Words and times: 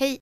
Hej! 0.00 0.18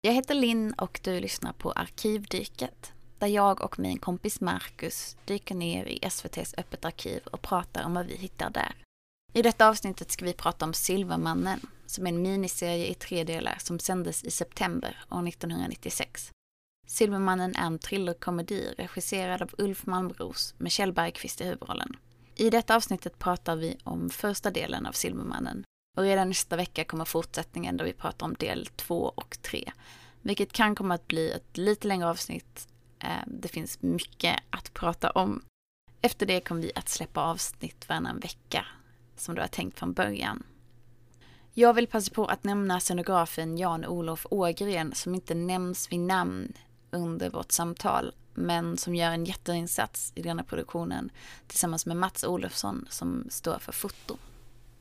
Jag 0.00 0.12
heter 0.12 0.34
Linn 0.34 0.72
och 0.72 1.00
du 1.04 1.20
lyssnar 1.20 1.52
på 1.52 1.72
Arkivdyket. 1.72 2.92
Där 3.18 3.26
jag 3.26 3.62
och 3.62 3.78
min 3.78 3.98
kompis 3.98 4.40
Marcus 4.40 5.16
dyker 5.24 5.54
ner 5.54 5.84
i 5.84 5.98
SVTs 6.02 6.54
Öppet 6.58 6.84
arkiv 6.84 7.26
och 7.26 7.42
pratar 7.42 7.84
om 7.84 7.94
vad 7.94 8.06
vi 8.06 8.16
hittar 8.16 8.50
där. 8.50 8.74
I 9.32 9.42
detta 9.42 9.68
avsnittet 9.68 10.10
ska 10.10 10.24
vi 10.24 10.32
prata 10.32 10.64
om 10.64 10.74
Silvermannen, 10.74 11.60
som 11.86 12.06
är 12.06 12.10
en 12.10 12.22
miniserie 12.22 12.86
i 12.86 12.94
tre 12.94 13.24
delar 13.24 13.56
som 13.60 13.78
sändes 13.78 14.24
i 14.24 14.30
september 14.30 15.04
år 15.10 15.28
1996. 15.28 16.30
Silvermannen 16.86 17.56
är 17.56 17.66
en 17.66 17.78
thrillerkomedi 17.78 18.74
regisserad 18.78 19.42
av 19.42 19.50
Ulf 19.58 19.86
Malmros 19.86 20.54
med 20.58 20.72
Kjell 20.72 20.92
Bergqvist 20.92 21.40
i 21.40 21.44
huvudrollen. 21.44 21.96
I 22.34 22.50
detta 22.50 22.76
avsnittet 22.76 23.18
pratar 23.18 23.56
vi 23.56 23.76
om 23.84 24.10
första 24.10 24.50
delen 24.50 24.86
av 24.86 24.92
Silvermannen 24.92 25.64
och 25.96 26.02
redan 26.02 26.28
nästa 26.28 26.56
vecka 26.56 26.84
kommer 26.84 27.04
fortsättningen 27.04 27.76
där 27.76 27.84
vi 27.84 27.92
pratar 27.92 28.26
om 28.26 28.34
del 28.34 28.66
två 28.66 29.12
och 29.16 29.38
tre. 29.42 29.72
Vilket 30.22 30.52
kan 30.52 30.74
komma 30.74 30.94
att 30.94 31.08
bli 31.08 31.30
ett 31.30 31.56
lite 31.56 31.88
längre 31.88 32.08
avsnitt. 32.08 32.68
Ehm, 32.98 33.22
det 33.26 33.48
finns 33.48 33.82
mycket 33.82 34.40
att 34.50 34.74
prata 34.74 35.10
om. 35.10 35.42
Efter 36.00 36.26
det 36.26 36.40
kommer 36.40 36.62
vi 36.62 36.72
att 36.74 36.88
släppa 36.88 37.20
avsnitt 37.20 37.88
varannan 37.88 38.20
vecka, 38.20 38.66
som 39.16 39.34
du 39.34 39.40
har 39.40 39.48
tänkt 39.48 39.78
från 39.78 39.92
början. 39.92 40.42
Jag 41.54 41.74
vill 41.74 41.86
passa 41.86 42.14
på 42.14 42.26
att 42.26 42.44
nämna 42.44 42.80
scenografen 42.80 43.58
Jan-Olof 43.58 44.26
Ågren 44.30 44.94
som 44.94 45.14
inte 45.14 45.34
nämns 45.34 45.92
vid 45.92 46.00
namn 46.00 46.52
under 46.90 47.30
vårt 47.30 47.52
samtal, 47.52 48.14
men 48.34 48.76
som 48.76 48.94
gör 48.94 49.10
en 49.10 49.24
jätteinsats 49.24 50.12
i 50.14 50.22
denna 50.22 50.42
produktionen 50.42 51.10
tillsammans 51.46 51.86
med 51.86 51.96
Mats 51.96 52.24
Olofsson 52.24 52.86
som 52.90 53.26
står 53.30 53.58
för 53.58 53.72
foto. 53.72 54.16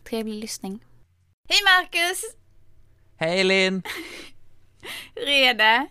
Trevlig 0.04 0.40
lyssning. 0.40 0.80
Hej 1.50 1.60
Marcus! 1.64 2.22
Hej 3.18 3.44
Linn! 3.44 3.84
Det? 5.16 5.88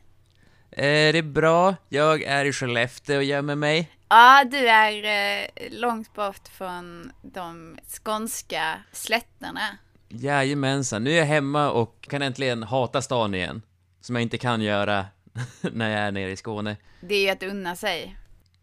Eh, 0.70 1.12
det 1.12 1.19
är 1.19 1.23
bra. 1.23 1.77
Jag 1.88 2.23
är 2.23 2.45
i 2.45 2.52
Skellefteå 2.52 3.16
och 3.16 3.24
gömmer 3.24 3.54
mig. 3.54 3.90
Ja, 4.09 4.45
du 4.51 4.68
är 4.68 5.04
eh, 5.04 5.71
långt 5.71 6.15
bort 6.15 6.48
från 6.48 7.13
de 7.23 7.79
skånska 7.88 8.82
slätterna. 8.93 9.79
Jajamensan, 10.09 11.04
nu 11.04 11.10
är 11.10 11.16
jag 11.16 11.26
hemma 11.26 11.70
och 11.70 12.02
kan 12.10 12.23
äntligen 12.23 12.63
hata 12.63 13.02
stan 13.02 13.35
igen. 13.35 13.63
Som 14.01 14.16
jag 14.16 14.23
inte 14.23 14.38
kan 14.38 14.60
göra 14.60 15.07
när 15.60 15.91
jag 15.91 16.01
är 16.01 16.13
nere 16.13 16.30
i 16.30 16.37
Skåne. 16.37 16.76
Det 17.01 17.15
är 17.15 17.23
ju 17.23 17.30
att 17.30 17.43
unna 17.43 17.76
sig. 17.76 18.16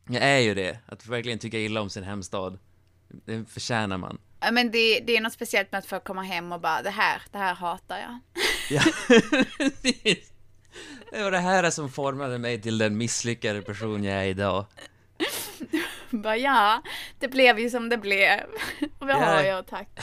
Jag 0.09 0.23
är 0.23 0.39
ju 0.39 0.53
det, 0.53 0.79
att 0.85 1.07
verkligen 1.07 1.39
tycka 1.39 1.59
illa 1.59 1.81
om 1.81 1.89
sin 1.89 2.03
hemstad. 2.03 2.59
Det 3.07 3.49
förtjänar 3.49 3.97
man. 3.97 4.17
Men 4.51 4.71
det, 4.71 4.99
det 4.99 5.17
är 5.17 5.21
något 5.21 5.33
speciellt 5.33 5.71
med 5.71 5.79
att 5.79 5.85
få 5.85 5.99
komma 5.99 6.21
hem 6.21 6.51
och 6.51 6.59
bara, 6.59 6.81
det 6.81 6.89
här, 6.89 7.21
det 7.31 7.37
här 7.37 7.55
hatar 7.55 7.97
jag. 7.97 8.19
Ja, 8.69 8.83
Det 11.11 11.23
var 11.23 11.31
det 11.31 11.39
här 11.39 11.69
som 11.69 11.89
formade 11.89 12.37
mig 12.37 12.61
till 12.61 12.77
den 12.77 12.97
misslyckade 12.97 13.61
person 13.61 14.03
jag 14.03 14.17
är 14.17 14.23
idag. 14.25 14.65
bara, 16.09 16.37
ja, 16.37 16.81
det 17.19 17.27
blev 17.27 17.59
ju 17.59 17.69
som 17.69 17.89
det 17.89 17.97
blev. 17.97 18.39
Och 18.99 19.07
vad 19.07 19.15
har 19.15 19.43
jag 19.43 19.59
att 19.59 19.67
tacka? 19.67 20.01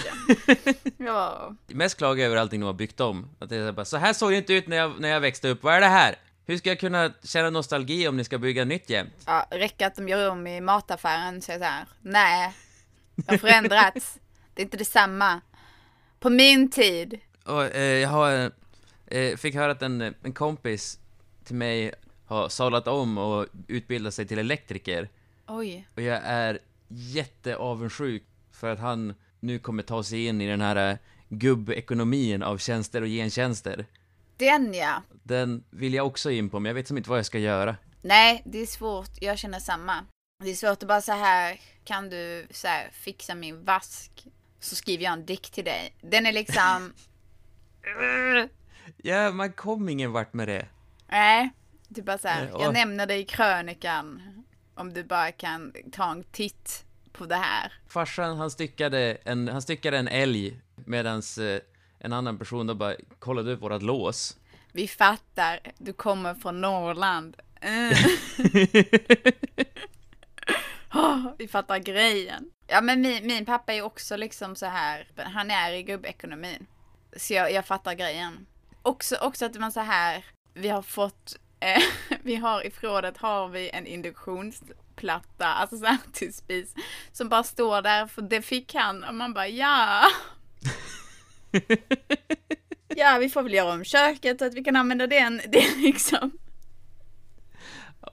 Ja. 0.96 1.56
Mest 1.66 1.96
klagar 1.96 2.22
jag 2.22 2.26
över 2.26 2.36
allting 2.36 2.60
de 2.60 2.66
har 2.66 2.72
byggt 2.72 3.00
om. 3.00 3.30
Att 3.38 3.48
det 3.48 3.56
är 3.56 3.72
bara, 3.72 3.84
så 3.84 3.96
här 3.96 4.12
såg 4.12 4.30
det 4.30 4.36
inte 4.36 4.54
ut 4.54 4.66
när 4.66 4.76
jag, 4.76 5.00
när 5.00 5.08
jag 5.08 5.20
växte 5.20 5.48
upp, 5.48 5.62
vad 5.62 5.74
är 5.74 5.80
det 5.80 5.86
här? 5.86 6.14
Hur 6.46 6.56
ska 6.56 6.68
jag 6.68 6.80
kunna 6.80 7.12
känna 7.22 7.50
nostalgi 7.50 8.08
om 8.08 8.16
ni 8.16 8.24
ska 8.24 8.38
bygga 8.38 8.64
nytt 8.64 8.90
jämt? 8.90 9.14
ja, 9.26 9.46
räcker 9.50 9.86
att 9.86 9.94
de 9.94 10.08
gör 10.08 10.30
om 10.30 10.46
i 10.46 10.60
mataffären 10.60 11.42
så 11.42 11.52
är 11.52 11.58
det 11.58 11.64
så 11.64 11.70
här, 11.70 11.86
nej, 12.00 12.52
det 13.14 13.30
har 13.30 13.38
förändrats. 13.38 14.18
Det 14.54 14.62
är 14.62 14.64
inte 14.64 14.76
detsamma. 14.76 15.40
På 16.20 16.30
min 16.30 16.70
tid. 16.70 17.20
Och, 17.44 17.64
eh, 17.64 17.98
jag 17.98 18.08
har, 18.08 18.52
eh, 19.06 19.36
fick 19.36 19.54
höra 19.54 19.72
att 19.72 19.82
en, 19.82 20.00
en 20.00 20.32
kompis 20.32 20.98
till 21.44 21.56
mig 21.56 21.94
har 22.26 22.48
sadlat 22.48 22.88
om 22.88 23.18
och 23.18 23.46
utbildat 23.68 24.14
sig 24.14 24.26
till 24.26 24.38
elektriker. 24.38 25.08
Oj. 25.46 25.88
Och 25.96 26.02
jag 26.02 26.20
är 26.24 26.58
jätteavundsjuk 26.88 28.22
för 28.52 28.72
att 28.72 28.78
han 28.78 29.14
nu 29.40 29.58
kommer 29.58 29.82
ta 29.82 30.02
sig 30.02 30.26
in 30.26 30.40
i 30.40 30.48
den 30.48 30.60
här 30.60 30.90
eh, 30.90 30.96
gubbekonomin 31.28 32.42
av 32.42 32.58
tjänster 32.58 33.02
och 33.02 33.08
gentjänster. 33.08 33.86
Den 34.36 34.74
ja. 34.74 35.02
Den 35.22 35.64
vill 35.70 35.94
jag 35.94 36.06
också 36.06 36.30
in 36.30 36.50
på, 36.50 36.60
men 36.60 36.70
jag 36.70 36.74
vet 36.74 36.88
som 36.88 36.96
inte 36.96 37.10
vad 37.10 37.18
jag 37.18 37.26
ska 37.26 37.38
göra. 37.38 37.76
Nej, 38.02 38.42
det 38.46 38.58
är 38.58 38.66
svårt. 38.66 39.10
Jag 39.20 39.38
känner 39.38 39.58
samma. 39.58 40.04
Det 40.44 40.50
är 40.50 40.54
svårt 40.54 40.82
att 40.82 40.88
bara 40.88 41.00
så 41.00 41.12
här, 41.12 41.60
kan 41.84 42.08
du 42.08 42.46
så 42.50 42.66
här, 42.66 42.90
fixa 42.92 43.34
min 43.34 43.64
vask? 43.64 44.26
Så 44.60 44.76
skriver 44.76 45.04
jag 45.04 45.12
en 45.12 45.26
dikt 45.26 45.52
till 45.52 45.64
dig. 45.64 45.94
Den 46.00 46.26
är 46.26 46.32
liksom... 46.32 46.92
Ja, 49.02 49.32
man 49.32 49.52
kom 49.52 49.88
ingen 49.88 50.12
vart 50.12 50.32
med 50.32 50.48
det. 50.48 50.66
Nej, 51.08 51.50
du 51.88 52.02
bara 52.02 52.18
så 52.18 52.28
här, 52.28 52.44
Nej, 52.44 52.52
och- 52.52 52.64
jag 52.64 52.72
nämner 52.72 53.06
det 53.06 53.16
i 53.16 53.24
krönikan. 53.24 54.22
Om 54.74 54.92
du 54.92 55.04
bara 55.04 55.32
kan 55.32 55.72
ta 55.92 56.10
en 56.10 56.24
titt 56.24 56.84
på 57.12 57.26
det 57.26 57.36
här. 57.36 57.72
Farsan, 57.88 58.36
han 58.36 58.50
styckade 58.50 59.18
en, 59.24 59.48
han 59.48 59.62
styckade 59.62 59.98
en 59.98 60.08
älg 60.08 60.60
medans 60.74 61.38
eh, 61.38 61.60
en 61.98 62.12
annan 62.12 62.38
person 62.38 62.66
då 62.66 62.74
bara 62.74 62.94
kollade 63.18 63.52
upp 63.52 63.62
vårat 63.62 63.82
lås. 63.82 64.36
Vi 64.72 64.88
fattar, 64.88 65.60
du 65.78 65.92
kommer 65.92 66.34
från 66.34 66.60
Norrland. 66.60 67.36
Mm. 67.60 67.94
Vi 71.38 71.48
fattar 71.48 71.78
grejen. 71.78 72.50
Ja 72.66 72.80
men 72.80 73.00
min, 73.00 73.26
min 73.26 73.46
pappa 73.46 73.72
är 73.72 73.82
också 73.82 74.16
liksom 74.16 74.56
så 74.56 74.66
här, 74.66 75.08
han 75.16 75.50
är 75.50 75.72
i 75.72 75.82
gubbekonomin. 75.82 76.66
Så 77.16 77.34
jag, 77.34 77.52
jag 77.52 77.66
fattar 77.66 77.94
grejen. 77.94 78.46
Också, 78.82 79.16
också 79.16 79.46
att 79.46 79.54
man 79.54 79.72
så 79.72 79.80
här, 79.80 80.24
vi 80.54 80.68
har 80.68 80.82
fått, 80.82 81.36
eh, 81.60 81.82
vi 82.22 82.36
har 82.36 82.66
i 82.66 82.70
förrådet 82.70 83.18
har 83.18 83.48
vi 83.48 83.70
en 83.70 83.86
induktionsplatta, 83.86 85.46
alltså 85.46 85.78
så 85.78 85.86
här 85.86 85.98
till 86.12 86.34
spis, 86.34 86.74
som 87.12 87.28
bara 87.28 87.42
står 87.42 87.82
där 87.82 88.06
för 88.06 88.22
det 88.22 88.42
fick 88.42 88.74
han 88.74 89.04
och 89.04 89.14
man 89.14 89.34
bara 89.34 89.48
ja. 89.48 90.04
Ja, 92.96 93.18
vi 93.20 93.28
får 93.28 93.42
väl 93.42 93.54
göra 93.54 93.72
om 93.72 93.84
köket 93.84 94.38
så 94.38 94.44
att 94.44 94.54
vi 94.54 94.64
kan 94.64 94.76
använda 94.76 95.06
den. 95.06 95.40
Det 95.48 95.58
är 95.58 95.82
liksom, 95.82 96.38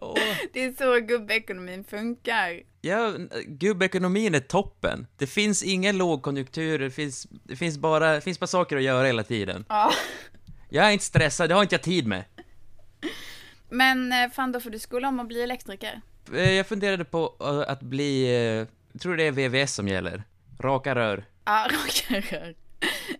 Åh, 0.01 0.15
det 0.53 0.63
är 0.63 0.71
så 0.73 0.99
gubbekonomin 1.05 1.83
funkar. 1.83 2.61
ja, 2.81 3.13
gubbekonomin 3.45 4.35
är 4.35 4.39
toppen. 4.39 5.07
Det 5.17 5.27
finns 5.27 5.63
ingen 5.63 5.97
lågkonjunktur, 5.97 6.79
det 6.79 6.91
finns, 6.91 7.27
det 7.43 7.55
finns 7.55 7.77
bara, 7.77 8.11
det 8.13 8.21
finns 8.21 8.39
bara 8.39 8.47
saker 8.47 8.77
att 8.77 8.83
göra 8.83 9.07
hela 9.07 9.23
tiden. 9.23 9.65
Ja. 9.69 9.91
Jag 10.69 10.85
är 10.85 10.91
inte 10.91 11.05
stressad, 11.05 11.49
det 11.49 11.55
har 11.55 11.61
inte 11.61 11.75
jag 11.75 11.81
tid 11.81 12.07
med. 12.07 12.23
Men 13.69 14.11
eh, 14.11 14.29
fan, 14.29 14.51
då 14.51 14.59
får 14.59 14.69
du 14.69 14.79
skola 14.79 15.07
om 15.07 15.19
och 15.19 15.25
bli 15.27 15.41
elektriker. 15.43 16.01
Eh, 16.33 16.51
Jag 16.53 16.67
funderade 16.67 17.05
på 17.05 17.35
eh, 17.39 17.71
att 17.71 17.81
bli, 17.81 18.27
jag 18.91 19.01
tror 19.01 19.17
det 19.17 19.23
är 19.23 19.31
VVS 19.31 19.73
som 19.73 19.87
gäller. 19.87 20.23
Raka 20.59 20.95
rör. 20.95 21.25
Ja, 21.45 21.67
raka 21.71 22.35
rör. 22.35 22.55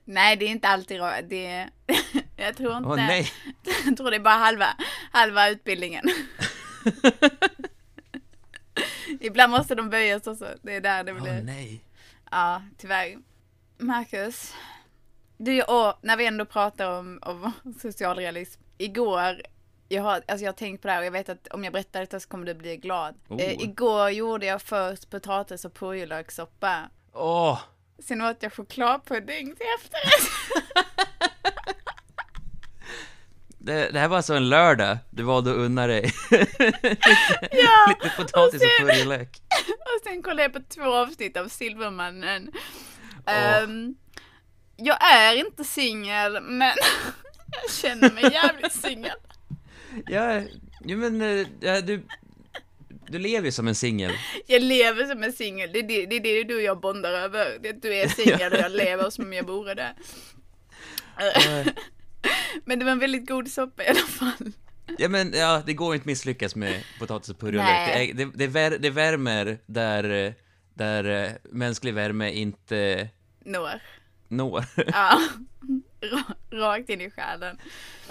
Nej, 0.05 0.35
det 0.35 0.45
är 0.45 0.49
inte 0.49 0.67
alltid 0.67 0.99
raka. 0.99 1.21
Det 1.21 1.69
jag 2.37 2.57
tror 2.57 2.77
inte. 2.77 2.89
Åh 2.89 2.95
nej! 2.95 3.31
Jag 3.85 3.97
tror 3.97 4.09
det 4.11 4.17
är 4.17 4.21
bara 4.21 4.33
halva, 4.33 4.67
halva 5.11 5.49
utbildningen. 5.49 6.03
Ibland 9.19 9.51
måste 9.51 9.75
de 9.75 9.89
böjas 9.89 10.27
också. 10.27 10.47
Det 10.61 10.75
är 10.75 10.81
där 10.81 11.03
det 11.03 11.13
Åh 11.13 11.21
blir. 11.21 11.41
nej. 11.43 11.81
Ja, 12.31 12.61
tyvärr. 12.77 13.17
Marcus. 13.77 14.53
Du, 15.37 15.61
och 15.61 15.93
när 16.01 16.17
vi 16.17 16.25
ändå 16.25 16.45
pratar 16.45 16.99
om, 16.99 17.19
om 17.21 17.51
socialrealism. 17.81 18.61
Igår, 18.77 19.41
jag 19.89 20.03
har, 20.03 20.15
alltså 20.27 20.45
jag 20.45 20.51
har 20.51 20.57
tänkt 20.57 20.81
på 20.81 20.87
det 20.87 20.91
här 20.93 20.99
och 20.99 21.05
jag 21.05 21.11
vet 21.11 21.29
att 21.29 21.47
om 21.47 21.63
jag 21.63 21.73
berättar 21.73 21.99
detta 21.99 22.19
så 22.19 22.29
kommer 22.29 22.45
du 22.45 22.53
bli 22.53 22.77
glad. 22.77 23.15
Oh. 23.27 23.41
Eh, 23.41 23.61
igår 23.61 24.09
gjorde 24.09 24.45
jag 24.45 24.61
först 24.61 25.09
potatis 25.09 25.65
och 25.65 25.73
purjolökssoppa. 25.73 26.89
Åh! 27.13 27.59
Sen 27.99 28.21
åt 28.21 28.43
jag 28.43 28.53
chokladpudding 28.53 29.55
till 29.55 29.65
efterrätt. 29.79 30.31
Det, 33.67 33.89
det 33.91 33.99
här 33.99 34.07
var 34.07 34.17
alltså 34.17 34.33
en 34.33 34.49
lördag, 34.49 34.97
du 35.09 35.23
valde 35.23 35.51
att 35.51 35.57
unna 35.57 35.87
dig. 35.87 36.11
Ja, 37.51 37.87
Lite 38.03 38.13
potatis 38.17 38.61
och 38.61 38.67
sen- 38.77 38.87
purjolök. 38.87 39.29
Och 39.69 40.03
sen 40.03 40.23
kollade 40.23 40.41
jag 40.41 40.53
på 40.53 40.59
två 40.69 40.83
avsnitt 40.95 41.37
av 41.37 41.47
Silvermannen. 41.47 42.51
Åh. 43.27 43.33
Ehm, 43.33 43.95
jag 44.77 44.97
är 45.13 45.35
inte 45.35 45.63
singel, 45.63 46.41
men 46.41 46.67
jag 47.61 47.71
känner 47.71 48.11
mig 48.11 48.23
jävligt 48.33 48.73
singel. 48.73 49.17
Ja, 50.07 50.41
jo 50.85 50.97
men, 50.97 51.21
eh, 51.21 51.47
ja, 51.59 51.81
du, 51.81 52.03
du 53.07 53.19
lever 53.19 53.45
ju 53.45 53.51
som 53.51 53.67
en 53.67 53.75
singel. 53.75 54.11
Jag 54.47 54.61
lever 54.61 55.05
som 55.05 55.23
en 55.23 55.33
singel, 55.33 55.69
det 55.73 55.79
är 55.79 55.83
det, 55.83 56.05
det 56.05 56.15
är 56.15 56.19
det 56.21 56.43
du 56.43 56.55
och 56.55 56.61
jag 56.61 56.79
bondar 56.79 57.11
över. 57.11 57.57
Det 57.61 57.81
du 57.81 57.95
är 57.95 58.07
singel 58.07 58.53
och 58.53 58.59
jag 58.59 58.71
lever 58.71 59.09
som 59.09 59.25
om 59.25 59.33
jag 59.33 59.47
vore 59.47 59.73
det. 59.73 59.93
Men 62.65 62.79
det 62.79 62.85
var 62.85 62.91
en 62.91 62.99
väldigt 62.99 63.27
god 63.27 63.47
soppa 63.51 63.83
i 63.83 63.87
alla 63.87 63.99
fall. 63.99 64.51
Ja 64.97 65.09
men, 65.09 65.33
ja, 65.33 65.63
det 65.65 65.73
går 65.73 65.93
inte 65.95 66.01
att 66.03 66.05
misslyckas 66.05 66.55
med 66.55 66.83
potatis 66.99 67.29
och 67.29 67.39
purjolök. 67.39 68.13
Det, 68.15 68.25
det, 68.25 68.31
det, 68.35 68.47
vär, 68.47 68.77
det 68.79 68.89
värmer 68.89 69.57
där, 69.65 70.33
där 70.73 71.03
eh, 71.25 71.31
mänsklig 71.43 71.93
värme 71.93 72.31
inte 72.31 73.09
Når. 73.45 73.81
når. 74.27 74.65
Ja. 74.87 75.19
ra- 76.01 76.33
rakt 76.51 76.89
in 76.89 77.01
i 77.01 77.11
själen. 77.11 77.57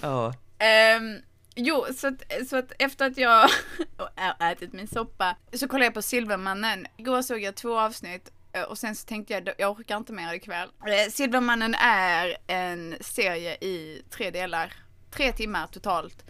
Ja. 0.01 0.35
Ehm, 0.59 1.17
jo, 1.55 1.87
så 1.97 2.07
att, 2.09 2.23
så 2.49 2.57
att 2.57 2.73
efter 2.79 3.07
att 3.07 3.17
jag 3.19 3.49
har 4.17 4.53
ätit 4.53 4.73
min 4.73 4.89
soppa 4.89 5.37
så 5.53 5.69
kollade 5.69 5.85
jag 5.85 5.95
på 5.95 6.03
Silvermannen. 6.03 6.87
Igår 6.97 7.23
såg 7.23 7.41
jag 7.41 7.55
två 7.55 7.79
avsnitt 7.81 8.33
och 8.65 8.79
sen 8.79 8.97
så 8.97 9.07
tänkte 9.07 9.33
jag, 9.35 9.49
jag 9.59 9.71
orkar 9.71 9.97
inte 9.97 10.13
mer 10.13 10.35
ikväll. 10.35 10.69
Eh, 10.87 11.11
Silvermannen 11.11 11.75
är 11.75 12.37
en 12.47 12.97
serie 13.01 13.55
i 13.55 14.03
tre 14.11 14.31
delar. 14.31 14.73
Tre 15.11 15.33
timmar 15.33 15.67
totalt. 15.67 16.25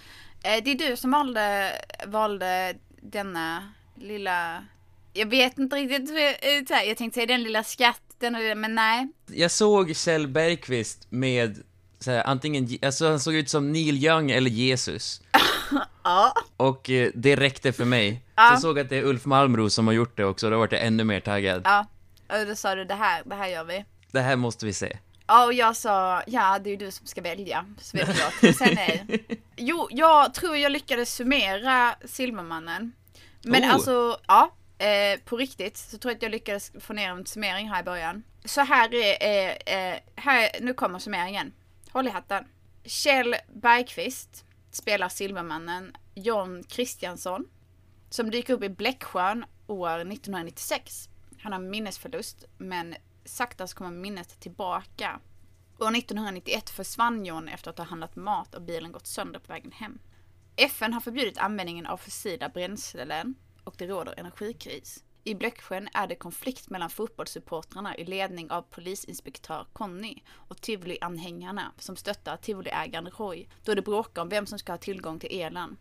Eh, 0.45 0.63
Det 0.65 0.71
är 0.71 0.75
du 0.91 0.97
som 0.97 1.11
valde, 1.11 1.73
valde 2.07 2.75
denna 3.03 3.73
lilla, 3.95 4.65
jag 5.13 5.27
vet 5.27 5.59
inte 5.59 5.77
riktigt, 5.77 6.11
eh, 6.11 6.67
så 6.69 6.75
här, 6.75 6.85
jag 6.85 6.97
tänkte 6.97 7.15
säga 7.15 7.27
den 7.27 7.43
lilla 7.43 7.65
skatten, 7.65 8.61
men 8.61 8.75
nej. 8.75 9.09
Jag 9.27 9.51
såg 9.51 9.97
Kjell 9.97 10.29
Bergqvist 10.29 11.07
med 11.11 11.63
så 12.01 12.11
här, 12.11 12.23
antingen, 12.27 12.69
alltså 12.83 13.09
han 13.09 13.21
såg 13.21 13.35
ut 13.35 13.51
som 13.51 13.73
Neil 13.73 14.05
Young 14.05 14.31
eller 14.31 14.51
Jesus. 14.51 15.23
Ja. 16.05 16.35
Och 16.57 16.91
eh, 16.91 17.11
det 17.15 17.37
räckte 17.37 17.73
för 17.73 17.85
mig. 17.85 18.23
Ja. 18.37 18.59
Såg 18.61 18.79
jag 18.79 18.85
att 18.85 18.91
det 18.91 18.97
är 18.97 19.05
Ulf 19.05 19.25
Malmros 19.25 19.75
som 19.75 19.87
har 19.87 19.95
gjort 19.95 20.17
det 20.17 20.25
också, 20.25 20.51
då 20.51 20.59
vart 20.59 20.73
jag 20.73 20.87
ännu 20.87 21.05
mer 21.05 21.21
taggad. 21.21 21.63
Ja, 21.65 21.87
och 22.29 22.47
då 22.47 22.55
sa 22.57 22.75
du 22.75 22.85
det 22.85 22.95
här, 22.95 23.23
det 23.27 23.35
här 23.35 23.49
gör 23.49 23.65
vi. 23.65 23.85
Det 24.13 24.21
här 24.21 24.37
måste 24.37 24.67
vi 24.67 24.73
se. 24.73 24.99
Ja, 25.27 25.45
och 25.45 25.53
jag 25.53 25.77
sa, 25.77 26.23
ja 26.27 26.59
det 26.59 26.69
är 26.69 26.71
ju 26.71 26.77
du 26.77 26.91
som 26.91 27.07
ska 27.07 27.23
välja. 27.23 27.67
Så 27.79 27.97
vet 27.97 28.19
jag 28.19 28.33
till 28.33 28.57
sen 28.57 28.75
nej. 28.75 29.25
Jo, 29.57 29.89
jag 29.91 30.35
tror 30.35 30.57
jag 30.57 30.73
lyckades 30.73 31.15
summera 31.15 31.95
Silvermannen. 32.05 32.93
Men 33.43 33.65
Oh. 33.65 33.75
alltså, 33.75 34.19
ja, 34.27 34.53
eh, 34.79 35.21
på 35.25 35.37
riktigt 35.37 35.77
så 35.77 35.99
tror 35.99 36.11
jag 36.11 36.17
att 36.17 36.23
jag 36.23 36.31
lyckades 36.31 36.73
få 36.81 36.93
ner 36.93 37.11
en 37.11 37.27
summering 37.27 37.69
här 37.71 37.81
i 37.81 37.85
början. 37.85 38.23
Så 38.45 38.61
här 38.61 38.95
är, 38.95 39.19
eh, 39.21 39.77
eh, 39.77 39.99
här, 40.17 40.49
nu 40.61 40.75
kommer 40.75 40.99
summeringen. 40.99 41.53
Håll 41.93 42.07
i 42.07 42.11
hatten. 42.11 42.45
Kjell 42.85 43.37
Bergqvist 43.55 44.45
spelar 44.71 45.09
Silvermannen 45.09 45.97
John 46.15 46.65
Kristiansson 46.69 47.45
som 48.11 48.31
dyker 48.31 48.55
upp 48.55 48.63
i 48.63 48.69
Bläcksjön 48.69 49.45
år 49.67 49.89
1996. 50.13 51.09
Han 51.47 51.53
har 51.53 51.61
minnesförlust 51.61 52.45
men 52.59 52.95
sakta 53.25 53.67
så 53.67 53.77
kommer 53.77 53.91
minnet 53.91 54.41
tillbaka. 54.41 55.21
År 55.79 55.97
1991 55.97 56.71
försvann 56.71 57.25
John 57.25 57.49
efter 57.49 57.71
att 57.71 57.79
ha 57.79 57.85
handlat 57.85 58.17
mat 58.17 58.55
och 58.55 58.63
bilen 58.63 58.93
gått 58.93 59.07
sönder 59.07 59.41
på 59.41 59.53
vägen 59.53 59.73
hem. 59.73 59.99
FN 60.57 60.93
har 60.93 61.01
förbjudit 61.01 61.39
användningen 61.39 61.87
av 61.87 61.97
fossila 61.97 62.49
bränslen 62.49 63.35
och 63.65 63.75
det 63.79 63.87
råder 63.87 64.15
energikris. 64.19 65.05
I 65.25 65.35
Bläcksjön 65.35 65.89
är 65.95 66.07
det 66.07 66.15
konflikt 66.15 66.71
mellan 66.71 66.91
fotbollssupportrarna 66.91 67.97
i 67.97 68.05
ledning 68.05 68.51
av 68.51 68.63
polisinspektör 68.63 69.67
Conny 69.73 70.23
och 70.31 70.61
Tivoli-anhängarna 70.61 71.73
som 71.79 71.97
stöttar 71.97 72.37
Tivoli-ägaren 72.37 73.11
Roy 73.11 73.49
då 73.65 73.75
det 73.75 73.83
bråkar 73.83 74.23
om 74.23 74.29
vem 74.29 74.47
som 74.47 74.59
ska 74.59 74.73
ha 74.73 74.79
tillgång 74.79 75.19
till 75.19 75.41
elen. 75.41 75.77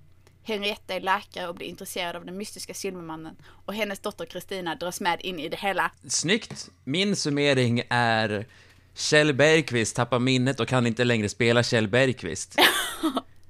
Henrietta 0.47 0.93
är 0.93 0.99
läkare 1.01 1.47
och 1.47 1.55
blir 1.55 1.67
intresserad 1.67 2.15
av 2.15 2.25
den 2.25 2.37
mystiska 2.37 2.73
Silvermannen 2.73 3.35
och 3.65 3.73
hennes 3.73 3.99
dotter 3.99 4.25
Kristina 4.25 4.75
dras 4.75 5.01
med 5.01 5.21
in 5.21 5.39
i 5.39 5.49
det 5.49 5.57
hela. 5.57 5.91
Snyggt! 6.07 6.69
Min 6.83 7.15
summering 7.15 7.81
är 7.89 8.45
Kjell 8.93 9.33
Bergqvist 9.33 9.95
tappar 9.95 10.19
minnet 10.19 10.59
och 10.59 10.67
kan 10.67 10.87
inte 10.87 11.03
längre 11.03 11.29
spela 11.29 11.63
Kjell 11.63 11.87
Bergqvist. 11.87 12.55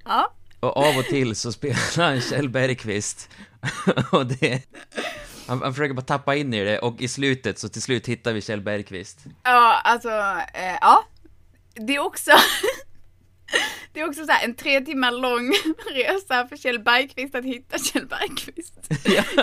Ja, 0.08 0.34
Och 0.60 0.78
av 0.78 0.98
och 0.98 1.06
till 1.06 1.36
så 1.36 1.52
spelar 1.52 2.04
han 2.04 2.22
Kjell 2.22 2.50
Bergqvist. 2.50 3.30
och 4.12 4.26
det... 4.26 4.62
Han, 5.48 5.62
han 5.62 5.74
försöker 5.74 5.94
bara 5.94 6.02
tappa 6.02 6.36
in 6.36 6.54
i 6.54 6.64
det 6.64 6.80
och 6.80 7.02
i 7.02 7.08
slutet 7.08 7.60
så 7.60 7.70
till 7.70 7.82
slut 7.82 8.08
hittar 8.08 8.34
vi 8.34 8.42
Kjell 8.42 8.62
Bergqvist. 8.62 9.20
Ja, 9.44 9.82
alltså, 9.84 10.10
eh, 10.54 10.78
ja. 10.82 11.06
Det 11.74 11.96
är 11.96 12.00
också, 12.00 12.32
det 13.96 14.02
är 14.02 14.08
också 14.08 14.26
så 14.26 14.32
här 14.32 14.46
en 14.46 14.56
tre 14.56 14.82
timmar 14.82 15.12
lång 15.12 15.54
resa 15.94 16.48
för 16.48 16.58
Kjell 16.58 16.80
Bergqvist 16.80 17.36
att 17.36 17.46
hitta 17.46 17.78
Kjell 17.78 18.08
Bergqvist. 18.08 18.74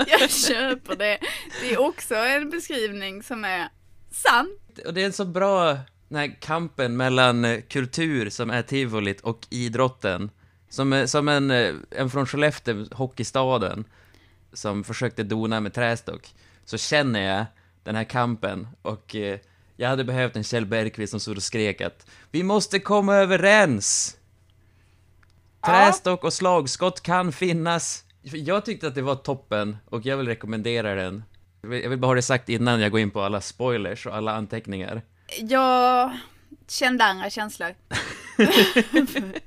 Jag 0.21 0.31
köper 0.31 0.97
det. 0.97 1.19
Det 1.61 1.73
är 1.73 1.81
också 1.81 2.15
en 2.15 2.51
beskrivning 2.51 3.23
som 3.23 3.45
är 3.45 3.69
sann. 4.11 4.51
Och 4.87 4.95
det 4.95 5.03
är 5.03 5.07
en 5.07 5.13
så 5.13 5.25
bra, 5.25 5.79
den 6.09 6.19
här 6.19 6.41
kampen 6.41 6.97
mellan 6.97 7.45
eh, 7.45 7.61
kultur 7.61 8.31
som 8.31 8.51
är 8.51 8.63
tivolit 8.63 9.21
och 9.21 9.47
idrotten. 9.51 10.31
Som, 10.69 10.93
eh, 10.93 11.07
som 11.07 11.29
en, 11.29 11.51
eh, 11.51 11.75
en 11.91 12.11
från 12.11 12.27
Skellefteå, 12.27 12.87
hockeystaden, 12.93 13.85
som 14.53 14.85
försökte 14.85 15.23
dona 15.23 15.61
med 15.61 15.75
trästock, 15.75 16.35
så 16.65 16.79
känner 16.79 17.37
jag 17.37 17.47
den 17.83 17.95
här 17.95 18.05
kampen 18.05 18.69
och 18.83 19.17
jag 19.77 19.89
hade 19.89 20.05
behövt 20.05 20.37
en 20.37 20.45
Kjell 20.45 20.67
Bergqvist 20.67 21.11
som 21.11 21.21
stod 21.21 21.37
och 21.37 21.43
skrek 21.43 21.81
att 21.81 22.07
Vi 22.31 22.43
måste 22.43 22.79
komma 22.79 23.17
överens! 23.17 24.17
Trästock 25.67 26.25
och 26.25 26.33
slagskott 26.33 27.01
kan 27.01 27.33
finnas. 27.33 28.05
Jag 28.23 28.65
tyckte 28.65 28.87
att 28.87 28.95
det 28.95 29.03
var 29.03 29.15
toppen 29.15 29.77
och 29.91 30.07
jag 30.07 30.17
vill 30.17 30.29
rekommendera 30.29 30.95
den. 30.95 31.25
Jag 31.63 31.69
vill 31.69 31.83
jag 31.83 31.91
vill 31.91 31.99
bara 31.99 32.07
ha 32.07 32.15
det 32.15 32.23
sagt 32.23 32.49
innan 32.49 32.81
jag 32.81 32.91
går 32.91 33.01
in 33.01 33.11
på 33.11 33.21
alla 33.21 33.41
spoilers 33.41 34.07
och 34.07 34.17
alla 34.17 34.33
anteckningar. 34.33 35.03
Jag 35.41 36.19
kände 36.69 37.05
andra 37.05 37.31
känslor. 37.31 37.75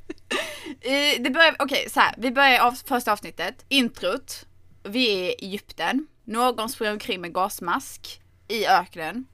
Eh, 0.81 1.21
det 1.21 1.29
börjar, 1.29 1.55
okej 1.59 1.89
så 1.89 1.99
här, 1.99 2.15
vi 2.17 2.31
börjar 2.31 2.59
av 2.59 2.71
första 2.71 3.11
avsnittet, 3.11 3.65
introt. 3.67 4.45
Vi 4.83 5.09
är 5.09 5.29
i 5.29 5.45
Egypten. 5.45 6.07
Någon 6.23 6.69
springer 6.69 6.93
omkring 6.93 7.21
med 7.21 7.33
gasmask 7.33 8.21
i 8.47 8.65
öknen. 8.67 9.25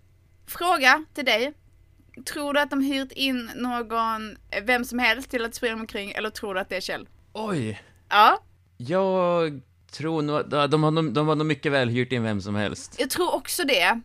Fråga 0.48 1.06
till 1.14 1.26
dig. 1.26 1.54
Tror 2.34 2.54
du 2.54 2.60
att 2.60 2.70
de 2.70 2.82
hyrt 2.82 3.12
in 3.12 3.52
någon, 3.56 4.38
eh, 4.52 4.64
vem 4.64 4.86
som 4.86 5.00
helst 5.00 5.30
till 5.30 5.46
att 5.46 5.56
springa 5.56 5.76
omkring 5.76 6.12
eller 6.12 6.30
tror 6.30 6.54
du 6.54 6.60
att 6.60 6.70
det 6.70 6.76
är 6.78 6.82
Kjell? 6.82 7.08
Oj! 7.34 7.82
Ja, 8.10 8.44
Jag 8.78 9.62
tror 9.92 10.22
nog, 10.22 10.50
de, 10.50 10.68
de, 10.70 11.14
de 11.14 11.28
har 11.28 11.36
nog 11.36 11.48
mycket 11.48 11.72
väl 11.72 11.90
hyrt 11.90 12.12
in 12.12 12.24
vem 12.24 12.42
som 12.42 12.56
helst. 12.56 12.96
jag 13.00 13.10
tror 13.10 13.36
också 13.36 13.64
det. 13.64 14.02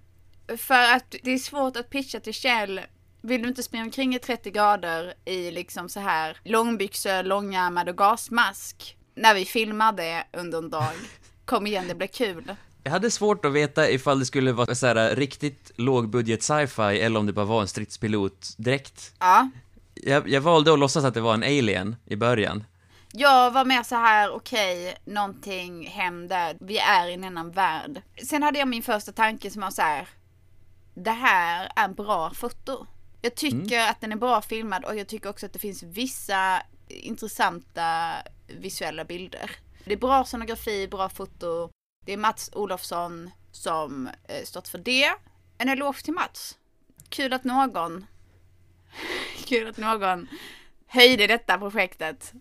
För 0.59 0.95
att 0.95 1.15
det 1.23 1.31
är 1.31 1.39
svårt 1.39 1.77
att 1.77 1.91
pitcha 1.91 2.21
till 2.21 2.35
Kjell. 2.35 2.81
Vill 3.23 3.43
du 3.43 3.49
inte 3.49 3.63
springa 3.63 3.85
omkring 3.85 4.15
i 4.15 4.19
30 4.19 4.51
grader 4.51 5.15
i 5.25 5.51
liksom 5.51 5.89
så 5.89 6.01
här 6.01 6.37
långbyxor, 6.45 7.23
långärmad 7.23 7.89
och 7.89 7.97
gasmask? 7.97 8.97
När 9.15 9.35
vi 9.35 9.45
filmar 9.45 9.93
det 9.93 10.25
under 10.33 10.59
en 10.59 10.71
dag. 10.71 10.93
Kom 11.45 11.67
igen, 11.67 11.85
det 11.89 11.95
blir 11.95 12.07
kul. 12.09 12.55
Jag 12.87 12.91
hade 12.91 13.11
svårt 13.11 13.45
att 13.45 13.53
veta 13.53 13.91
ifall 13.91 14.19
det 14.19 14.27
skulle 14.27 14.53
vara 14.53 14.75
så 14.75 14.87
här 14.87 15.17
riktigt 15.17 15.73
lågbudget 15.77 16.43
sci-fi 16.43 17.01
eller 17.01 17.21
om 17.21 17.27
det 17.27 17.33
bara 17.33 17.45
var 17.45 17.61
en 17.61 17.69
stridspilot 17.69 18.55
direkt. 18.57 19.15
Ja. 19.19 19.51
Jag, 19.95 20.29
jag 20.29 20.41
valde 20.41 20.73
att 20.73 20.79
låtsas 20.79 21.05
att 21.05 21.15
det 21.15 21.21
var 21.21 21.35
en 21.35 21.43
alien 21.43 21.97
i 22.05 22.17
början. 22.17 22.65
Jag 23.13 23.51
var 23.51 23.65
mer 23.65 23.83
så 23.83 23.95
här, 23.95 24.31
okej, 24.31 24.97
någonting 25.05 25.87
händer, 25.87 26.57
vi 26.61 26.79
är 26.79 27.09
i 27.09 27.15
en 27.15 27.25
annan 27.25 27.51
värld. 27.51 28.03
Sen 28.29 28.43
hade 28.43 28.59
jag 28.59 28.69
min 28.69 28.83
första 28.83 29.13
tanke 29.13 29.51
som 29.51 29.63
var 29.63 29.71
så 29.71 29.83
här, 29.83 30.09
det 30.95 31.11
här 31.11 31.73
är 31.77 31.89
bra 31.89 32.31
foto. 32.35 32.87
Jag 33.23 33.35
tycker 33.35 33.81
att 33.91 34.01
den 34.01 34.13
är 34.13 34.17
bra 34.17 34.43
filmad 34.43 34.85
och 34.85 34.97
jag 34.97 35.07
tycker 35.07 35.31
också 35.31 35.47
att 35.47 35.53
det 35.53 35.59
finns 35.59 35.83
vissa 35.83 36.63
intressanta 36.89 38.15
visuella 38.47 39.05
bilder. 39.05 39.51
Det 39.85 39.93
är 39.93 39.97
bra 39.97 40.25
scenografi, 40.25 40.89
bra 40.89 41.09
foto. 41.09 41.71
Det 42.07 42.13
är 42.13 42.17
Mats 42.17 42.51
Olofsson 42.53 43.31
som 43.53 44.07
eh, 44.29 44.45
stått 44.45 44.69
för 44.69 44.79
det. 44.79 45.11
En 45.59 45.69
eloge 45.69 46.03
till 46.03 46.13
Mats. 46.15 46.57
Kul 47.09 47.33
att 47.33 47.45
någon, 47.45 48.07
kul 49.45 49.69
att 49.69 49.77
någon 49.77 50.29
höjde 50.87 51.27
detta 51.27 51.59
projektet. 51.59 52.33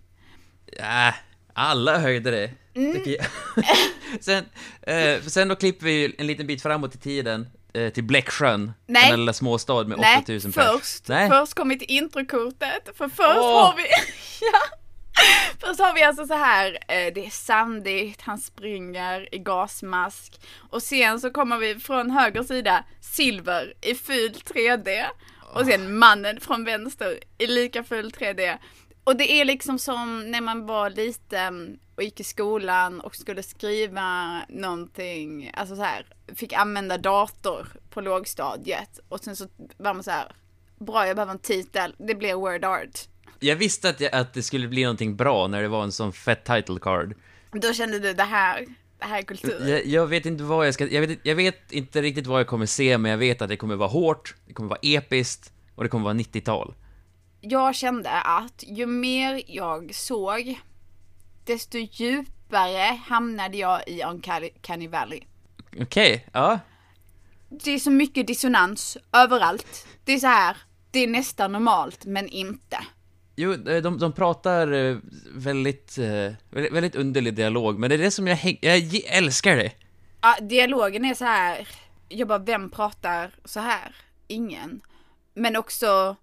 Ja, 0.65 1.13
alla 1.53 1.97
höjde 1.97 2.31
det. 2.31 2.51
Mm. 2.75 3.03
sen, 4.19 4.45
eh, 4.81 5.21
sen 5.21 5.47
då 5.47 5.55
klipper 5.55 5.85
vi 5.85 6.15
en 6.17 6.27
liten 6.27 6.47
bit 6.47 6.61
framåt 6.61 6.95
i 6.95 6.97
tiden, 6.97 7.47
eh, 7.73 7.89
till 7.89 8.03
Bläcksjön. 8.03 8.73
Nej. 8.87 9.11
Den 9.11 9.19
lilla 9.19 9.33
småstad 9.33 9.83
med 9.83 9.99
Nej, 9.99 10.19
8000 10.23 10.51
pers. 10.51 10.65
först. 10.65 11.07
Nej. 11.07 11.29
Först 11.29 11.53
kommer 11.53 11.75
vi 11.75 11.79
till 11.79 11.97
introkortet. 11.97 12.97
För 12.97 13.09
först 13.09 13.37
Åh. 13.37 13.65
har 13.65 13.75
vi... 13.77 13.83
ja. 14.41 14.77
Först 15.65 15.79
har 15.79 15.93
vi 15.93 16.03
alltså 16.03 16.27
så 16.27 16.33
här, 16.33 16.71
eh, 16.87 17.13
det 17.13 17.25
är 17.25 17.29
sandigt, 17.29 18.21
han 18.21 18.37
springer 18.37 19.35
i 19.35 19.37
gasmask. 19.37 20.41
Och 20.69 20.83
sen 20.83 21.19
så 21.19 21.29
kommer 21.29 21.57
vi 21.57 21.75
från 21.75 22.11
höger 22.11 22.43
sida, 22.43 22.83
silver 23.01 23.73
i 23.81 23.95
ful 23.95 24.31
3D. 24.31 25.05
Och 25.53 25.65
sen 25.65 25.97
mannen 25.97 26.39
från 26.41 26.65
vänster 26.65 27.19
i 27.37 27.47
lika 27.47 27.83
full 27.83 28.11
3D. 28.11 28.57
Och 29.03 29.15
det 29.15 29.31
är 29.31 29.45
liksom 29.45 29.79
som 29.79 30.31
när 30.31 30.41
man 30.41 30.65
var 30.65 30.89
liten 30.89 31.79
och 31.95 32.03
gick 32.03 32.19
i 32.19 32.23
skolan 32.23 33.01
och 33.01 33.15
skulle 33.15 33.43
skriva 33.43 34.41
någonting, 34.49 35.51
alltså 35.53 35.75
så 35.75 35.83
här, 35.83 36.05
fick 36.35 36.53
använda 36.53 36.97
dator 36.97 37.67
på 37.89 38.01
lågstadiet. 38.01 38.99
Och 39.09 39.19
sen 39.19 39.35
så 39.35 39.47
var 39.77 39.93
man 39.93 40.03
så 40.03 40.11
här, 40.11 40.31
bra 40.79 41.07
jag 41.07 41.15
behöver 41.15 41.33
en 41.33 41.39
titel, 41.39 41.95
det 41.97 42.15
blir 42.15 42.33
word 42.33 42.65
art. 42.65 43.07
Jag 43.45 43.55
visste 43.55 43.89
att, 43.89 43.99
jag, 43.99 44.13
att 44.15 44.33
det 44.33 44.43
skulle 44.43 44.67
bli 44.67 44.83
någonting 44.83 45.15
bra 45.15 45.47
när 45.47 45.61
det 45.61 45.67
var 45.67 45.83
en 45.83 45.91
sån 45.91 46.13
fett 46.13 46.43
title 46.43 46.79
card. 46.81 47.15
Då 47.51 47.73
kände 47.73 47.99
du 47.99 48.13
det 48.13 48.23
här, 48.23 48.65
det 48.99 49.05
här 49.05 49.17
är 49.17 49.23
kultur. 49.23 49.67
Jag, 49.67 49.85
jag 49.85 50.07
vet 50.07 50.25
inte 50.25 50.43
vad 50.43 50.67
jag 50.67 50.73
ska, 50.73 50.87
jag 50.87 51.01
vet, 51.01 51.19
jag 51.23 51.35
vet 51.35 51.71
inte 51.71 52.01
riktigt 52.01 52.27
vad 52.27 52.39
jag 52.39 52.47
kommer 52.47 52.65
se, 52.65 52.97
men 52.97 53.11
jag 53.11 53.17
vet 53.17 53.41
att 53.41 53.49
det 53.49 53.57
kommer 53.57 53.75
vara 53.75 53.89
hårt, 53.89 54.35
det 54.47 54.53
kommer 54.53 54.69
vara 54.69 54.79
episkt 54.81 55.51
och 55.75 55.83
det 55.83 55.89
kommer 55.89 56.03
vara 56.03 56.13
90-tal. 56.13 56.73
jag 57.41 57.75
kände 57.75 58.11
att 58.11 58.63
ju 58.67 58.85
mer 58.85 59.41
jag 59.47 59.95
såg, 59.95 60.59
desto 61.43 61.77
djupare 61.77 62.99
hamnade 63.07 63.57
jag 63.57 63.87
i 63.87 64.03
Uncanny 64.03 64.87
Valley. 64.87 65.21
Okej, 65.81 66.27
ja. 66.33 66.59
Det 67.49 67.71
är 67.71 67.79
så 67.79 67.91
mycket 67.91 68.27
dissonans 68.27 68.97
överallt. 69.11 69.87
Det 70.03 70.13
är 70.13 70.19
så 70.19 70.27
här, 70.27 70.57
det 70.91 70.99
är 70.99 71.07
nästan 71.07 71.51
normalt, 71.51 72.05
men 72.05 72.27
inte. 72.27 72.77
Jo, 73.35 73.51
eh, 73.53 73.81
de, 73.81 73.97
de 73.97 74.13
pratar 74.13 74.71
eh, 74.71 74.97
väldigt, 75.35 75.97
eh, 75.97 76.33
väldigt, 76.49 76.71
väldigt 76.73 76.95
underlig 76.95 77.33
dialog, 77.35 77.79
men 77.79 77.89
det 77.89 77.95
är 77.95 77.99
det 77.99 78.11
som 78.11 78.27
jag, 78.27 78.35
häng, 78.35 78.57
jag 78.61 78.93
älskar 79.05 79.55
det. 79.55 79.71
Ja, 80.21 80.37
dialogen 80.41 81.05
är 81.05 81.13
så 81.13 81.25
här. 81.25 81.67
Jag 82.09 82.27
bara, 82.27 82.39
vem 82.39 82.69
pratar 82.69 83.31
så 83.45 83.59
här? 83.59 83.95
Ingen. 84.27 84.81
Men 85.33 85.55
också, 85.55 86.15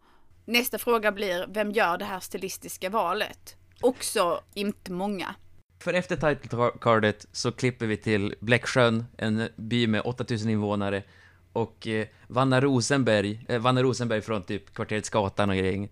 nästa 0.45 0.79
fråga 0.79 1.13
blir, 1.13 1.47
vem 1.49 1.71
gör 1.73 1.99
det 1.99 2.05
här 2.05 2.21
stilistiska 2.21 2.91
valet? 2.91 3.57
Också 3.81 4.41
inte 4.55 4.93
många. 4.93 5.35
För 5.79 5.95
efter 5.95 6.17
title 6.17 6.71
cardet 6.81 7.27
så 7.33 7.53
klipper 7.53 7.87
vi 7.87 7.97
till 7.97 8.35
Bläcksjön, 8.41 9.05
en 9.19 9.49
by 9.57 9.87
med 9.87 10.03
8000 10.05 10.51
invånare, 10.51 11.03
och 11.53 11.87
eh, 11.87 12.07
Vanna 12.27 12.61
Rosenberg, 12.61 13.47
eh, 13.49 13.61
Vanna 13.61 13.83
Rosenberg 13.83 14.21
från 14.21 14.43
typ 14.43 14.75
kvarteret 14.75 15.07
Skatan 15.07 15.51
och 15.51 15.57
gäng. 15.57 15.89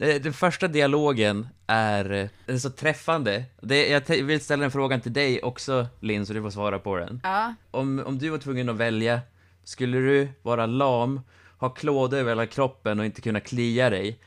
Eh, 0.00 0.20
Den 0.22 0.32
första 0.32 0.68
dialogen 0.68 1.48
är, 1.66 2.12
eh, 2.12 2.28
är 2.46 2.58
så 2.58 2.70
träffande. 2.70 3.44
Det, 3.60 3.88
jag 3.88 4.22
vill 4.22 4.40
ställa 4.40 4.60
den 4.60 4.70
frågan 4.70 5.00
till 5.00 5.12
dig 5.12 5.42
också, 5.42 5.86
Linn, 6.00 6.26
så 6.26 6.32
du 6.32 6.42
får 6.42 6.50
svara 6.50 6.78
på 6.78 6.96
den. 6.96 7.20
Ja. 7.24 7.54
Om, 7.70 8.02
om 8.06 8.18
du 8.18 8.28
var 8.28 8.38
tvungen 8.38 8.68
att 8.68 8.76
välja, 8.76 9.20
skulle 9.64 9.98
du 9.98 10.28
vara 10.42 10.66
lam, 10.66 11.20
ha 11.58 11.68
klåda 11.68 12.16
över 12.18 12.30
hela 12.30 12.46
kroppen 12.46 13.00
och 13.00 13.06
inte 13.06 13.20
kunna 13.20 13.40
klia 13.40 13.90
dig, 13.90 14.18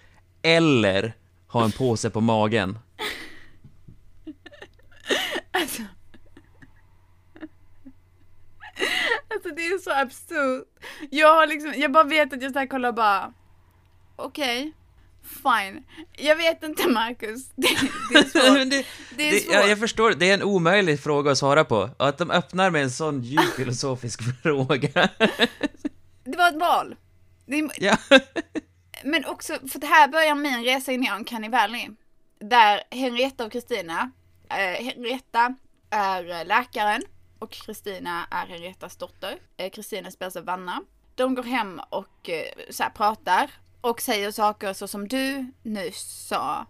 eller 0.41 1.13
ha 1.47 1.63
en 1.63 1.71
påse 1.71 2.09
på 2.09 2.21
magen? 2.21 2.79
Alltså. 5.51 5.81
Alltså 9.33 9.49
det 9.55 9.61
är 9.67 9.77
så 9.77 9.91
absurt. 9.91 10.63
Jag 11.11 11.35
har 11.35 11.47
liksom, 11.47 11.73
jag 11.77 11.91
bara 11.91 12.03
vet 12.03 12.33
att 12.33 12.41
jag 12.41 12.53
såhär 12.53 12.67
kollar 12.67 12.91
bara, 12.91 13.33
okej, 14.15 14.71
fine. 15.29 15.83
Jag 16.17 16.35
vet 16.35 16.63
inte 16.63 16.87
Marcus, 16.87 17.49
det, 17.55 17.67
det 18.11 18.19
är 18.19 18.23
svårt. 18.57 18.69
Det, 18.69 18.85
Det 19.17 19.29
är 19.29 19.39
svårt. 19.39 19.53
jag, 19.53 19.69
jag 19.69 19.79
förstår, 19.79 20.11
det 20.11 20.29
är 20.29 20.33
en 20.33 20.43
omöjlig 20.43 20.99
fråga 20.99 21.31
att 21.31 21.37
svara 21.37 21.65
på. 21.65 21.89
Att 21.97 22.17
de 22.17 22.31
öppnar 22.31 22.69
med 22.69 22.83
en 22.83 22.91
sån 22.91 23.21
djup 23.23 23.41
filosofisk 23.55 24.41
fråga. 24.41 25.09
Det 26.23 26.37
var 26.37 26.49
ett 26.49 26.59
val. 26.59 26.95
Är, 27.47 27.69
ja. 27.77 27.97
Men 29.03 29.25
också, 29.25 29.53
för 29.71 29.79
det 29.79 29.87
här 29.87 30.07
börjar 30.07 30.35
min 30.35 30.63
resa 30.63 30.91
in 30.91 31.03
i 31.03 31.11
Uncanny 31.11 31.49
Valley. 31.49 31.89
Där 32.39 32.81
Henrietta 32.91 33.45
och 33.45 33.51
Kristina, 33.51 34.11
eh, 34.49 34.85
Henrietta 34.85 35.55
är 35.89 36.39
eh, 36.39 36.45
läkaren 36.45 37.01
och 37.39 37.51
Kristina 37.51 38.27
är 38.31 38.45
Henriettas 38.45 38.95
dotter. 38.95 39.37
Eh, 39.57 39.69
Kristina 39.69 40.11
spelas 40.11 40.35
av 40.35 40.45
Vanna. 40.45 40.81
De 41.15 41.35
går 41.35 41.43
hem 41.43 41.81
och 41.89 42.29
eh, 42.29 42.45
så 42.69 42.83
här, 42.83 42.89
pratar 42.89 43.51
och 43.81 44.01
säger 44.01 44.31
saker 44.31 44.73
så 44.73 44.87
som 44.87 45.07
du 45.07 45.51
nyss 45.63 46.27
sa. 46.27 46.65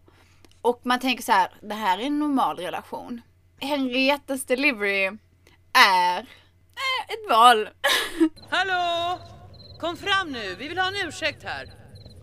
Och 0.61 0.81
man 0.83 0.99
tänker 0.99 1.23
så 1.23 1.31
här, 1.31 1.51
det 1.61 1.73
här 1.73 1.97
är 1.97 2.03
en 2.03 2.19
normal 2.19 2.57
relation. 2.57 3.21
Henriettas 3.59 4.45
delivery 4.45 5.05
är 5.73 6.19
eh, 6.19 7.13
ett 7.13 7.29
val. 7.29 7.69
Hallå! 8.49 9.19
Kom 9.79 9.97
fram 9.97 10.31
nu, 10.31 10.55
vi 10.55 10.67
vill 10.67 10.77
ha 10.77 10.87
en 10.87 11.07
ursäkt 11.07 11.43
här. 11.43 11.73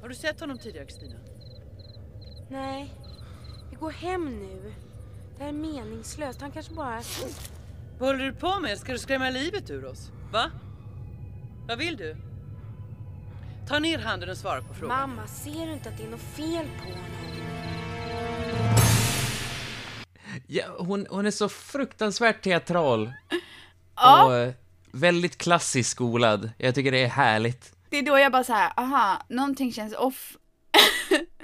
Har 0.00 0.08
du 0.08 0.14
sett 0.14 0.40
honom 0.40 0.58
tidigare 0.58 0.86
Kristina? 0.86 1.16
Nej, 2.50 2.94
vi 3.70 3.76
går 3.76 3.90
hem 3.90 4.24
nu. 4.24 4.74
Det 5.36 5.42
här 5.42 5.48
är 5.48 5.52
meningslöst. 5.52 6.40
Han 6.40 6.52
kanske 6.52 6.74
bara... 6.74 7.00
Vad 7.98 8.08
håller 8.08 8.24
du 8.24 8.32
på 8.32 8.60
med? 8.60 8.78
Ska 8.78 8.92
du 8.92 8.98
skrämma 8.98 9.30
livet 9.30 9.70
ur 9.70 9.84
oss? 9.84 10.10
Va? 10.32 10.50
Vad 11.68 11.78
vill 11.78 11.96
du? 11.96 12.16
Ta 13.68 13.78
ner 13.78 13.98
handen 13.98 14.30
och 14.30 14.36
svara 14.36 14.62
på 14.62 14.74
frågan. 14.74 14.98
Mamma, 14.98 15.26
ser 15.26 15.66
du 15.66 15.72
inte 15.72 15.88
att 15.88 15.96
det 15.98 16.04
är 16.04 16.08
något 16.08 16.20
fel 16.20 16.66
på 16.78 16.84
honom? 16.84 16.98
ja 20.46 20.64
hon, 20.78 21.06
hon 21.10 21.26
är 21.26 21.30
så 21.30 21.48
fruktansvärt 21.48 22.42
teatral. 22.42 23.12
Ja. 23.96 24.24
Och 24.24 24.34
eh, 24.34 24.52
väldigt 24.92 25.38
klassiskt 25.38 25.90
skolad. 25.90 26.50
Jag 26.58 26.74
tycker 26.74 26.92
det 26.92 27.02
är 27.02 27.08
härligt. 27.08 27.72
Det 27.90 27.96
är 27.96 28.02
då 28.02 28.18
jag 28.18 28.32
bara 28.32 28.44
så 28.44 28.52
här, 28.52 28.72
aha, 28.76 29.22
någonting 29.28 29.72
känns 29.72 29.94
off. 29.94 30.36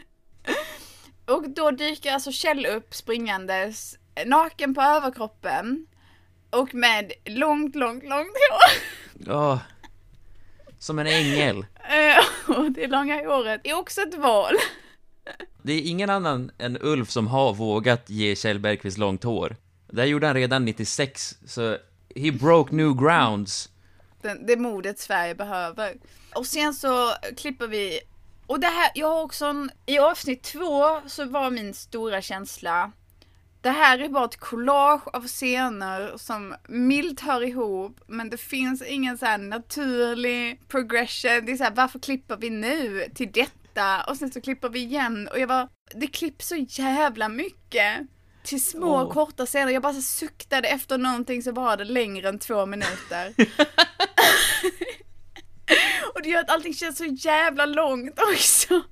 och 1.27 1.51
då 1.51 1.71
dyker 1.71 2.13
alltså 2.13 2.33
Kjell 2.33 2.67
upp 2.67 2.95
springandes, 2.95 3.99
naken 4.27 4.75
på 4.75 4.83
överkroppen. 4.83 5.87
Och 6.51 6.75
med 6.75 7.13
långt, 7.25 7.77
långt, 7.77 8.05
långt 8.05 8.37
hår. 8.51 9.35
Åh. 9.35 9.59
Som 10.79 10.99
en 10.99 11.07
ängel. 11.07 11.67
Eh, 11.85 12.57
och 12.57 12.73
det 12.73 12.87
långa 12.87 13.29
håret 13.29 13.61
är 13.65 13.75
också 13.75 14.01
ett 14.01 14.15
val. 14.15 14.55
Det 15.63 15.73
är 15.73 15.81
ingen 15.81 16.11
annan 16.11 16.51
än 16.59 16.79
Ulf 16.81 17.11
som 17.11 17.27
har 17.27 17.55
vågat 17.55 18.11
ge 18.11 18.37
Kjell 18.37 18.59
Bergqvist 18.59 18.99
långt 18.99 19.25
hår. 19.25 19.57
Det 19.87 20.01
här 20.01 20.09
gjorde 20.09 20.27
han 20.27 20.37
redan 20.37 20.65
96, 20.65 21.39
så 21.47 21.77
he 22.17 22.33
broke 22.33 22.75
new 22.75 22.95
grounds. 22.97 23.69
Den, 24.23 24.47
det 24.47 24.57
modet 24.57 24.99
Sverige 24.99 25.35
behöver. 25.35 25.95
Och 26.35 26.47
sen 26.47 26.75
så 26.75 27.13
klipper 27.37 27.67
vi, 27.67 28.01
och 28.47 28.61
det 28.61 28.67
här, 28.67 28.91
jag 28.95 29.09
har 29.09 29.23
också 29.23 29.47
en, 29.47 29.71
i 29.87 29.99
avsnitt 29.99 30.43
två 30.43 31.01
så 31.07 31.25
var 31.25 31.51
min 31.51 31.75
stora 31.75 32.23
känsla, 32.23 32.93
det 33.63 33.71
här 33.71 33.99
är 33.99 34.09
bara 34.09 34.25
ett 34.25 34.41
collage 34.41 35.09
av 35.13 35.27
scener 35.27 36.17
som 36.17 36.55
milt 36.69 37.21
hör 37.21 37.43
ihop, 37.43 38.01
men 38.07 38.31
det 38.31 38.37
finns 38.37 38.83
ingen 38.83 39.19
så 39.19 39.37
naturlig 39.37 40.69
progression. 40.69 41.47
Det 41.47 41.53
är 41.53 41.57
så 41.57 41.65
här, 41.65 41.75
varför 41.75 41.99
klipper 41.99 42.37
vi 42.37 42.51
nu 42.51 43.05
till 43.15 43.33
detta? 43.33 44.05
Och 44.09 44.17
sen 44.17 44.33
så 44.33 44.41
klipper 44.41 44.69
vi 44.69 44.79
igen 44.79 45.29
och 45.33 45.39
jag 45.39 45.47
var, 45.47 45.69
det 45.95 46.07
klipps 46.07 46.49
så 46.49 46.57
jävla 46.69 47.29
mycket 47.29 48.01
till 48.45 48.65
små 48.65 49.03
Åh. 49.03 49.13
korta 49.13 49.47
scener. 49.47 49.73
Jag 49.73 49.83
bara 49.83 49.95
suktade 49.95 50.69
efter 50.69 50.99
någonting 50.99 51.43
så 51.43 51.53
var 51.53 51.77
det 51.77 51.85
längre 51.85 52.29
än 52.29 52.39
två 52.39 52.67
minuter. 52.67 53.35
och 56.15 56.23
det 56.23 56.29
gör 56.29 56.41
att 56.41 56.51
allting 56.51 56.75
känns 56.75 56.99
så 56.99 57.05
jävla 57.05 57.67
långt 57.67 58.19
också. 58.33 58.83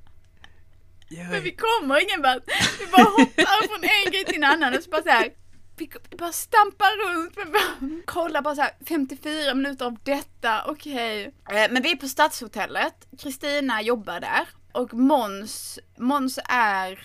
Men 1.30 1.42
vi 1.42 1.50
kommer 1.56 2.02
ingen 2.02 2.22
vart. 2.22 2.42
Vi 2.80 2.86
bara 2.86 3.02
hoppar 3.04 3.66
från 3.68 3.84
en 3.84 4.12
grej 4.12 4.24
till 4.24 4.36
en 4.36 4.44
annan 4.44 4.74
och 4.76 4.82
så 4.82 4.90
bara 4.90 5.02
så 5.02 5.08
här. 5.08 5.28
Vi 5.76 5.90
bara 6.18 6.32
stampar 6.32 7.14
runt, 7.14 7.36
men 7.36 7.52
bara 7.52 8.02
kollar 8.06 8.42
bara 8.42 8.54
så 8.54 8.62
här 8.62 8.72
54 8.88 9.54
minuter 9.54 9.84
av 9.86 9.98
detta, 10.02 10.64
okej. 10.66 11.24
Eh, 11.24 11.70
Men 11.70 11.82
vi 11.82 11.92
är 11.92 11.96
på 11.96 12.08
Stadshotellet, 12.08 12.94
Kristina 13.18 13.82
jobbar 13.82 14.20
där 14.20 14.48
och 14.72 14.94
Måns, 14.94 15.78
Måns 15.98 16.38
är, 16.48 17.00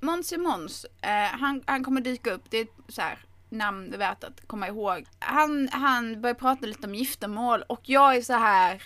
Måns 0.00 0.32
är 0.32 0.38
Måns. 0.38 0.86
Eh, 1.02 1.38
Han, 1.40 1.62
han 1.66 1.84
kommer 1.84 2.00
dyka 2.00 2.30
upp, 2.30 2.44
det 2.50 2.58
är 2.58 2.66
så 2.88 3.00
här 3.02 3.18
namn 3.50 3.94
värt 3.98 4.24
att 4.24 4.46
komma 4.46 4.68
ihåg. 4.68 5.06
Han, 5.18 5.68
han 5.72 6.20
börjar 6.20 6.34
prata 6.34 6.66
lite 6.66 6.86
om 6.86 6.94
giftermål 6.94 7.62
och 7.62 7.80
jag 7.84 8.16
är 8.16 8.22
så 8.22 8.32
här 8.32 8.82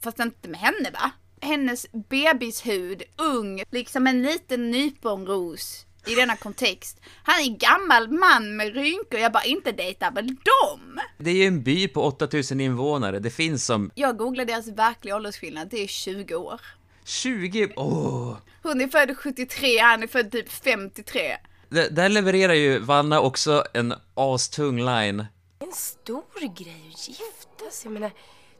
fast 0.00 0.18
inte 0.20 0.48
med 0.48 0.60
henne 0.60 0.90
va? 0.90 1.10
Hennes 1.40 1.86
bebishud, 1.92 3.02
ung, 3.16 3.62
liksom 3.70 4.06
en 4.06 4.22
liten 4.22 4.70
nyponros 4.70 5.86
i 6.06 6.14
denna 6.14 6.36
kontext. 6.36 7.00
Han 7.22 7.40
är 7.40 7.44
en 7.44 7.58
gammal 7.58 8.08
man 8.10 8.56
med 8.56 8.74
rynkor, 8.74 9.20
jag 9.20 9.32
bara 9.32 9.44
inte 9.44 9.72
dejtar 9.72 10.10
väl 10.10 10.26
dem? 10.26 11.00
Det 11.18 11.30
är 11.30 11.34
ju 11.34 11.44
en 11.44 11.62
by 11.62 11.88
på 11.88 12.02
8000 12.02 12.60
invånare, 12.60 13.18
det 13.18 13.30
finns 13.30 13.64
som 13.66 13.90
Jag 13.94 14.16
googlade 14.18 14.52
deras 14.52 14.68
verkliga 14.68 15.16
åldersskillnad, 15.16 15.68
det 15.70 15.82
är 15.82 15.86
20 15.86 16.34
år. 16.34 16.60
20... 17.04 17.68
Åh! 17.76 18.36
Hon 18.62 18.80
är 18.80 18.88
född 18.88 19.16
73, 19.16 19.78
han 19.78 20.02
är 20.02 20.06
född 20.06 20.32
typ 20.32 20.52
53. 20.52 21.36
D- 21.68 21.88
Där 21.90 22.08
levererar 22.08 22.54
ju 22.54 22.78
Vanna 22.78 23.20
också 23.20 23.64
en 23.74 23.94
astung 24.14 24.76
line. 24.84 25.16
Det 25.58 25.64
en 25.66 25.72
stor 25.72 26.54
grej 26.64 26.90
att 26.94 27.08
gifta 27.08 27.70
sig. 27.70 27.84
Jag 27.84 27.92
menar, 27.92 28.10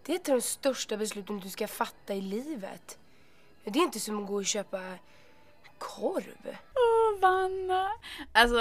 det 0.08 0.12
är 0.14 0.16
ett 0.16 0.28
av 0.28 0.34
de 0.34 0.40
största 0.42 0.96
besluten 0.96 1.40
du 1.40 1.48
ska 1.50 1.68
fatta 1.68 2.14
i 2.14 2.20
livet. 2.20 2.98
Det 3.64 3.78
är 3.78 3.82
inte 3.82 4.00
som 4.00 4.22
att 4.22 4.26
gå 4.28 4.34
och 4.34 4.46
köpa 4.46 4.80
korv. 5.78 6.56
Åh, 6.74 7.20
Vanna. 7.20 7.88
Alltså, 8.32 8.58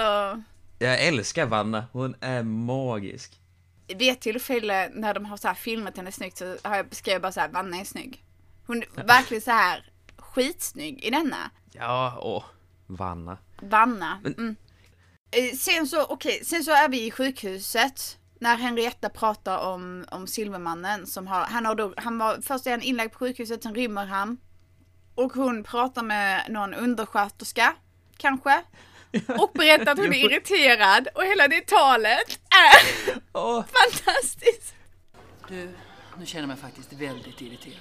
Jag 0.79 1.01
älskar 1.07 1.45
Vanna, 1.45 1.85
hon 1.91 2.15
är 2.21 2.43
magisk. 2.43 3.41
vid 3.87 4.11
ett 4.11 4.21
tillfälle 4.21 4.89
när 4.93 5.13
de 5.13 5.25
har 5.25 5.37
så 5.37 5.47
här 5.47 5.55
filmat 5.55 5.97
henne 5.97 6.11
snyggt 6.11 6.37
så 6.37 6.57
har 6.63 6.75
jag 6.75 6.95
skrivit 6.95 7.21
bara 7.21 7.31
så 7.31 7.39
här, 7.39 7.49
Vanna 7.49 7.77
är 7.77 7.83
snygg. 7.85 8.23
Hon 8.67 8.83
är 8.95 9.03
verkligen 9.07 9.41
så 9.41 9.51
här 9.51 9.91
skitsnygg 10.17 11.03
i 11.03 11.09
denna. 11.09 11.51
Ja, 11.71 12.17
åh, 12.21 12.43
Vanna. 12.87 13.37
Vanna. 13.61 14.21
Mm. 14.25 14.55
Eh, 15.31 15.55
Sen 15.57 15.87
så, 15.87 16.05
okej, 16.05 16.45
sen 16.45 16.63
så 16.63 16.71
är 16.71 16.89
vi 16.89 17.05
i 17.05 17.11
sjukhuset. 17.11 18.17
När 18.39 18.55
Henrietta 18.57 19.09
pratar 19.09 19.57
om, 19.57 20.05
om 20.11 20.27
Silvermannen 20.27 21.07
som 21.07 21.27
har, 21.27 21.45
han 21.45 21.65
har 21.65 21.75
då, 21.75 21.93
han 21.97 22.17
var, 22.17 22.41
först 22.41 22.67
är 22.67 22.71
han 22.71 22.81
inlagd 22.81 23.11
på 23.11 23.19
sjukhuset, 23.19 23.63
sen 23.63 23.75
rymmer 23.75 24.05
han. 24.05 24.37
och 25.15 25.33
hon 25.33 25.63
pratar 25.63 26.03
med 26.03 26.45
någon 26.49 26.73
undersköterska, 26.73 27.75
kanske. 28.17 28.63
Och 29.39 29.51
berättar 29.53 29.91
att 29.91 29.97
hon 29.97 30.13
är 30.13 30.25
irriterad 30.25 31.07
och 31.15 31.23
hela 31.23 31.47
det 31.47 31.67
talet 31.67 32.39
är 32.49 33.17
Åh, 33.33 33.63
fantastiskt. 33.65 34.75
Du, 35.47 35.69
nu 36.17 36.25
känner 36.25 36.41
jag 36.41 36.47
mig 36.47 36.57
faktiskt 36.57 36.93
väldigt 36.93 37.41
irriterad. 37.41 37.79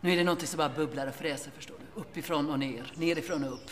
Nu 0.00 0.12
är 0.12 0.16
det 0.16 0.24
någonting 0.24 0.48
som 0.48 0.58
bara 0.58 0.68
bubblar 0.68 1.06
och 1.06 1.14
fräser 1.14 1.50
förstår 1.50 1.74
du. 1.78 2.00
Uppifrån 2.00 2.50
och 2.50 2.58
ner, 2.58 2.92
nerifrån 2.94 3.44
och 3.44 3.52
upp. 3.52 3.70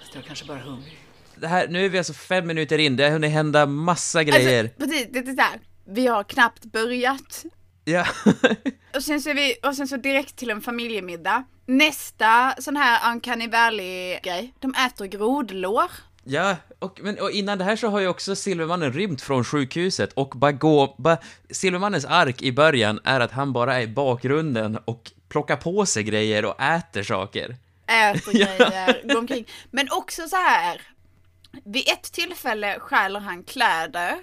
Fast 0.00 0.14
jag 0.14 0.22
är 0.24 0.26
kanske 0.26 0.44
bara 0.44 0.58
hungrig. 0.58 1.07
Det 1.40 1.48
här, 1.48 1.68
nu 1.68 1.84
är 1.84 1.88
vi 1.88 1.98
alltså 1.98 2.12
fem 2.12 2.46
minuter 2.46 2.78
in, 2.78 2.96
det 2.96 3.04
har 3.04 3.10
hunnit 3.10 3.30
hända 3.30 3.66
massa 3.66 4.24
grejer. 4.24 4.64
Alltså, 4.64 4.78
precis, 4.78 5.06
det 5.12 5.18
är 5.18 5.36
så 5.36 5.42
här. 5.42 5.60
Vi 5.86 6.06
har 6.06 6.24
knappt 6.24 6.64
börjat. 6.64 7.44
Ja. 7.84 8.06
Och 8.94 9.02
sen 9.02 9.20
så 9.20 9.32
vi, 9.32 9.54
och 9.62 9.74
sen 9.74 9.88
så 9.88 9.96
direkt 9.96 10.36
till 10.36 10.50
en 10.50 10.60
familjemiddag. 10.60 11.44
Nästa 11.66 12.54
sån 12.58 12.76
här 12.76 13.12
Uncanny 13.12 13.48
Valley-grej, 13.48 14.54
de 14.58 14.74
äter 14.74 15.06
grodlår. 15.06 15.90
Ja, 16.24 16.56
och, 16.78 17.00
men, 17.02 17.18
och 17.18 17.30
innan 17.30 17.58
det 17.58 17.64
här 17.64 17.76
så 17.76 17.88
har 17.88 18.00
ju 18.00 18.08
också 18.08 18.36
Silvermannen 18.36 18.92
rymt 18.92 19.22
från 19.22 19.44
sjukhuset 19.44 20.12
och 20.12 20.28
bara 20.28 20.52
gå, 20.52 20.94
bara, 20.98 21.18
Silvermannens 21.50 22.04
ark 22.04 22.42
i 22.42 22.52
början 22.52 23.00
är 23.04 23.20
att 23.20 23.32
han 23.32 23.52
bara 23.52 23.76
är 23.76 23.80
i 23.80 23.86
bakgrunden 23.86 24.78
och 24.84 25.12
plockar 25.28 25.56
på 25.56 25.86
sig 25.86 26.02
grejer 26.02 26.44
och 26.44 26.60
äter 26.60 27.02
saker. 27.02 27.56
äter 27.86 28.32
grejer, 28.58 29.08
går 29.08 29.18
omkring. 29.18 29.46
Men 29.70 29.88
också 29.90 30.28
så 30.28 30.36
här. 30.36 30.80
Vid 31.64 31.88
ett 31.88 32.12
tillfälle 32.12 32.80
stjäler 32.80 33.20
han 33.20 33.44
kläder. 33.44 34.18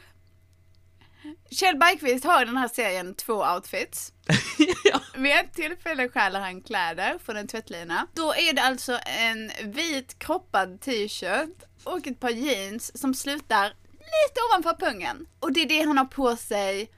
Kjell 1.51 1.77
Bergqvist 1.77 2.25
har 2.25 2.41
i 2.41 2.45
den 2.45 2.57
här 2.57 2.67
serien 2.67 3.15
två 3.15 3.33
outfits. 3.33 4.13
ja. 4.83 4.99
Vid 5.15 5.31
ett 5.31 5.53
tillfälle 5.53 6.09
stjäler 6.09 6.39
han 6.39 6.61
kläder 6.61 7.17
från 7.25 7.37
en 7.37 7.47
tvättlina. 7.47 8.07
Då 8.13 8.33
är 8.33 8.53
det 8.53 8.61
alltså 8.61 8.99
en 9.05 9.51
vit 9.63 10.19
kroppad 10.19 10.81
t-shirt 10.81 11.63
och 11.83 12.07
ett 12.07 12.19
par 12.19 12.29
jeans 12.29 13.01
som 13.01 13.13
slutar 13.13 13.73
lite 13.91 14.39
ovanför 14.49 14.85
pungen. 14.85 15.27
Och 15.39 15.51
det 15.53 15.61
är 15.61 15.65
det 15.65 15.81
han 15.81 15.97
har 15.97 16.05
på 16.05 16.35
sig 16.35 16.91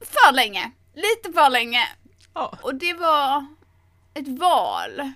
för 0.00 0.32
länge. 0.32 0.70
Lite 0.94 1.32
för 1.32 1.50
länge. 1.50 1.88
ja. 2.34 2.58
Och 2.62 2.74
det 2.74 2.94
var 2.94 3.46
ett 4.14 4.28
val. 4.28 5.12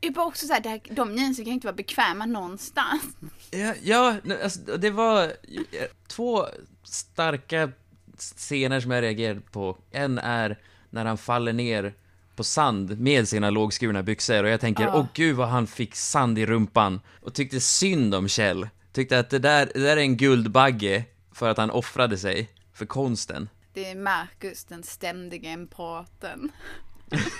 Jag 0.00 0.12
bara 0.12 0.26
också 0.26 0.46
såhär, 0.46 0.94
de 0.94 1.16
jeansen 1.16 1.44
kan 1.44 1.54
inte 1.54 1.66
vara 1.66 1.76
bekväma 1.76 2.26
någonstans. 2.26 3.02
Ja, 3.54 3.74
ja 3.82 4.16
alltså, 4.42 4.60
det 4.60 4.90
var 4.90 5.22
eh, 5.24 5.30
två 6.08 6.46
starka 6.82 7.70
scener 8.18 8.80
som 8.80 8.90
jag 8.90 9.02
reagerade 9.02 9.40
på. 9.40 9.76
En 9.90 10.18
är 10.18 10.58
när 10.90 11.04
han 11.04 11.18
faller 11.18 11.52
ner 11.52 11.94
på 12.36 12.44
sand 12.44 13.00
med 13.00 13.28
sina 13.28 13.50
lågskurna 13.50 14.02
byxor 14.02 14.44
och 14.44 14.50
jag 14.50 14.60
tänker, 14.60 14.84
Ja. 14.84 14.92
åh 14.94 15.06
gud 15.14 15.36
vad 15.36 15.48
han 15.48 15.66
fick 15.66 15.94
sand 15.94 16.38
i 16.38 16.46
rumpan. 16.46 17.00
Och 17.20 17.34
tyckte 17.34 17.60
synd 17.60 18.14
om 18.14 18.28
Kjell. 18.28 18.68
Tyckte 18.92 19.18
att 19.18 19.30
det 19.30 19.38
där, 19.38 19.70
det 19.74 19.80
där 19.80 19.96
är 19.96 20.00
en 20.00 20.16
guldbagge 20.16 21.04
för 21.32 21.48
att 21.48 21.56
han 21.56 21.70
offrade 21.70 22.18
sig 22.18 22.48
för 22.72 22.86
konsten. 22.86 23.48
Det 23.72 23.90
är 23.90 23.94
Marcus, 23.94 24.64
den 24.64 24.82
ständiga 24.82 25.50
empaten. 25.50 26.52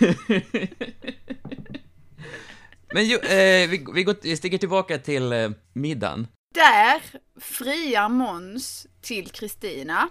Men 2.95 3.05
ju, 3.05 3.17
eh, 3.17 3.69
vi, 3.71 3.87
vi, 3.95 4.05
går, 4.05 4.17
vi 4.23 4.37
sticker 4.37 4.59
tillbaka 4.59 4.99
till 4.99 5.33
eh, 5.33 5.51
middagen. 5.73 6.27
Där 6.55 7.03
friar 7.41 8.09
Måns 8.09 8.87
till 9.01 9.31
Kristina. 9.31 10.09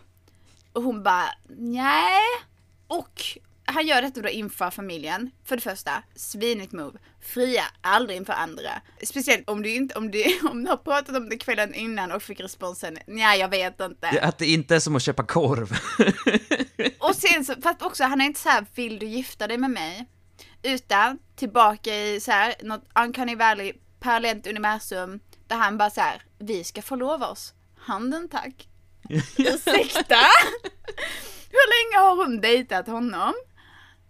Och 0.74 0.84
hon 0.84 1.04
bara, 1.04 1.26
nej. 1.58 2.22
Och 2.88 3.22
han 3.66 3.88
gör 3.88 4.02
detta 4.02 4.22
då 4.22 4.30
inför 4.30 4.70
familjen. 4.70 5.32
För 5.46 5.56
det 5.56 5.62
första, 5.62 6.04
svinigt 6.16 6.72
move. 6.72 7.00
Fria 7.22 7.64
aldrig 7.82 8.18
inför 8.18 8.34
andra. 8.34 8.72
Speciellt 9.04 9.50
om 9.50 9.62
du 9.62 9.70
inte, 9.76 9.96
om 9.96 10.12
du, 10.12 10.24
om 10.50 10.64
du 10.64 10.70
har 10.70 10.78
pratat 10.78 11.16
om 11.16 11.30
det 11.30 11.38
kvällen 11.38 11.74
innan 11.74 12.12
och 12.12 12.24
fick 12.24 12.40
responsen, 12.40 12.98
nej 13.08 13.40
jag 13.40 13.50
vet 13.50 13.82
inte. 13.82 14.08
Att 14.22 14.38
det 14.38 14.46
inte 14.46 14.76
är 14.76 14.80
som 14.80 14.96
att 14.96 15.04
köpa 15.04 15.24
korv. 15.24 15.78
Och 17.00 17.16
sen 17.16 17.46
så, 17.46 17.54
fast 17.64 17.82
också 17.82 18.04
han 18.04 18.22
är 18.22 18.26
inte 18.26 18.40
så 18.40 18.50
här, 18.50 18.66
vill 18.76 19.00
du 19.00 19.06
gifta 19.06 19.48
dig 19.48 19.58
med 19.58 19.72
mig? 19.72 20.06
Utan 20.64 21.20
tillbaka 21.36 21.96
i 21.96 22.20
så 22.20 22.32
här, 22.32 22.56
något 22.62 22.84
Uncanny 23.00 23.36
Valley 23.36 23.74
parallellt 24.00 24.48
universum 24.48 25.20
där 25.48 25.56
han 25.56 25.78
bara 25.78 25.90
så 25.90 26.02
här, 26.02 26.22
vi 26.40 26.64
ska 26.64 26.82
förlova 26.82 27.28
oss. 27.28 27.54
Handen 27.78 28.30
tack. 28.30 28.68
Ursäkta? 29.38 30.20
Hur 31.50 31.94
länge 31.94 32.08
har 32.08 32.16
hon 32.16 32.42
dejtat 32.42 32.88
honom? 32.88 33.34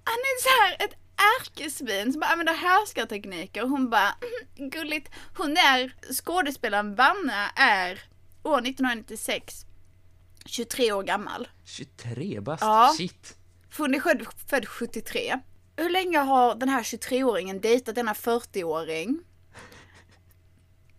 Han 0.03 0.17
är 0.17 0.41
så 0.41 0.49
här 0.63 0.85
ett 0.85 0.95
ärkesvin 1.41 2.11
som 2.11 2.19
bara 2.19 2.31
använder 2.31 2.53
härskartekniker 2.53 3.63
och 3.63 3.69
hon 3.69 3.89
bara, 3.89 4.15
"Mm, 4.57 4.69
gulligt. 4.69 5.09
Hon 5.37 5.57
är, 5.57 5.95
skådespelaren 6.13 6.95
Vanna 6.95 7.49
är 7.55 7.99
år 8.43 8.61
1996 8.61 9.65
23 10.45 10.91
år 10.91 11.03
gammal. 11.03 11.47
23 11.65 12.39
bast, 12.41 12.61
Ja. 12.63 12.93
shit. 12.97 13.37
För 13.69 13.83
hon 13.83 13.95
är 13.95 13.99
född, 13.99 14.25
född 14.49 14.67
73. 14.67 15.39
Hur 15.75 15.89
länge 15.89 16.17
har 16.17 16.55
den 16.55 16.69
här 16.69 16.83
23-åringen 16.83 17.61
dejtat 17.61 17.95
denna 17.95 18.13
40-åring? 18.13 19.19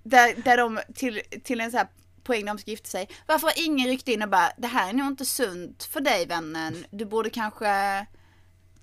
Där, 0.02 0.34
där 0.44 0.56
de 0.56 0.80
till, 0.94 1.22
till 1.44 1.60
en 1.60 1.70
så 1.70 1.76
här 1.76 1.88
poäng 2.22 2.46
de 2.46 2.58
ska 2.58 2.70
gifta 2.70 2.88
sig. 2.88 3.08
Varför 3.26 3.46
har 3.46 3.54
ingen 3.66 3.88
ryckt 3.88 4.08
in 4.08 4.22
och 4.22 4.28
bara, 4.28 4.52
det 4.56 4.66
här 4.66 4.88
är 4.88 4.92
nog 4.92 5.06
inte 5.06 5.24
sunt 5.24 5.84
för 5.84 6.00
dig 6.00 6.26
vännen. 6.26 6.86
Du 6.90 7.04
borde 7.04 7.30
kanske 7.30 8.06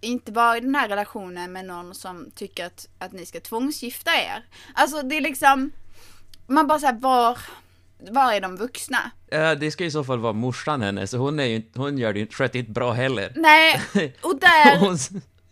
inte 0.02 0.32
vara 0.32 0.58
i 0.58 0.60
den 0.60 0.76
här 0.76 0.90
relationen 0.90 1.52
med 1.52 1.66
någon 1.66 1.96
som 1.96 2.32
tycker 2.36 2.66
att, 2.66 2.88
att 2.98 3.12
ni 3.12 3.26
ska 3.26 3.40
tvångsgifta 3.40 4.12
er. 4.12 4.46
Alltså 4.74 5.02
det 5.02 5.18
är 5.18 5.22
liksom, 5.22 5.72
man 6.48 6.68
bara 6.68 6.80
såhär, 6.80 7.00
var, 7.00 7.38
var 8.12 8.34
är 8.34 8.42
de 8.42 8.56
vuxna? 8.56 9.12
Ja, 9.30 9.56
det 9.56 9.72
ska 9.72 9.86
i 9.86 9.92
så 9.92 10.04
fall 10.04 10.20
vara 10.20 10.34
morsan 10.34 10.82
hennes, 10.82 11.14
hon, 11.14 11.40
är 11.40 11.46
ju, 11.46 11.64
hon 11.76 11.98
gör 11.98 12.14
det 12.14 12.34
sköter 12.34 12.60
inte 12.60 12.72
bra 12.72 12.92
heller. 12.92 13.34
Nej, 13.36 13.82
och 14.22 14.40
där... 14.40 14.78
Hon, 14.80 14.98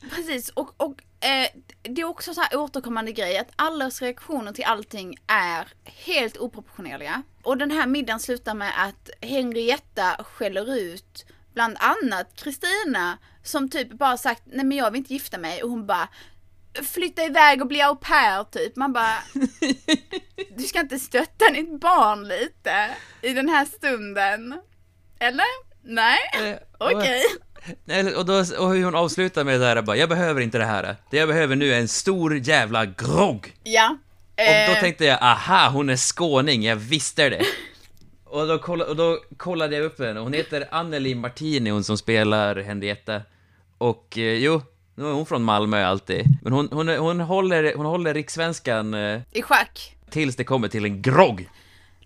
Precis, 0.10 0.50
och, 0.50 0.74
och 0.78 1.26
eh, 1.26 1.48
det 1.82 2.02
är 2.02 2.06
också 2.06 2.34
så 2.34 2.42
här 2.42 2.58
återkommande 2.58 3.12
grej 3.12 3.38
att 3.38 3.52
allas 3.56 4.02
reaktioner 4.02 4.52
till 4.52 4.66
allting 4.66 5.18
är 5.28 5.68
helt 5.84 6.38
oproportionerliga. 6.38 7.24
Och 7.44 7.58
den 7.58 7.72
här 7.72 7.88
middagen 7.88 8.20
slutar 8.20 8.54
med 8.54 8.72
att 8.78 9.10
Henrietta 9.22 10.24
skäller 10.24 10.76
ut 10.78 11.26
bland 11.54 11.78
annat 11.80 12.36
Kristina 12.36 13.18
som 13.44 13.70
typ 13.70 13.92
bara 13.92 14.18
sagt 14.18 14.42
nej 14.46 14.66
men 14.66 14.78
jag 14.78 14.92
vill 14.92 15.00
inte 15.00 15.14
gifta 15.14 15.38
mig 15.38 15.64
och 15.64 15.70
hon 15.70 15.86
bara 15.86 16.10
flytta 16.84 17.24
iväg 17.24 17.62
och 17.62 17.68
bli 17.68 17.82
au 17.82 17.96
pair 17.96 18.44
typ. 18.44 18.76
Man 18.76 18.94
bara 18.94 19.16
du 20.58 20.64
ska 20.64 20.80
inte 20.80 21.00
stötta 21.00 21.50
ditt 21.54 21.80
barn 21.80 22.28
lite 22.28 22.90
i 23.22 23.34
den 23.34 23.50
här 23.50 23.66
stunden. 23.66 24.62
Eller? 25.20 25.46
Nej? 25.84 26.20
Eh, 26.34 26.58
Okej. 26.78 26.98
Nej, 27.00 27.24
och, 28.18 28.26
då, 28.26 28.34
och 28.34 28.74
hur 28.74 28.84
hon 28.84 28.96
avslutar 28.96 29.44
med 29.44 29.60
det 29.60 29.66
här 29.66 29.82
bara, 29.82 29.98
jag 29.98 30.10
behöver 30.10 30.42
inte 30.42 30.58
det 30.58 30.66
här. 30.66 30.96
Det 31.12 31.18
jag 31.18 31.28
behöver 31.28 31.56
nu 31.56 31.74
är 31.74 31.80
en 31.80 31.88
stor 31.88 32.38
jävla 32.38 32.86
grogg. 32.86 33.54
Ja. 33.64 33.90
Och 34.38 34.68
då 34.68 34.74
Eh, 34.74 34.80
tänkte 34.80 35.06
jag, 35.06 35.18
aha, 35.22 35.70
hon 35.70 35.90
är 35.90 35.96
skåning, 35.96 36.64
jag 36.64 36.76
visste 36.76 37.30
det. 37.30 37.42
Och 38.30 38.48
då, 38.48 38.58
kolla, 38.60 38.86
och 38.86 38.96
då 38.96 39.20
kollade 39.38 39.76
jag 39.76 39.86
upp 39.86 40.00
henne, 40.00 40.20
hon 40.20 40.34
heter 40.34 40.68
Anneli 40.72 41.16
Martini, 41.16 41.70
hon 41.70 41.84
som 41.84 41.98
spelar 41.98 42.56
Henrietta. 42.56 43.22
Och 43.78 44.18
eh, 44.18 44.24
jo, 44.34 44.62
nu 44.96 45.06
är 45.08 45.12
hon 45.12 45.26
från 45.26 45.44
Malmö 45.44 45.86
alltid. 45.86 46.26
Men 46.44 46.54
hon, 46.54 46.70
hon, 46.72 46.88
hon, 46.90 47.20
håller, 47.20 47.74
hon 47.76 47.86
håller 47.86 48.14
rikssvenskan 48.14 48.94
eh, 48.94 49.22
I 49.32 49.42
schack. 49.42 49.96
tills 50.10 50.36
det 50.36 50.44
kommer 50.44 50.68
till 50.68 50.86
en 50.86 51.02
grogg. 51.02 51.50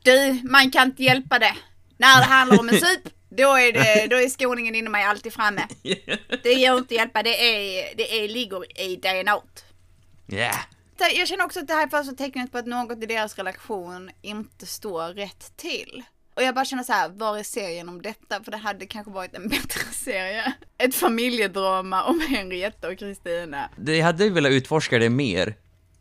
Du, 0.03 0.41
man 0.49 0.71
kan 0.71 0.87
inte 0.87 1.03
hjälpa 1.03 1.39
det. 1.39 1.55
När 1.97 2.19
det 2.19 2.25
handlar 2.25 2.59
om 2.59 2.69
en 2.69 2.75
sup, 2.75 3.13
då 3.37 3.57
är, 3.57 3.73
det, 3.73 4.07
då 4.07 4.15
är 4.15 4.29
skåningen 4.29 4.75
inom 4.75 4.91
mig 4.91 5.03
alltid 5.03 5.33
framme. 5.33 5.67
Det 6.43 6.55
går 6.55 6.77
inte 6.77 6.95
hjälpa, 6.95 7.23
det, 7.23 7.29
är, 7.29 7.95
det 7.95 8.23
är, 8.23 8.27
ligger 8.27 8.81
i 8.81 8.95
DNA. 8.95 9.41
Så 10.97 11.05
Jag 11.15 11.27
känner 11.27 11.45
också 11.45 11.59
att 11.59 11.67
det 11.67 11.73
här 11.73 11.85
är 11.85 11.89
första 11.89 12.15
tecknet 12.15 12.51
på 12.51 12.57
att 12.57 12.65
något 12.65 13.03
i 13.03 13.05
deras 13.05 13.37
relation 13.37 14.11
inte 14.21 14.65
står 14.65 15.13
rätt 15.13 15.57
till. 15.57 16.03
Och 16.35 16.43
jag 16.43 16.55
bara 16.55 16.65
känner 16.65 16.83
så 16.83 16.93
här, 16.93 17.09
var 17.09 17.37
är 17.37 17.43
serien 17.43 17.89
om 17.89 18.01
detta? 18.01 18.43
För 18.43 18.51
det 18.51 18.57
hade 18.57 18.85
kanske 18.85 19.11
varit 19.11 19.35
en 19.35 19.47
bättre 19.49 19.81
serie. 19.93 20.53
Ett 20.77 20.95
familjedrama 20.95 22.03
om 22.03 22.19
Henrietta 22.19 22.87
och 22.87 22.99
Kristina. 22.99 23.69
Det 23.77 24.01
hade 24.01 24.23
ju 24.23 24.29
velat 24.29 24.51
utforska 24.51 24.99
det 24.99 25.09
mer, 25.09 25.55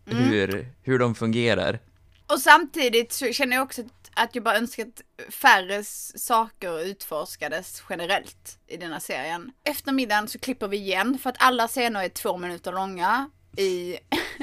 hur, 0.07 0.67
hur 0.83 0.99
de 0.99 1.15
fungerar. 1.15 1.79
Och 2.27 2.41
samtidigt 2.41 3.13
så 3.13 3.33
känner 3.33 3.57
jag 3.57 3.63
också 3.63 3.81
att, 3.81 4.00
att 4.21 4.35
jag 4.35 4.45
bara 4.45 4.57
önskar 4.57 4.87
att 4.87 5.35
färre 5.35 5.85
saker 5.85 6.85
utforskades 6.85 7.83
generellt 7.91 8.59
i 8.67 8.77
denna 8.77 9.01
serien. 9.01 9.53
Efter 9.65 9.93
middagen 9.93 10.29
så 10.29 10.39
klipper 10.39 10.69
vi 10.69 10.77
igen 10.77 11.19
för 11.19 11.31
att 11.31 11.37
alla 11.39 11.69
scener 11.69 12.05
är 12.05 12.09
två 12.09 12.37
minuter 12.37 12.73
långa 12.73 13.31
i, 13.57 13.99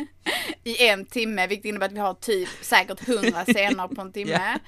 i 0.63 0.87
en 0.87 1.05
timme, 1.05 1.47
vilket 1.47 1.65
innebär 1.65 1.85
att 1.85 1.93
vi 1.93 1.99
har 1.99 2.13
typ 2.13 2.49
säkert 2.61 3.07
hundra 3.07 3.45
scener 3.53 3.87
på 3.87 4.01
en 4.01 4.11
timme. 4.11 4.59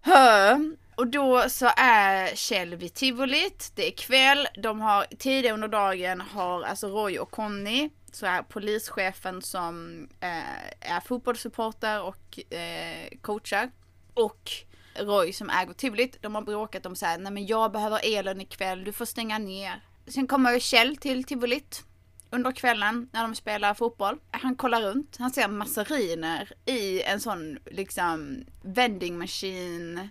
Hö. 0.00 0.58
Och 0.94 1.06
då 1.06 1.48
så 1.48 1.70
är 1.76 2.36
Kjell 2.36 2.74
vid 2.74 2.94
tivolit, 2.94 3.72
det 3.74 3.88
är 3.88 3.96
kväll, 3.96 4.48
de 4.62 4.80
har 4.80 5.06
tidigare 5.18 5.54
under 5.54 5.68
dagen 5.68 6.20
har 6.20 6.62
alltså 6.62 6.88
Roy 6.88 7.18
och 7.18 7.30
Conny 7.30 7.90
så 8.12 8.26
är 8.26 8.42
polischefen 8.42 9.42
som 9.42 10.06
eh, 10.20 10.94
är 10.94 11.00
fotbollssupporter 11.00 12.02
och 12.02 12.54
eh, 12.54 13.08
coachar. 13.20 13.70
Och 14.16 14.50
Roy 14.94 15.32
som 15.32 15.50
äger 15.50 15.72
tivolit, 15.72 16.22
de 16.22 16.34
har 16.34 16.42
bråkat 16.42 16.86
om 16.86 16.96
så 16.96 17.06
här, 17.06 17.18
nej 17.18 17.32
men 17.32 17.46
jag 17.46 17.72
behöver 17.72 18.00
elen 18.04 18.40
ikväll, 18.40 18.84
du 18.84 18.92
får 18.92 19.04
stänga 19.04 19.38
ner. 19.38 19.80
Sen 20.06 20.26
kommer 20.26 20.58
Kjell 20.58 20.96
till 20.96 21.24
tivolit 21.24 21.84
under 22.30 22.52
kvällen 22.52 23.08
när 23.12 23.22
de 23.22 23.34
spelar 23.34 23.74
fotboll. 23.74 24.18
Han 24.30 24.56
kollar 24.56 24.82
runt, 24.82 25.16
han 25.18 25.30
ser 25.30 25.48
massariner 25.48 26.52
i 26.64 27.02
en 27.02 27.20
sån 27.20 27.58
liksom 27.64 28.44
vending 28.62 29.18
machine 29.18 30.08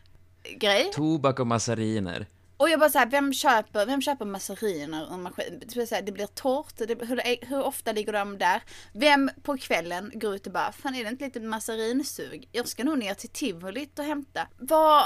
grej. 0.57 0.91
Tobak 0.93 1.39
och 1.39 1.47
massariner. 1.47 2.27
Och 2.57 2.69
jag 2.69 2.79
bara 2.79 2.89
såhär, 2.89 3.05
vem 3.05 3.33
köper, 3.33 3.85
vem 3.85 4.01
köper 4.01 4.25
masseriner 4.25 5.13
ur 5.13 5.17
maskin? 5.17 5.59
Det 5.59 5.73
blir, 5.73 6.01
det 6.01 6.11
blir 6.11 6.27
torrt, 6.27 6.77
det, 6.77 7.05
hur, 7.05 7.45
hur 7.45 7.63
ofta 7.63 7.91
ligger 7.91 8.13
de 8.13 8.37
där? 8.37 8.61
Vem 8.93 9.29
på 9.43 9.57
kvällen 9.57 10.11
går 10.13 10.35
ut 10.35 10.47
och 10.47 10.53
bara, 10.53 10.71
fan 10.71 10.95
är 10.95 11.03
det 11.03 11.09
inte 11.09 11.25
lite 11.25 11.39
masserinsug? 11.39 12.49
Jag 12.51 12.67
ska 12.67 12.83
nog 12.83 12.97
ner 12.97 13.13
till 13.13 13.29
tivolit 13.29 13.99
och 13.99 14.05
hämta. 14.05 14.47
Vad, 14.57 15.05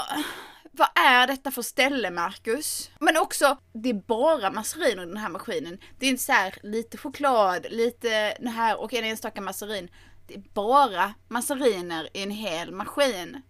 vad 0.70 0.88
är 0.94 1.26
detta 1.26 1.50
för 1.50 1.62
ställe 1.62 2.10
Marcus? 2.10 2.90
Men 3.00 3.16
också, 3.16 3.58
det 3.72 3.90
är 3.90 3.94
bara 3.94 4.50
masseriner 4.50 5.02
i 5.02 5.06
den 5.06 5.16
här 5.16 5.28
maskinen. 5.28 5.78
Det 5.98 6.06
är 6.06 6.10
inte 6.10 6.22
såhär 6.22 6.54
lite 6.62 6.98
choklad, 6.98 7.66
lite 7.70 8.36
det 8.40 8.48
här 8.48 8.80
och 8.80 8.94
en 8.94 9.04
enstaka 9.04 9.40
masserin. 9.40 9.90
Det 10.26 10.34
är 10.34 10.42
bara 10.54 11.14
masseriner 11.28 12.08
i 12.14 12.22
en 12.22 12.30
hel 12.30 12.72
maskin. 12.72 13.42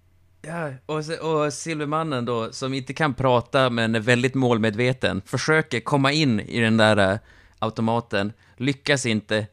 Ja, 0.42 0.70
och, 0.86 0.96
och 1.20 1.52
Silvermannen 1.52 2.24
då, 2.24 2.52
som 2.52 2.74
inte 2.74 2.92
kan 2.94 3.14
prata 3.14 3.70
men 3.70 3.94
är 3.94 4.00
väldigt 4.00 4.34
målmedveten, 4.34 5.22
försöker 5.26 5.80
komma 5.80 6.12
in 6.12 6.40
i 6.40 6.60
den 6.60 6.76
där 6.76 6.96
eh, 7.12 7.18
automaten, 7.58 8.32
lyckas 8.56 9.06
inte. 9.06 9.46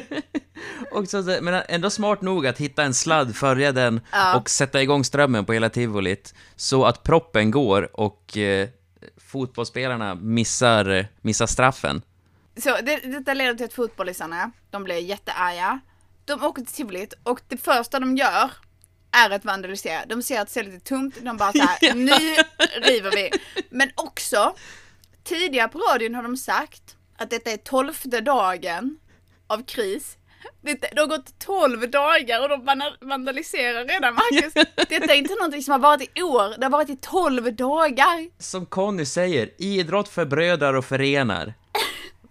och 0.92 1.08
så, 1.08 1.38
men 1.42 1.62
ändå 1.68 1.90
smart 1.90 2.20
nog 2.22 2.46
att 2.46 2.58
hitta 2.58 2.82
en 2.82 2.94
sladd, 2.94 3.36
följa 3.36 3.72
den 3.72 4.00
Ja. 4.12 4.36
och 4.36 4.50
sätta 4.50 4.82
igång 4.82 5.04
strömmen 5.04 5.44
på 5.44 5.52
hela 5.52 5.68
tivolit, 5.70 6.34
så 6.56 6.84
att 6.84 7.02
proppen 7.02 7.50
går 7.50 8.00
och 8.00 8.36
eh, 8.36 8.68
fotbollsspelarna 9.16 10.14
missar, 10.14 10.90
eh, 10.90 11.04
missar 11.20 11.46
straffen. 11.46 12.02
Så 12.56 12.76
det, 12.82 12.96
detta 12.96 13.34
leder 13.34 13.54
till 13.54 13.64
att 13.66 13.72
fotbollisarna, 13.72 14.50
de 14.70 14.84
blir 14.84 14.98
jättearga. 14.98 15.80
De 16.24 16.44
åker 16.44 16.62
till 16.62 16.74
tivolit 16.74 17.14
och 17.22 17.40
det 17.48 17.56
första 17.56 18.00
de 18.00 18.16
gör 18.16 18.50
är 19.14 19.30
att 19.30 19.44
vandalisera. 19.44 20.06
De 20.06 20.22
ser 20.22 20.40
att 20.40 20.50
stället 20.50 20.74
är 20.74 20.78
tomt, 20.78 21.14
de 21.22 21.36
bara 21.36 21.52
såhär, 21.52 21.94
nu 21.94 22.42
river 22.82 23.10
vi. 23.10 23.30
Men 23.70 23.90
också, 23.94 24.54
tidigare 25.24 25.68
på 25.68 25.78
radion 25.78 26.14
har 26.14 26.22
de 26.22 26.36
sagt 26.36 26.96
att 27.18 27.30
detta 27.30 27.50
är 27.50 27.56
tolfte 27.56 28.20
dagen 28.20 28.98
av 29.46 29.64
kris. 29.64 30.16
Det, 30.60 30.80
det 30.80 31.00
har 31.00 31.06
gått 31.06 31.38
12 31.38 31.90
dagar 31.90 32.42
och 32.42 32.48
de 32.48 32.64
vandaliserar 33.00 33.84
redan 33.84 34.14
Marcus. 34.14 34.54
Detta 34.88 35.12
är 35.12 35.18
inte 35.18 35.34
någonting 35.34 35.62
som 35.62 35.72
har 35.72 35.78
varit 35.78 36.18
i 36.18 36.22
år, 36.22 36.58
det 36.58 36.64
har 36.64 36.70
varit 36.70 36.90
i 36.90 36.96
12 36.96 37.54
dagar. 37.54 38.28
Som 38.38 38.66
Conny 38.66 39.06
säger, 39.06 39.50
idrott 39.58 40.08
förbrödrar 40.08 40.74
och 40.74 40.84
förenar. 40.84 41.54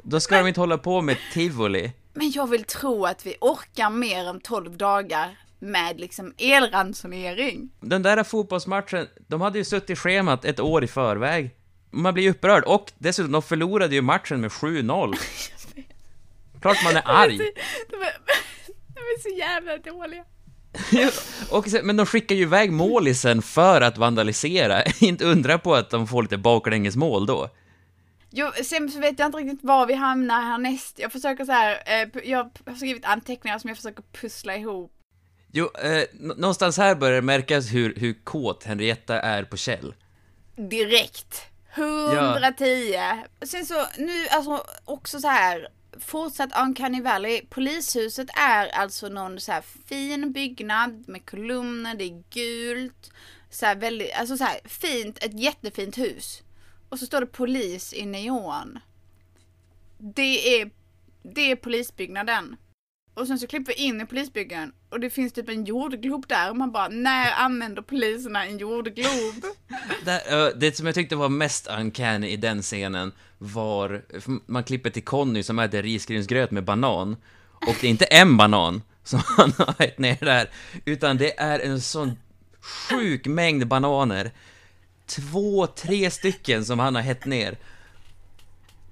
Då 0.04 0.20
ska 0.20 0.38
de 0.38 0.48
inte 0.48 0.60
hålla 0.60 0.78
på 0.78 1.02
med 1.02 1.18
tivoli. 1.34 1.92
Men 2.14 2.32
jag 2.32 2.50
vill 2.50 2.64
tro 2.64 3.06
att 3.06 3.26
vi 3.26 3.36
orkar 3.42 3.90
mer 3.90 4.26
än 4.26 4.42
12 4.42 4.78
dagar 4.78 5.38
med 5.64 6.00
liksom 6.00 6.34
elransonering. 6.38 7.70
Den 7.82 8.04
där 8.04 8.24
fotbollsmatchen, 8.24 9.08
de 9.28 9.42
hade 9.42 9.58
ju 9.58 9.64
suttit 9.66 9.90
i 9.90 9.96
schemat 9.96 10.46
ett 10.46 10.60
år 10.60 10.84
i 10.84 10.88
förväg. 10.88 11.52
Man 11.92 12.14
blir 12.14 12.24
ju 12.24 12.30
upprörd, 12.30 12.64
och 12.64 12.92
dessutom, 12.98 13.32
de 13.32 13.42
förlorade 13.42 13.96
ju 13.96 14.02
matchen 14.02 14.42
med 14.42 14.52
7-0. 14.52 15.16
Klart 16.62 16.78
man 16.84 16.96
är 16.96 17.04
arg. 17.06 17.38
De 17.38 17.96
är, 17.96 18.14
de 18.94 19.00
är 19.00 19.22
så 19.22 19.30
jävla 19.40 19.78
dåliga. 19.78 20.26
och, 21.52 21.68
sen- 21.68 21.86
men 21.88 21.98
de 21.98 22.06
skickar 22.06 22.36
ju 22.36 22.42
iväg 22.42 22.72
målisen 22.72 23.42
för 23.42 23.82
att 23.82 23.98
vandalisera. 23.98 24.84
Inte 25.00 25.26
undra 25.26 25.58
på 25.58 25.76
att 25.76 25.90
de 25.90 26.08
får 26.08 26.22
lite 26.22 26.38
baklängesmål 26.38 27.26
då. 27.26 27.50
Jo, 28.36 28.52
sen 28.64 28.90
så 28.92 29.00
vet 29.00 29.20
jag 29.20 29.26
inte 29.28 29.38
riktigt 29.38 29.64
var 29.64 29.86
vi 29.86 29.94
hamnar 29.94 30.42
härnäst. 30.42 31.00
Jag 31.00 31.12
försöker 31.12 31.46
så 31.46 31.52
här, 31.52 31.72
eh, 31.86 32.30
jag 32.30 32.50
har 32.66 32.76
skrivit 32.76 33.06
anteckningar 33.06 33.60
som 33.60 33.68
jag 33.68 33.78
försöker 33.78 34.04
pussla 34.22 34.56
ihop. 34.56 34.92
Jo, 35.56 35.70
eh, 35.84 36.04
nå- 36.14 36.34
någonstans 36.38 36.78
här 36.78 36.96
börjar 36.96 37.16
det 37.16 37.22
märkas 37.22 37.74
hur, 37.74 37.96
hur 37.96 38.14
kåt 38.24 38.64
Henrietta 38.64 39.22
är 39.22 39.44
på 39.44 39.58
Kjell. 39.58 39.94
Direkt. 40.56 41.42
110. 41.76 43.00
Sen 43.46 43.66
så, 43.66 43.86
nu 43.98 44.28
alltså 44.28 44.66
också 44.86 45.20
så 45.20 45.28
här, 45.28 45.68
fortsatt 46.00 46.50
Uncanny 46.66 47.02
Valley. 47.02 47.42
Polishuset 47.50 48.28
är 48.40 48.68
alltså 48.68 49.10
någon 49.10 49.40
så 49.40 49.52
här 49.52 49.64
fin 49.88 50.32
byggnad 50.32 51.04
med 51.10 51.26
kolumner, 51.30 51.96
det 51.96 52.04
är 52.04 52.24
gult. 52.30 53.12
Så 53.50 53.66
här 53.66 53.76
väldigt, 53.76 54.14
alltså 54.14 54.38
så 54.38 54.44
här 54.44 54.60
fint, 54.66 55.24
ett 55.24 55.40
jättefint 55.40 55.98
hus. 55.98 56.44
Och 56.90 57.00
så 57.00 57.06
står 57.06 57.20
det 57.22 57.28
polis 57.28 57.94
i 57.94 58.06
neon. 58.06 58.80
Det 59.98 60.62
är, 60.62 60.70
det 61.24 61.52
är 61.52 61.56
polisbyggnaden. 61.56 62.56
Och 63.14 63.28
sen 63.28 63.40
så 63.40 63.48
klipper 63.48 63.74
vi 63.74 63.80
in 63.84 64.02
i 64.02 64.06
polisbyggnaden 64.06 64.74
och 64.94 65.00
det 65.00 65.10
finns 65.10 65.34
typ 65.34 65.50
en 65.50 65.66
jordglob 65.66 66.28
där 66.28 66.50
och 66.50 66.58
man 66.58 66.72
bara, 66.72 66.88
när 66.88 67.32
använder 67.32 67.82
poliserna 67.82 68.46
en 68.46 68.58
jordglob? 68.58 69.46
det, 70.06 70.54
det 70.56 70.78
som 70.78 70.86
jag 70.86 70.96
tyckte 70.96 71.16
var 71.16 71.30
mest 71.30 71.68
uncanny 71.68 72.28
i 72.28 72.38
den 72.38 72.62
scenen 72.62 73.12
var, 73.38 74.06
man 74.46 74.64
klipper 74.64 74.90
till 74.90 75.04
Conny 75.04 75.44
som 75.44 75.60
äter 75.60 75.84
risgrynsgröt 75.84 76.52
med 76.52 76.64
banan, 76.64 77.16
och 77.52 77.76
det 77.82 77.88
är 77.88 77.92
inte 77.92 78.06
en 78.06 78.38
banan 78.38 78.82
som 79.04 79.22
han 79.38 79.54
har 79.58 79.76
ätit 79.80 80.00
ner 80.00 80.18
där, 80.20 80.50
utan 80.86 81.18
det 81.18 81.40
är 81.40 81.60
en 81.60 81.82
sån 81.82 82.18
sjuk 82.62 83.28
mängd 83.28 83.68
bananer. 83.68 84.32
Två, 85.06 85.68
tre 85.68 86.12
stycken 86.12 86.66
som 86.66 86.80
han 86.80 86.96
har 86.96 87.02
hett 87.02 87.26
ner. 87.26 87.58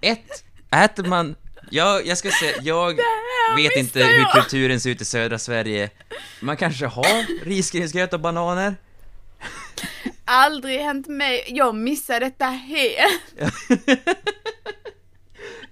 Ett, 0.01 0.43
äter 0.69 1.03
man... 1.03 1.35
Jag, 1.71 2.07
jag 2.07 2.17
ska 2.17 2.31
säga, 2.31 2.55
jag 2.61 2.93
vet 3.55 3.75
inte 3.77 3.99
missar 3.99 4.11
hur 4.13 4.19
jag. 4.19 4.31
kulturen 4.31 4.79
ser 4.79 4.89
ut 4.89 5.01
i 5.01 5.05
södra 5.05 5.39
Sverige. 5.39 5.89
Man 6.39 6.57
kanske 6.57 6.85
har 6.85 7.43
risgrynsgröt 7.45 8.13
och 8.13 8.19
bananer? 8.19 8.75
Aldrig 10.25 10.79
hänt 10.79 11.07
mig. 11.07 11.45
Jag 11.47 11.75
missade 11.75 12.19
detta 12.19 12.45
helt. 12.45 13.21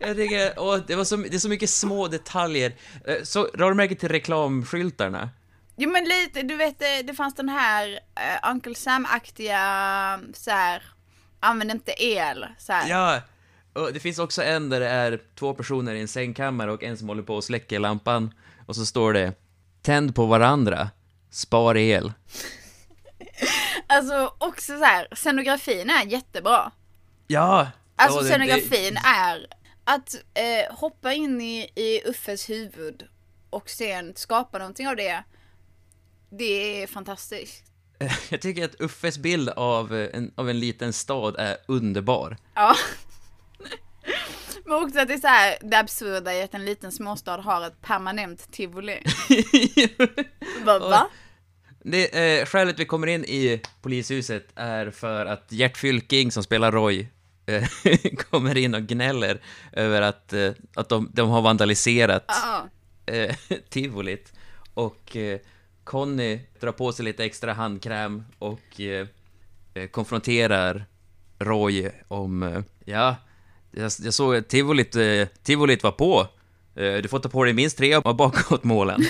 Jag 0.02 0.16
tycker, 0.16 0.54
åh, 0.60 0.78
det, 0.88 0.96
var 0.96 1.04
så, 1.04 1.16
det 1.16 1.36
är 1.36 1.40
så 1.40 1.50
mycket 1.50 1.70
små 1.70 2.08
detaljer. 2.08 2.74
Eh, 3.08 3.16
Så, 3.24 3.50
la 3.54 3.70
du 3.70 3.74
märke 3.76 3.96
till 3.96 4.10
reklamskyltarna? 4.10 5.30
Jo 5.78 5.90
men 5.90 6.04
lite, 6.06 6.42
du 6.42 6.56
vet 6.56 6.80
det, 6.80 7.02
det 7.02 7.14
fanns 7.14 7.36
den 7.36 7.50
här 7.50 7.88
uh, 7.92 8.52
Uncle 8.52 8.76
Sam-aktiga 8.76 10.20
så 10.34 10.52
här. 10.52 10.84
använd 11.40 11.72
inte 11.72 12.04
el 12.04 12.46
så 12.58 12.74
här. 12.74 12.90
Ja! 12.90 13.22
Det 13.88 14.00
finns 14.00 14.20
också 14.20 14.44
en 14.44 14.70
där 14.70 14.80
det 14.80 14.88
är 14.90 15.22
två 15.36 15.54
personer 15.54 15.94
i 15.96 16.02
en 16.02 16.08
sängkammare 16.08 16.72
och 16.72 16.84
en 16.84 16.98
som 16.98 17.08
håller 17.08 17.24
på 17.24 17.36
och 17.36 17.44
släcker 17.44 17.80
lampan. 17.80 18.34
Och 18.66 18.76
så 18.76 18.86
står 18.86 19.14
det 19.14 19.34
Tänd 19.82 20.16
på 20.16 20.26
varandra, 20.26 20.90
spar 21.30 21.78
el. 21.78 22.14
Alltså 23.88 24.34
också 24.38 24.78
så 24.78 24.84
här, 24.84 25.08
scenografin 25.16 25.90
är 25.90 26.06
jättebra. 26.06 26.72
Ja! 27.28 27.68
Alltså 27.96 28.18
Ja, 28.18 28.24
det- 28.24 28.30
scenografin 28.30 28.98
är 28.98 29.48
att 29.84 30.16
eh, 30.34 30.76
hoppa 30.76 31.14
in 31.14 31.42
i, 31.42 31.70
i 31.76 32.02
Uffes 32.10 32.50
huvud 32.50 33.04
och 33.50 33.70
sen 33.70 34.14
skapa 34.16 34.58
någonting 34.58 34.88
av 34.88 34.96
det. 34.96 35.24
Det 36.30 36.84
är 36.84 36.88
fantastiskt. 36.88 37.64
det- 37.98 38.12
Jag 38.30 38.42
tycker 38.42 38.66
att 38.66 38.82
Uffes 38.82 39.18
bild 39.18 39.50
av 39.50 39.96
eh, 39.96 40.10
en, 40.14 40.32
av 40.36 40.50
en 40.50 40.60
liten 40.60 40.94
stad 40.94 41.36
är 41.40 41.58
underbar. 41.68 42.38
Ja. 42.56 42.76
Men 44.66 44.84
också 44.84 45.00
att 45.00 45.08
det 45.08 45.14
är 45.14 45.18
så 45.18 45.28
här, 45.28 45.58
det 45.62 45.80
absurda 45.80 46.34
i 46.34 46.44
att 46.44 46.54
en 46.54 46.66
liten 46.66 46.92
småstad 46.92 47.38
har 47.38 47.68
ett 47.68 47.82
permanent 47.82 48.52
tivoli. 48.52 49.04
Va? 50.66 50.80
va? 50.80 51.10
Det, 51.84 52.40
eh, 52.40 52.46
skälet 52.46 52.80
vi 52.80 52.86
kommer 52.86 53.08
in 53.08 53.26
i 53.26 53.62
polishuset 53.82 54.48
är 54.56 54.92
för 54.92 55.26
att 55.26 55.52
Gert 55.52 55.78
Fylking, 55.78 56.32
som 56.32 56.44
spelar 56.44 56.72
Roy, 56.72 57.08
eh, 57.46 57.64
kommer 58.30 58.58
in 58.58 58.76
och 58.76 58.82
gnäller 58.82 59.42
över 59.72 60.02
att, 60.02 60.34
eh, 60.34 60.52
att 60.76 60.90
de, 60.90 61.10
de 61.14 61.30
har 61.30 61.42
vandaliserat 61.42 62.32
eh, 63.06 63.36
tivolit. 63.70 64.34
Och 64.74 65.16
eh, 65.16 65.40
Conny 65.84 66.40
drar 66.60 66.72
på 66.72 66.92
sig 66.92 67.06
lite 67.06 67.26
extra 67.26 67.54
handkräm 67.54 68.24
och 68.40 68.82
eh, 68.82 69.08
eh, 69.74 69.88
konfronterar 69.88 70.86
Roy 71.40 71.92
om, 72.08 72.44
eh, 72.44 72.62
ja, 72.86 73.16
jag, 73.72 73.92
jag 74.00 74.14
såg 74.14 74.36
att 74.36 74.50
tivolit, 74.50 74.96
eh, 74.96 75.28
tivolit 75.44 75.84
var 75.84 75.92
på. 75.92 76.28
Eh, 76.76 76.94
du 76.94 77.08
får 77.08 77.20
ta 77.20 77.30
på 77.30 77.44
dig 77.44 77.54
minst 77.54 77.78
tre 77.78 77.94
av 77.94 78.16
bakåtmålen. 78.16 79.02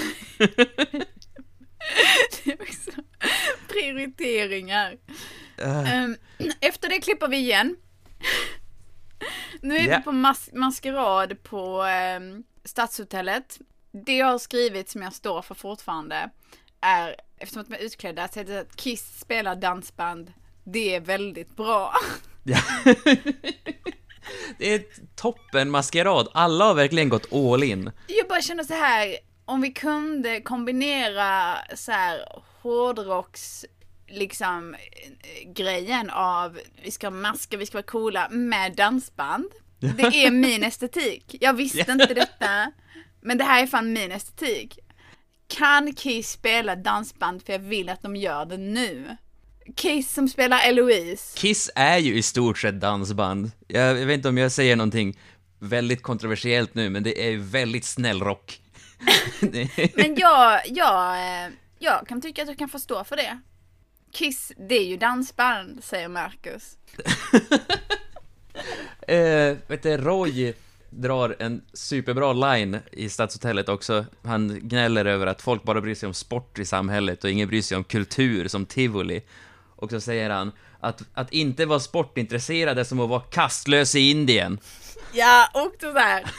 Det 2.43 2.51
är 2.51 2.61
också 2.61 2.91
prioriteringar. 3.67 4.97
Eh, 5.57 5.93
Ehm, 5.93 6.15
efter 6.59 6.89
det 6.89 6.99
klipper 7.01 7.27
vi 7.27 7.37
igen. 7.37 7.75
Nu 9.61 9.77
är 9.77 9.87
Ja. 9.87 9.97
vi 9.97 10.03
på 10.03 10.11
mas- 10.11 10.49
maskerad 10.53 11.43
på, 11.43 11.81
ehm, 11.83 12.43
Stadshotellet. 12.65 13.59
Det 14.05 14.17
jag 14.17 14.25
har 14.27 14.39
skrivit 14.39 14.89
som 14.89 15.01
jag 15.01 15.13
står 15.13 15.41
för 15.41 15.55
fortfarande 15.55 16.29
är, 16.81 17.15
eftersom 17.37 17.61
att 17.61 17.67
de 17.69 17.75
är 17.75 17.79
utklädda, 17.79 18.27
så 18.27 18.39
är 18.39 18.43
det 18.43 18.59
att 18.59 18.75
Kiss 18.75 19.19
spelar 19.19 19.55
dansband. 19.55 20.33
Det 20.63 20.95
är 20.95 20.99
väldigt 21.01 21.55
bra. 21.55 21.93
Ja. 22.43 22.59
det 24.57 24.73
är 24.73 24.83
toppen 25.15 25.69
maskerad. 25.69 26.27
Alla 26.33 26.65
har 26.65 26.73
verkligen 26.73 27.09
gått 27.09 27.33
all 27.33 27.63
in. 27.63 27.91
Jag 28.07 28.27
bara 28.27 28.41
känner 28.41 28.63
så 28.63 28.73
här, 28.73 29.17
om 29.45 29.61
vi 29.61 29.71
kunde 29.71 30.41
kombinera 30.41 31.57
så 31.75 31.91
här 31.91 32.19
hårdrocks 32.61 33.65
liksom 34.07 34.75
grejen 35.55 36.09
av 36.09 36.59
vi 36.83 36.91
ska 36.91 37.07
ha 37.07 37.11
masker, 37.11 37.57
vi 37.57 37.65
ska 37.65 37.77
vara 37.77 37.83
coola 37.83 38.29
med 38.29 38.75
dansband. 38.75 39.51
Det 39.79 40.03
är 40.03 40.31
min 40.31 40.63
estetik. 40.63 41.35
Jag 41.41 41.53
visste 41.53 41.91
inte 41.91 42.13
detta, 42.13 42.71
men 43.21 43.37
det 43.37 43.43
här 43.43 43.63
är 43.63 43.67
fan 43.67 43.93
min 43.93 44.11
estetik. 44.11 44.79
Kan 45.47 45.93
Kiss 45.93 46.31
spela 46.31 46.75
dansband 46.75 47.45
för 47.45 47.53
jag 47.53 47.59
vill 47.59 47.89
att 47.89 48.01
de 48.01 48.15
gör 48.15 48.45
det 48.45 48.57
nu? 48.57 49.17
Kiss 49.75 50.13
som 50.13 50.29
spelar 50.29 50.59
Eloise. 50.67 51.37
Kiss 51.37 51.71
är 51.75 51.97
ju 51.97 52.17
i 52.17 52.21
stort 52.21 52.57
sett 52.57 52.81
dansband. 52.81 53.51
Jag, 53.67 53.99
jag 53.99 54.05
vet 54.05 54.15
inte 54.15 54.29
om 54.29 54.37
jag 54.37 54.51
säger 54.51 54.75
någonting 54.75 55.17
väldigt 55.59 56.01
kontroversiellt 56.01 56.75
nu, 56.75 56.89
men 56.89 57.03
det 57.03 57.29
är 57.29 57.37
väldigt 57.37 57.85
snäll 57.85 58.21
rock. 58.21 58.61
Men 59.95 60.15
jag, 60.15 60.61
jag, 60.65 61.13
eh, 61.17 61.51
jag 61.79 62.07
kan 62.07 62.21
tycka 62.21 62.41
att 62.41 62.47
jag 62.47 62.57
kan 62.57 62.69
förstå 62.69 63.03
för 63.03 63.15
det. 63.15 63.39
Kiss, 64.11 64.51
det 64.69 64.75
är 64.75 64.85
ju 64.85 64.97
dansband, 64.97 65.83
säger 65.83 66.07
Marcus. 66.07 66.77
Eh, 69.07 69.57
vet 69.67 69.83
du, 69.83 69.97
Roy 69.97 70.53
drar 70.89 71.35
en 71.39 71.61
superbra 71.73 72.33
line 72.33 72.79
i 72.91 73.09
Stadshotellet 73.09 73.69
också. 73.69 74.05
Han 74.23 74.59
gnäller 74.59 75.05
över 75.05 75.27
att 75.27 75.41
folk 75.41 75.63
bara 75.63 75.81
bryr 75.81 75.95
sig 75.95 76.07
om 76.07 76.13
sport 76.13 76.59
i 76.59 76.65
samhället 76.65 77.23
och 77.23 77.29
ingen 77.29 77.47
bryr 77.47 77.61
sig 77.61 77.77
om 77.77 77.83
kultur 77.83 78.47
som 78.47 78.65
tivoli. 78.65 79.21
Och 79.79 79.89
så 79.89 80.01
säger 80.01 80.29
han 80.29 80.51
att, 80.79 81.01
att 81.13 81.33
inte 81.33 81.65
vara 81.65 81.79
sportintresserad 81.79 82.79
är 82.79 82.83
som 82.83 82.99
att 82.99 83.09
vara 83.09 83.21
kastlös 83.21 83.95
i 83.95 84.09
Indien. 84.11 84.59
Ja, 85.13 85.49
och 85.53 85.75
så 85.81 85.99
här. 85.99 86.31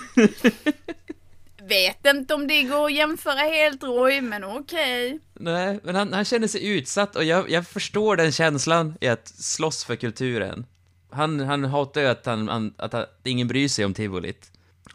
Vet 1.68 2.06
inte 2.06 2.34
om 2.34 2.46
det 2.48 2.62
går 2.62 2.86
att 2.86 2.92
jämföra 2.92 3.38
helt 3.38 3.82
Roy, 3.82 4.20
men 4.20 4.44
okej. 4.44 5.18
Nej, 5.34 5.80
men 5.82 5.94
han, 5.94 6.12
han 6.12 6.24
känner 6.24 6.48
sig 6.48 6.66
utsatt 6.68 7.16
och 7.16 7.24
jag, 7.24 7.50
jag 7.50 7.66
förstår 7.66 8.16
den 8.16 8.32
känslan 8.32 8.94
i 9.00 9.08
att 9.08 9.28
slåss 9.28 9.84
för 9.84 9.96
kulturen. 9.96 10.66
Han, 11.10 11.40
han 11.40 11.64
hatar 11.64 12.00
ju 12.00 12.06
att, 12.06 12.26
han, 12.26 12.48
han, 12.48 12.74
att, 12.76 12.94
att 12.94 13.20
ingen 13.24 13.48
bryr 13.48 13.68
sig 13.68 13.84
om 13.84 13.94
tivolit. 13.94 14.50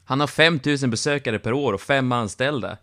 Han 0.05 0.19
har 0.19 0.27
5000 0.27 0.89
besökare 0.89 1.39
per 1.39 1.53
år 1.53 1.73
och 1.73 1.81
fem 1.81 2.11
anställda. 2.11 2.77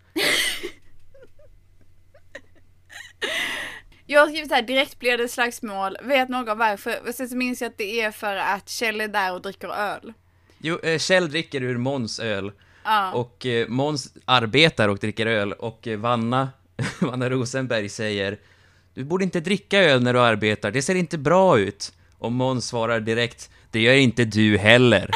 Jag 4.13 4.21
har 4.21 4.29
skrivit 4.29 4.51
här, 4.51 4.63
direkt 4.63 4.99
blir 4.99 5.19
det 5.19 5.29
slagsmål. 5.29 5.97
Vet 6.03 6.29
någon 6.29 6.59
varför? 6.59 7.09
Och 7.09 7.15
sen 7.15 7.29
så 7.29 7.37
minns 7.37 7.61
jag 7.61 7.69
att 7.69 7.79
det 7.79 8.01
är 8.01 8.11
för 8.11 8.37
att 8.37 8.69
Kjell 8.69 9.01
är 9.01 9.09
där 9.09 9.33
och 9.33 9.43
dricker 9.43 9.69
öl. 9.69 10.13
Jo, 10.59 10.79
eh, 10.83 10.99
Kjell 10.99 11.31
dricker 11.31 11.63
ur 11.63 11.77
Måns 11.79 12.21
öl. 12.21 12.53
Ja. 12.85 13.13
Och 13.13 13.47
eh, 13.47 13.69
Måns 13.69 14.15
arbetar 14.25 14.89
och 14.89 14.99
dricker 14.99 15.27
öl 15.27 15.53
och 15.53 15.89
eh, 15.89 15.99
Vanna, 15.99 16.49
Vanna 17.01 17.31
Rosenberg 17.31 17.89
säger 17.89 18.39
Du 18.95 19.05
borde 19.05 19.25
inte 19.25 19.41
dricka 19.41 19.79
öl 19.79 20.03
när 20.03 20.13
du 20.13 20.21
arbetar, 20.21 20.71
det 20.71 20.83
ser 20.83 20.95
inte 20.95 21.19
bra 21.19 21.59
ut. 21.59 21.93
Och 22.19 22.33
Måns 22.33 22.67
svarar 22.67 23.01
direkt 23.01 23.51
Det 23.71 23.81
gör 23.81 23.95
inte 23.95 24.25
du 24.25 24.59
heller. 24.59 25.11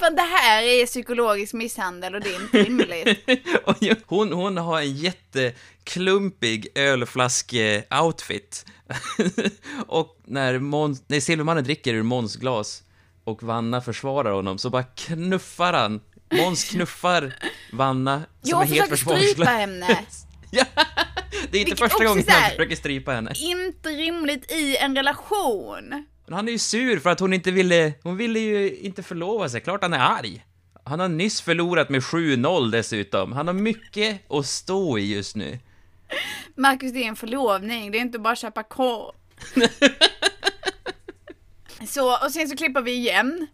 För 0.00 0.10
det 0.10 0.22
här 0.22 0.62
är 0.62 0.86
psykologisk 0.86 1.54
misshandel 1.54 2.14
och 2.14 2.20
det 2.20 2.34
är 2.34 2.42
inte 2.42 2.62
rimligt. 2.62 4.04
hon, 4.06 4.32
hon 4.32 4.56
har 4.56 4.80
en 4.80 4.96
jätteklumpig 4.96 6.66
ölflaske-outfit. 6.74 8.66
och 9.86 10.16
när, 10.24 10.58
Måns, 10.58 11.02
när 11.06 11.20
Silvermannen 11.20 11.64
dricker 11.64 11.94
ur 11.94 12.02
Måns 12.02 12.36
glas 12.36 12.82
och 13.24 13.42
Vanna 13.42 13.80
försvarar 13.80 14.32
honom 14.32 14.58
så 14.58 14.70
bara 14.70 14.82
knuffar 14.82 15.72
han. 15.72 16.00
Måns 16.32 16.64
knuffar 16.64 17.34
Vanna 17.72 18.16
som 18.16 18.50
Jag 18.50 18.62
är 18.62 18.66
helt 18.66 18.88
försvarslös. 18.88 19.30
strypa 19.30 19.50
henne. 19.50 19.98
Ja, 20.52 20.64
det 20.74 20.82
är 20.82 21.44
inte 21.44 21.50
Vilket 21.50 21.78
första 21.78 22.04
gången 22.04 22.24
han 22.28 22.50
försöker 22.50 22.76
strypa 22.76 23.12
henne. 23.12 23.32
Inte 23.36 23.88
rimligt 23.88 24.52
i 24.52 24.76
en 24.76 24.96
relation. 24.96 26.04
Men 26.30 26.36
han 26.36 26.48
är 26.48 26.52
ju 26.52 26.58
sur 26.58 26.98
för 26.98 27.10
att 27.10 27.20
hon 27.20 27.32
inte 27.32 27.50
ville, 27.50 27.92
hon 28.02 28.16
ville 28.16 28.38
ju 28.38 28.76
inte 28.76 29.02
förlova 29.02 29.48
sig. 29.48 29.60
Klart 29.60 29.82
han 29.82 29.92
är 29.92 29.98
arg. 29.98 30.44
Han 30.84 31.00
har 31.00 31.08
nyss 31.08 31.40
förlorat 31.40 31.88
med 31.88 32.00
7-0 32.00 32.70
dessutom. 32.70 33.32
Han 33.32 33.46
har 33.46 33.54
mycket 33.54 34.30
att 34.30 34.46
stå 34.46 34.98
i 34.98 35.14
just 35.14 35.36
nu. 35.36 35.58
Marcus, 36.54 36.92
det 36.92 37.04
är 37.04 37.08
en 37.08 37.16
förlovning, 37.16 37.90
det 37.92 37.98
är 37.98 38.00
inte 38.00 38.18
bara 38.18 38.32
att 38.32 38.38
köpa 38.38 38.62
korv. 38.62 39.14
så, 41.88 42.24
och 42.24 42.30
sen 42.32 42.48
så 42.48 42.56
klipper 42.56 42.82
vi 42.82 42.92
igen 42.92 43.46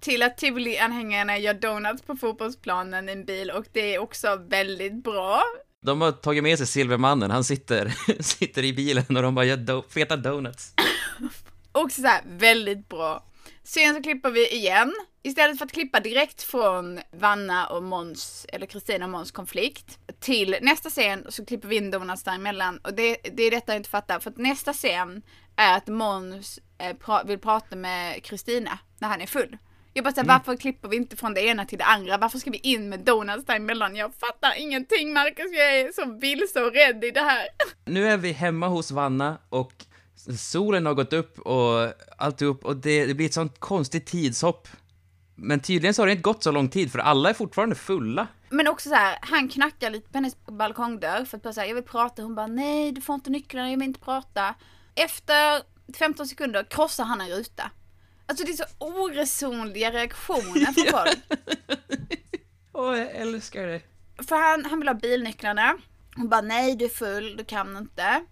till 0.00 0.22
att 0.22 0.38
Tivoli-anhängarna 0.38 1.38
gör 1.38 1.54
donuts 1.54 2.02
på 2.02 2.16
fotbollsplanen 2.16 3.08
i 3.08 3.12
en 3.12 3.24
bil 3.24 3.50
och 3.50 3.64
det 3.72 3.94
är 3.94 3.98
också 3.98 4.36
väldigt 4.48 5.04
bra. 5.04 5.42
De 5.82 6.00
har 6.00 6.12
tagit 6.12 6.42
med 6.42 6.58
sig 6.58 6.66
Silvermannen, 6.66 7.30
han 7.30 7.44
sitter, 7.44 7.94
sitter 8.22 8.64
i 8.64 8.72
bilen 8.72 9.16
och 9.16 9.22
de 9.22 9.34
bara 9.34 9.44
gör 9.44 9.56
do- 9.56 9.84
feta 9.88 10.16
donuts. 10.16 10.74
Också 11.76 12.00
så 12.00 12.06
här, 12.06 12.22
väldigt 12.26 12.88
bra. 12.88 13.24
Sen 13.62 13.94
så 13.94 14.02
klipper 14.02 14.30
vi 14.30 14.54
igen. 14.54 14.94
Istället 15.22 15.58
för 15.58 15.64
att 15.64 15.72
klippa 15.72 16.00
direkt 16.00 16.42
från 16.42 17.00
Vanna 17.12 17.66
och 17.66 17.82
Måns, 17.82 18.46
eller 18.52 18.66
Kristina 18.66 19.04
och 19.04 19.10
Måns 19.10 19.30
konflikt, 19.30 19.98
till 20.20 20.56
nästa 20.62 20.90
scen 20.90 21.26
så 21.28 21.44
klipper 21.44 21.68
vi 21.68 21.76
in 21.76 21.90
donuts 21.90 22.22
däremellan. 22.22 22.78
Och 22.78 22.94
det, 22.94 23.16
det 23.32 23.42
är 23.42 23.50
detta 23.50 23.72
jag 23.72 23.78
inte 23.78 23.90
fattar, 23.90 24.20
för 24.20 24.30
att 24.30 24.36
nästa 24.36 24.72
scen 24.72 25.22
är 25.56 25.76
att 25.76 25.86
Måns 25.86 26.58
eh, 26.78 26.96
pra- 26.96 27.26
vill 27.26 27.38
prata 27.38 27.76
med 27.76 28.24
Kristina 28.24 28.78
när 28.98 29.08
han 29.08 29.20
är 29.20 29.26
full. 29.26 29.58
Jag 29.92 30.04
bara 30.04 30.14
såhär, 30.14 30.28
varför 30.28 30.56
klipper 30.56 30.88
vi 30.88 30.96
inte 30.96 31.16
från 31.16 31.34
det 31.34 31.40
ena 31.40 31.64
till 31.64 31.78
det 31.78 31.84
andra? 31.84 32.18
Varför 32.18 32.38
ska 32.38 32.50
vi 32.50 32.58
in 32.58 32.88
med 32.88 33.00
donuts 33.00 33.46
däremellan? 33.46 33.96
Jag 33.96 34.14
fattar 34.14 34.54
ingenting 34.58 35.12
Marcus, 35.12 35.52
jag 35.52 35.80
är 35.80 35.92
så 35.92 36.18
vilse 36.20 36.62
och 36.62 36.72
rädd 36.72 37.04
i 37.04 37.10
det 37.10 37.20
här. 37.20 37.48
Nu 37.84 38.08
är 38.08 38.16
vi 38.16 38.32
hemma 38.32 38.68
hos 38.68 38.90
Vanna 38.90 39.38
och 39.48 39.72
solen 40.38 40.86
har 40.86 40.94
gått 40.94 41.12
upp 41.12 41.38
och 41.38 41.92
alltihop 42.18 42.64
och 42.64 42.76
det, 42.76 43.06
det 43.06 43.14
blir 43.14 43.26
ett 43.26 43.34
sånt 43.34 43.60
konstigt 43.60 44.06
tidshopp. 44.06 44.68
Men 45.34 45.60
tydligen 45.60 45.94
så 45.94 46.02
har 46.02 46.06
det 46.06 46.12
inte 46.12 46.22
gått 46.22 46.42
så 46.42 46.50
lång 46.50 46.68
tid 46.68 46.92
för 46.92 46.98
alla 46.98 47.30
är 47.30 47.34
fortfarande 47.34 47.74
fulla. 47.74 48.26
Men 48.50 48.68
också 48.68 48.88
så 48.88 48.94
här, 48.94 49.18
han 49.22 49.48
knackar 49.48 49.90
lite 49.90 50.08
på 50.10 50.18
hennes 50.18 50.36
balkongdörr 50.46 51.24
för 51.24 51.36
att 51.36 51.42
bara 51.42 51.52
säga 51.52 51.66
jag 51.66 51.74
vill 51.74 51.84
prata. 51.84 52.22
Hon 52.22 52.34
bara 52.34 52.46
nej 52.46 52.92
du 52.92 53.00
får 53.00 53.14
inte 53.14 53.30
nycklarna, 53.30 53.70
jag 53.70 53.78
vill 53.78 53.88
inte 53.88 54.00
prata. 54.00 54.54
Efter 54.94 55.62
15 55.98 56.26
sekunder 56.26 56.64
krossar 56.70 57.04
han 57.04 57.20
en 57.20 57.28
ruta. 57.28 57.70
Alltså 58.26 58.44
det 58.44 58.52
är 58.52 58.56
så 58.56 58.64
oresonliga 58.78 59.90
reaktioner 59.92 60.72
från 60.72 60.86
folk. 60.90 61.40
Åh, 62.72 62.98
jag 62.98 63.10
älskar 63.10 63.66
det. 63.66 63.80
För 64.28 64.36
han, 64.36 64.64
han 64.64 64.78
vill 64.78 64.88
ha 64.88 64.94
bilnycklarna. 64.94 65.74
Hon 66.16 66.28
bara 66.28 66.40
nej 66.40 66.76
du 66.76 66.84
är 66.84 66.88
full, 66.88 67.36
du 67.36 67.44
kan 67.44 67.76
inte. 67.76 68.24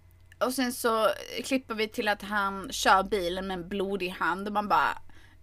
Och 0.45 0.53
sen 0.53 0.73
så 0.73 1.11
klipper 1.45 1.75
vi 1.75 1.89
till 1.89 2.09
att 2.09 2.23
han 2.23 2.73
kör 2.73 3.03
bilen 3.03 3.47
med 3.47 3.55
en 3.59 3.69
blodig 3.69 4.09
hand 4.09 4.47
och 4.47 4.53
man 4.53 4.69
bara 4.69 4.99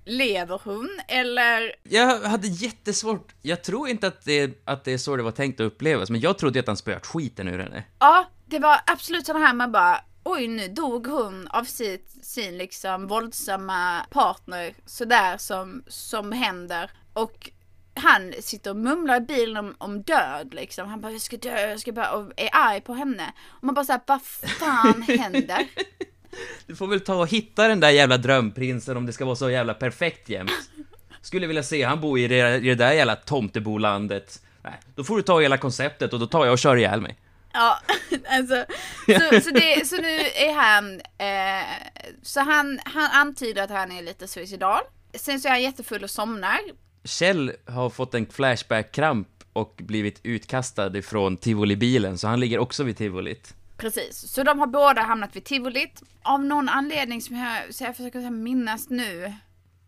Lever 0.05 0.61
hon 0.63 0.99
eller? 1.07 1.75
Jag 1.83 2.19
hade 2.19 2.47
jättesvårt, 2.47 3.35
jag 3.41 3.63
tror 3.63 3.89
inte 3.89 4.07
att 4.07 4.25
det, 4.25 4.61
att 4.65 4.83
det 4.83 4.93
är 4.93 4.97
så 4.97 5.15
det 5.15 5.23
var 5.23 5.31
tänkt 5.31 5.59
att 5.59 5.65
upplevas, 5.65 6.09
men 6.09 6.19
jag 6.19 6.37
trodde 6.37 6.59
att 6.59 6.67
han 6.67 6.77
spöat 6.77 7.05
skiten 7.05 7.47
ur 7.47 7.59
henne. 7.59 7.83
Ja, 7.99 8.25
det 8.45 8.59
var 8.59 8.81
absolut 8.85 9.25
sådana 9.25 9.45
här 9.45 9.53
man 9.53 9.71
bara 9.71 10.01
Oj 10.23 10.47
nu 10.47 10.67
dog 10.67 11.07
hon 11.07 11.47
av 11.47 11.63
sitt, 11.63 12.25
sin 12.25 12.57
liksom 12.57 13.07
våldsamma 13.07 14.05
partner 14.09 14.73
sådär 14.85 15.37
som, 15.37 15.83
som 15.87 16.31
händer 16.31 16.91
och 17.13 17.49
han 17.93 18.33
sitter 18.41 18.69
och 18.69 18.77
mumlar 18.77 19.17
i 19.17 19.19
bilen 19.19 19.57
om, 19.57 19.75
om 19.77 20.01
död 20.01 20.53
liksom. 20.53 20.87
Han 20.89 21.01
bara 21.01 21.11
jag 21.11 21.21
ska 21.21 21.37
dö, 21.37 21.69
jag 21.69 21.79
ska 21.79 21.91
bara 21.91 22.11
och 22.11 22.31
är 22.37 22.49
arg 22.51 22.81
på 22.81 22.93
henne. 22.93 23.33
Och 23.47 23.63
man 23.63 23.75
bara 23.75 23.85
såhär, 23.85 24.01
vad 24.07 24.21
fan 24.59 25.01
händer? 25.19 25.67
Du 26.65 26.75
får 26.75 26.87
väl 26.87 27.01
ta 27.01 27.15
och 27.15 27.27
hitta 27.27 27.67
den 27.67 27.79
där 27.79 27.89
jävla 27.89 28.17
drömprinsen 28.17 28.97
om 28.97 29.05
det 29.05 29.13
ska 29.13 29.25
vara 29.25 29.35
så 29.35 29.49
jävla 29.49 29.73
perfekt 29.73 30.29
jämt. 30.29 30.51
Skulle 31.21 31.47
vilja 31.47 31.63
se 31.63 31.83
han 31.83 32.01
bo 32.01 32.17
i 32.17 32.27
det, 32.27 32.55
i 32.57 32.59
det 32.59 32.75
där 32.75 32.91
jävla 32.91 33.15
tomtebolandet. 33.15 34.41
Nej, 34.63 34.79
då 34.95 35.03
får 35.03 35.17
du 35.17 35.21
ta 35.23 35.39
hela 35.41 35.57
konceptet 35.57 36.13
och 36.13 36.19
då 36.19 36.27
tar 36.27 36.45
jag 36.45 36.51
och 36.51 36.59
kör 36.59 36.77
ihjäl 36.77 37.01
mig. 37.01 37.17
Ja, 37.53 37.79
alltså. 38.29 38.65
Så, 39.05 39.41
så, 39.41 39.49
det, 39.49 39.87
så 39.87 39.95
nu 39.95 40.19
är 40.35 40.53
han, 40.53 41.01
eh, 41.17 41.65
så 42.23 42.39
han, 42.39 42.79
han 42.85 43.11
antyder 43.11 43.63
att 43.63 43.69
han 43.69 43.91
är 43.91 44.01
lite 44.01 44.27
suicidal. 44.27 44.81
Sen 45.13 45.39
så 45.39 45.47
är 45.47 45.51
han 45.51 45.61
jättefull 45.61 46.03
och 46.03 46.09
somnar. 46.09 46.59
Kjell 47.03 47.51
har 47.65 47.89
fått 47.89 48.13
en 48.13 48.25
flashback-kramp 48.25 49.27
och 49.53 49.79
blivit 49.83 50.19
utkastad 50.23 50.97
ifrån 50.97 51.37
tivolibilen, 51.37 52.17
så 52.17 52.27
han 52.27 52.39
ligger 52.39 52.59
också 52.59 52.83
vid 52.83 52.97
tivolit. 52.97 53.53
Precis, 53.77 54.31
så 54.31 54.43
de 54.43 54.59
har 54.59 54.67
båda 54.67 55.01
hamnat 55.01 55.35
vid 55.35 55.43
tivolit. 55.43 56.01
Av 56.23 56.43
någon 56.45 56.69
anledning 56.69 57.21
som 57.21 57.35
jag, 57.35 57.73
så 57.73 57.83
jag 57.83 57.97
försöker 57.97 58.29
minnas 58.29 58.89
nu. 58.89 59.25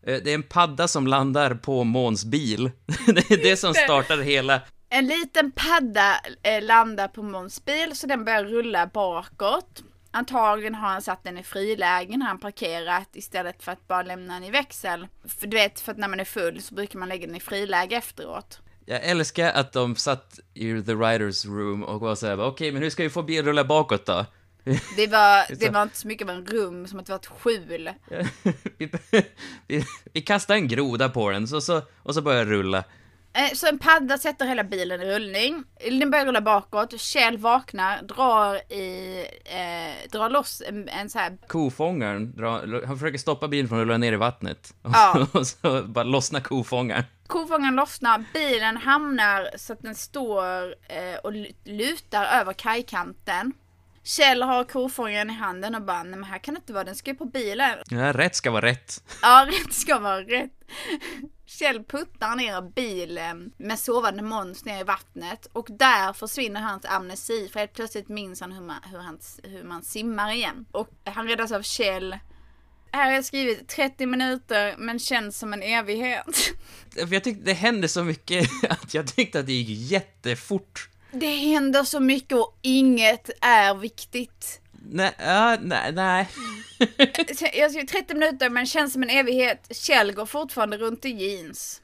Eh, 0.08 0.18
Det 0.24 0.30
är 0.32 0.36
en 0.36 0.44
padda 0.44 0.88
som 0.88 1.08
landar 1.08 1.56
på 1.56 1.84
Måns 1.84 2.26
bil. 2.26 2.72
Det 3.06 3.32
är 3.32 3.44
det 3.44 3.58
som 3.58 3.74
startar 3.74 4.18
hela... 4.18 4.62
En 4.90 5.08
liten 5.08 5.52
padda 5.52 6.16
eh, 6.44 6.64
landar 6.64 7.08
på 7.08 7.24
Måns 7.24 7.66
bil 7.66 7.96
så 7.96 8.08
den 8.08 8.26
börjar 8.26 8.44
rulla 8.46 8.88
bakåt. 8.88 9.84
Antagligen 10.16 10.76
har 10.76 10.90
han 10.90 11.02
satt 11.02 11.24
den 11.24 11.38
i 11.38 11.44
friläge 11.44 12.18
när 12.18 12.26
han 12.26 12.40
parkerat 12.40 13.10
istället 13.14 13.64
för 13.64 13.72
att 13.72 13.88
bara 13.88 14.04
lämna 14.04 14.34
den 14.34 14.44
i 14.44 14.52
växel. 14.52 15.08
För 15.28 15.48
du 15.48 15.58
vet, 15.58 15.80
för 15.80 15.92
att 15.92 15.98
när 15.98 16.08
man 16.08 16.20
är 16.20 16.26
full 16.26 16.62
så 16.62 16.76
brukar 16.76 17.00
man 17.00 17.10
lägga 17.10 17.28
den 17.28 17.36
i 17.36 17.40
friläge 17.40 17.96
efteråt. 17.96 18.60
Jag 18.86 19.04
älskar 19.04 19.52
att 19.54 19.74
de 19.74 19.96
satt 19.96 20.40
i 20.54 20.82
the 20.82 20.94
writers 20.94 21.46
room 21.46 21.84
och 21.84 22.02
var 22.02 22.16
såhär, 22.16 22.46
okej, 22.46 22.72
men 22.72 22.82
hur 22.82 22.90
ska 22.90 23.04
vi 23.04 23.10
få 23.10 23.24
bilen 23.24 23.46
rulla 23.46 23.64
bakåt 23.64 24.06
då? 24.06 24.26
Det 24.96 25.08
var, 25.08 25.56
det 25.60 25.70
var 25.70 25.84
inte 25.84 25.98
så 25.98 26.08
mycket 26.08 26.30
av 26.30 26.36
en 26.36 26.46
rum 26.46 26.88
som 26.88 27.00
att 27.00 27.06
det 27.06 27.12
var 27.12 27.20
ett 27.20 27.26
skjul. 27.26 27.90
vi, 28.78 28.92
vi, 29.68 29.86
vi 30.14 30.22
kastar 30.22 30.56
en 30.56 30.68
groda 30.68 31.10
på 31.10 31.32
den, 31.32 31.48
så, 31.48 31.62
så, 31.62 31.82
och 31.98 32.14
så 32.14 32.22
börjar 32.22 32.46
rulla. 32.46 32.84
Eh, 33.36 33.54
Så 33.54 33.68
en 33.68 33.80
padda 33.80 34.18
sätter 34.18 34.46
hela 34.46 34.64
bilen 34.64 35.02
i 35.02 35.06
rullning. 35.06 35.64
Den 36.00 36.12
börjar 36.12 36.26
rulla 36.26 36.42
bakåt. 36.42 37.00
Kjell 37.00 37.38
vaknar, 37.38 38.02
drar 38.02 38.56
i, 38.74 39.20
eh, 39.46 40.10
drar 40.12 40.30
loss 40.30 40.62
en, 40.68 40.90
en 40.90 41.10
så 41.10 41.20
här 41.20 41.38
Kofångaren, 41.48 42.36
drar, 42.36 42.86
han 42.86 42.98
försöker 43.00 43.18
stoppa 43.18 43.48
bilen 43.48 43.70
från 43.70 43.80
att 43.80 43.86
rulla 43.86 43.98
ner 43.98 44.14
i 44.14 44.16
vattnet. 44.16 44.74
Ja. 44.84 45.28
och 45.34 45.48
så 45.48 45.84
bara 45.84 46.04
lossnar 46.04 46.40
kofångaren. 46.40 47.04
Kofångaren 47.28 47.76
lossnar, 47.76 48.24
bilen 48.34 48.78
hamnar 48.78 49.50
så 49.58 49.74
att 49.74 49.82
den 49.82 49.96
står 49.96 50.64
eh, 50.88 51.16
och 51.24 51.32
lu- 51.32 51.54
lutar 51.64 52.26
över 52.26 52.54
kajkanten. 52.54 53.54
Kjell 54.06 54.44
har 54.44 54.64
kofångaren 54.64 55.30
i 55.30 55.34
handen 55.34 55.76
och 55.76 55.82
bara, 55.82 56.04
nej 56.04 56.20
men 56.20 56.24
här 56.24 56.38
kan 56.38 56.54
det 56.54 56.58
inte 56.58 56.74
vara, 56.74 56.84
den 56.84 56.96
ska 56.96 57.12
ju 57.12 57.16
på 57.18 57.26
bilen. 57.26 57.78
Ja, 57.90 58.14
rätt 58.14 58.36
ska 58.36 58.52
vara 58.52 58.66
rätt. 58.66 59.04
Ja, 59.22 59.46
rätt 59.52 59.74
ska 59.74 60.00
vara 60.00 60.22
rätt. 60.22 60.52
Kjell 61.60 61.84
puttar 61.84 62.36
ner 62.36 62.62
bilen 62.62 63.52
med 63.58 63.80
sovande 63.80 64.24
Måns 64.24 64.66
ner 64.66 64.82
i 64.82 64.84
vattnet 64.84 65.46
och 65.54 65.68
där 65.70 66.14
försvinner 66.14 66.62
hans 66.62 66.86
amnesi 66.86 67.50
för 67.54 67.60
helt 67.60 67.74
plötsligt 67.74 68.10
minns 68.10 68.42
han 68.42 68.52
hur 68.52 68.62
man, 68.62 68.76
hur 68.92 68.98
han, 68.98 69.20
hur 69.44 69.64
man 69.64 69.84
simmar 69.84 70.34
igen. 70.34 70.66
Och 70.72 70.90
han 71.04 71.28
räddas 71.28 71.52
av 71.52 71.62
Kjell. 71.62 72.18
Här 72.92 73.06
har 73.06 73.12
jag 73.12 73.26
skrivit 73.26 73.68
30 73.68 74.06
minuter 74.06 74.76
men 74.78 75.00
känns 75.00 75.40
som 75.40 75.54
en 75.54 75.64
evighet. 75.64 76.54
Jag 76.96 77.24
tyckte 77.24 77.44
det 77.46 77.54
hände 77.54 77.88
så 77.88 78.04
mycket 78.04 78.50
att 78.70 78.94
jag 78.94 79.16
tyckte 79.16 79.40
att 79.40 79.46
det 79.46 79.54
gick 79.54 79.92
jättefort. 79.92 80.90
Det 81.12 81.36
händer 81.36 81.84
så 81.84 82.00
mycket 82.00 82.38
och 82.38 82.58
inget 82.62 83.30
är 83.42 83.76
viktigt. 83.76 84.62
Nej, 84.86 85.12
ja, 85.18 85.58
nej, 85.62 85.92
nej. 85.92 86.30
Jag 87.54 87.72
skrev 87.72 87.86
30 87.86 88.14
minuter 88.14 88.50
men 88.50 88.66
känns 88.66 88.94
som 88.94 89.04
en 89.04 89.10
evighet. 89.10 89.76
Kjell 89.76 90.14
går 90.14 90.26
fortfarande 90.26 90.78
runt 90.78 91.06
i 91.06 91.10
jeans. 91.10 91.82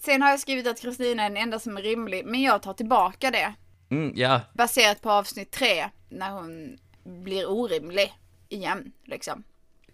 Sen 0.00 0.22
har 0.22 0.30
jag 0.30 0.40
skrivit 0.40 0.66
att 0.66 0.80
Kristina 0.80 1.22
är 1.22 1.28
den 1.28 1.36
enda 1.36 1.58
som 1.58 1.76
är 1.76 1.82
rimlig, 1.82 2.26
men 2.26 2.42
jag 2.42 2.62
tar 2.62 2.72
tillbaka 2.74 3.30
det. 3.30 3.54
Mm, 3.90 4.12
ja, 4.16 4.40
Baserat 4.54 5.00
på 5.02 5.10
avsnitt 5.10 5.50
tre, 5.50 5.90
när 6.08 6.30
hon 6.30 6.78
blir 7.04 7.50
orimlig 7.50 8.12
igen, 8.48 8.92
liksom. 9.04 9.44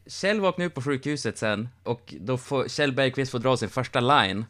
Kjell 0.06 0.40
vaknar 0.40 0.66
upp 0.66 0.74
på 0.74 0.82
sjukhuset 0.82 1.38
sen 1.38 1.68
och 1.82 2.14
då 2.20 2.38
får 2.38 2.68
Kjell 2.68 2.92
Bergqvist 2.92 3.32
få 3.32 3.38
dra 3.38 3.56
sin 3.56 3.68
första 3.68 4.00
line. 4.00 4.44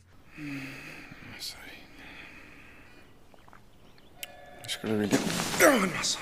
Jag 4.63 4.71
skulle 4.71 4.95
vilja... 4.95 5.19
Ja, 5.61 5.71
en 5.71 5.91
massa. 5.97 6.19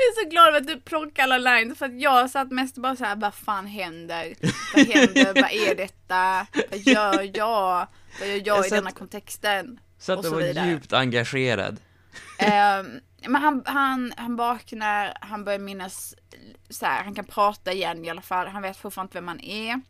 Jag 0.00 0.24
är 0.24 0.24
så 0.24 0.30
glad 0.30 0.48
över 0.48 0.60
att 0.60 0.66
du 0.66 0.80
plockar 0.80 1.22
alla 1.22 1.38
lines, 1.38 1.78
för 1.78 1.86
att 1.86 2.00
jag 2.00 2.30
satt 2.30 2.50
mest 2.50 2.76
bara 2.78 2.96
så 2.96 3.04
här, 3.04 3.16
vad 3.16 3.34
fan 3.34 3.66
händer? 3.66 4.34
Vad 4.74 4.86
händer? 4.86 5.34
vad 5.42 5.50
är 5.52 5.74
detta? 5.74 6.46
Vad 6.70 6.78
gör 6.78 7.30
jag? 7.36 7.86
Vad 8.20 8.28
gör 8.28 8.36
jag, 8.36 8.46
Jag 8.46 8.66
i 8.66 8.68
satt- 8.68 8.78
denna 8.78 8.90
kontexten? 8.90 9.80
Så 9.98 10.12
att 10.12 10.22
du 10.22 10.28
var 10.28 10.38
vidare. 10.38 10.68
djupt 10.68 10.92
engagerad. 10.92 11.80
Ehm, 12.38 13.00
men 13.28 13.42
han, 13.42 13.62
han, 13.66 14.12
han 14.16 14.36
vaknar, 14.36 15.12
han 15.20 15.44
börjar 15.44 15.58
minnas, 15.58 16.14
så 16.70 16.86
här, 16.86 17.04
han 17.04 17.14
kan 17.14 17.24
prata 17.24 17.72
igen 17.72 18.04
i 18.04 18.10
alla 18.10 18.22
fall, 18.22 18.46
han 18.46 18.62
vet 18.62 18.76
fortfarande 18.76 19.08
inte 19.08 19.18
vem 19.18 19.28
han 19.28 19.40
är. 19.40 19.80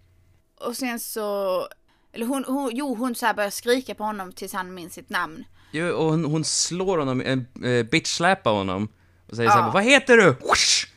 Och 0.60 0.76
sen 0.76 1.00
så, 1.00 1.66
eller 2.12 2.26
hon, 2.26 2.44
hon 2.44 2.70
jo 2.74 2.94
hon 2.94 3.14
så 3.14 3.26
här 3.26 3.34
börjar 3.34 3.50
skrika 3.50 3.94
på 3.94 4.04
honom 4.04 4.32
tills 4.32 4.52
han 4.52 4.74
minns 4.74 4.94
sitt 4.94 5.10
namn. 5.10 5.44
Jo, 5.72 5.86
och 5.94 6.04
hon, 6.10 6.24
hon 6.24 6.44
slår 6.44 6.98
honom, 6.98 7.20
äh, 7.20 7.82
bitch-släpar 7.84 8.50
honom. 8.52 8.88
Och 9.30 9.36
säger 9.36 9.50
Ja. 9.50 9.54
såhär, 9.56 9.72
vad 9.72 9.84
heter 9.84 10.16
du? 10.16 10.36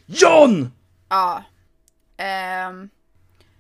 John! 0.06 0.72
Ja. 1.10 1.44
Ehm, 2.18 2.90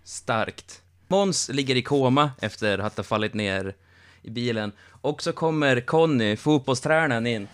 Starkt. 0.03 0.81
Måns 1.07 1.49
ligger 1.49 1.75
i 1.75 1.81
koma 1.81 2.31
efter 2.41 2.79
att 2.79 2.97
ha 2.97 3.03
fallit 3.03 3.33
ner 3.33 3.75
i 4.21 4.29
bilen. 4.29 4.71
Och 5.01 5.23
så 5.23 5.33
kommer 5.33 5.81
Conny, 5.81 6.35
fotbollstränaren, 6.37 7.27
in. 7.27 7.47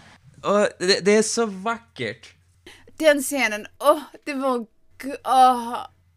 Och 0.43 0.67
det, 0.79 1.05
det 1.05 1.15
är 1.17 1.21
så 1.23 1.45
vackert. 1.45 2.34
den 2.97 3.21
scenen, 3.21 3.67
åh, 3.79 3.99
det 4.25 4.34
var. 4.34 4.65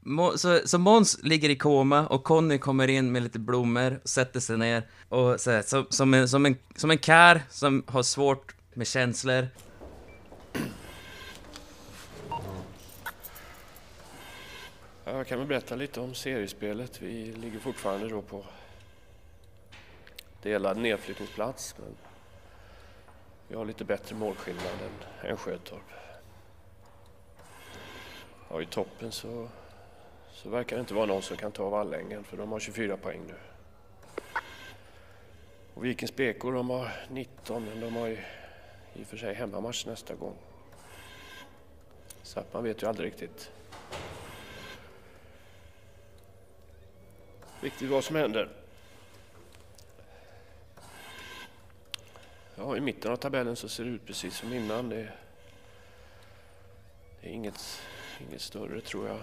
Må, 0.00 0.38
så, 0.38 0.60
så 0.64 0.78
Måns 0.78 1.18
ligger 1.22 1.48
i 1.48 1.56
koma 1.56 2.06
och 2.06 2.24
Conny 2.24 2.58
kommer 2.58 2.88
in 2.88 3.12
med 3.12 3.22
lite 3.22 3.38
blommor, 3.38 4.00
sätter 4.04 4.40
sig 4.40 4.58
ner 4.58 4.88
och 5.08 5.40
så 5.40 5.50
här, 5.50 5.62
så, 5.62 5.86
som, 5.90 6.14
en, 6.14 6.28
som, 6.28 6.46
en, 6.46 6.56
som 6.76 6.90
en 6.90 6.98
kär 6.98 7.42
som 7.50 7.84
har 7.86 8.02
svårt 8.02 8.54
med 8.74 8.86
känslor. 8.86 9.48
Jag 15.12 15.26
kan 15.26 15.38
väl 15.38 15.48
berätta 15.48 15.76
lite 15.76 16.00
om 16.00 16.14
seriespelet. 16.14 17.02
Vi 17.02 17.32
ligger 17.32 17.58
fortfarande 17.58 18.08
då 18.08 18.22
på 18.22 18.44
delad 20.42 20.76
nedflyttningsplats. 20.76 21.74
Men 21.78 21.96
vi 23.48 23.54
har 23.56 23.64
lite 23.64 23.84
bättre 23.84 24.16
målskillnad 24.16 24.66
än, 24.82 25.30
än 25.30 25.36
Sjötorp. 25.36 25.82
Ja, 28.50 28.62
I 28.62 28.66
toppen 28.66 29.12
så, 29.12 29.48
så 30.32 30.48
verkar 30.48 30.76
det 30.76 30.80
inte 30.80 30.94
vara 30.94 31.06
någon 31.06 31.22
som 31.22 31.36
kan 31.36 31.52
ta 31.52 31.68
Vallängen 31.68 32.24
för 32.24 32.36
de 32.36 32.52
har 32.52 32.60
24 32.60 32.96
poäng 32.96 33.20
nu. 33.26 33.34
Och 35.74 35.84
Vikings 35.84 36.16
BK 36.16 36.42
de 36.42 36.70
har 36.70 36.90
19 37.10 37.64
men 37.64 37.80
de 37.80 37.96
har 37.96 38.06
ju 38.06 38.18
i 38.94 39.02
och 39.02 39.06
för 39.06 39.16
sig 39.16 39.34
hemmamatch 39.34 39.86
nästa 39.86 40.14
gång. 40.14 40.36
Så 42.22 42.40
att 42.40 42.54
man 42.54 42.64
vet 42.64 42.82
ju 42.82 42.86
aldrig 42.86 43.06
riktigt 43.06 43.50
riktigt 47.62 47.90
vad 47.90 48.04
som 48.04 48.16
händer. 48.16 48.48
Ja, 52.54 52.76
i 52.76 52.80
mitten 52.80 53.12
av 53.12 53.16
tabellen 53.16 53.56
så 53.56 53.68
ser 53.68 53.84
det 53.84 53.90
ut 53.90 54.06
precis 54.06 54.36
som 54.36 54.52
innan. 54.52 54.88
Det 54.88 54.96
är, 54.96 55.16
det 57.20 57.28
är 57.28 57.32
inget, 57.32 57.82
inget 58.28 58.40
större 58.40 58.80
tror 58.80 59.08
jag. 59.08 59.18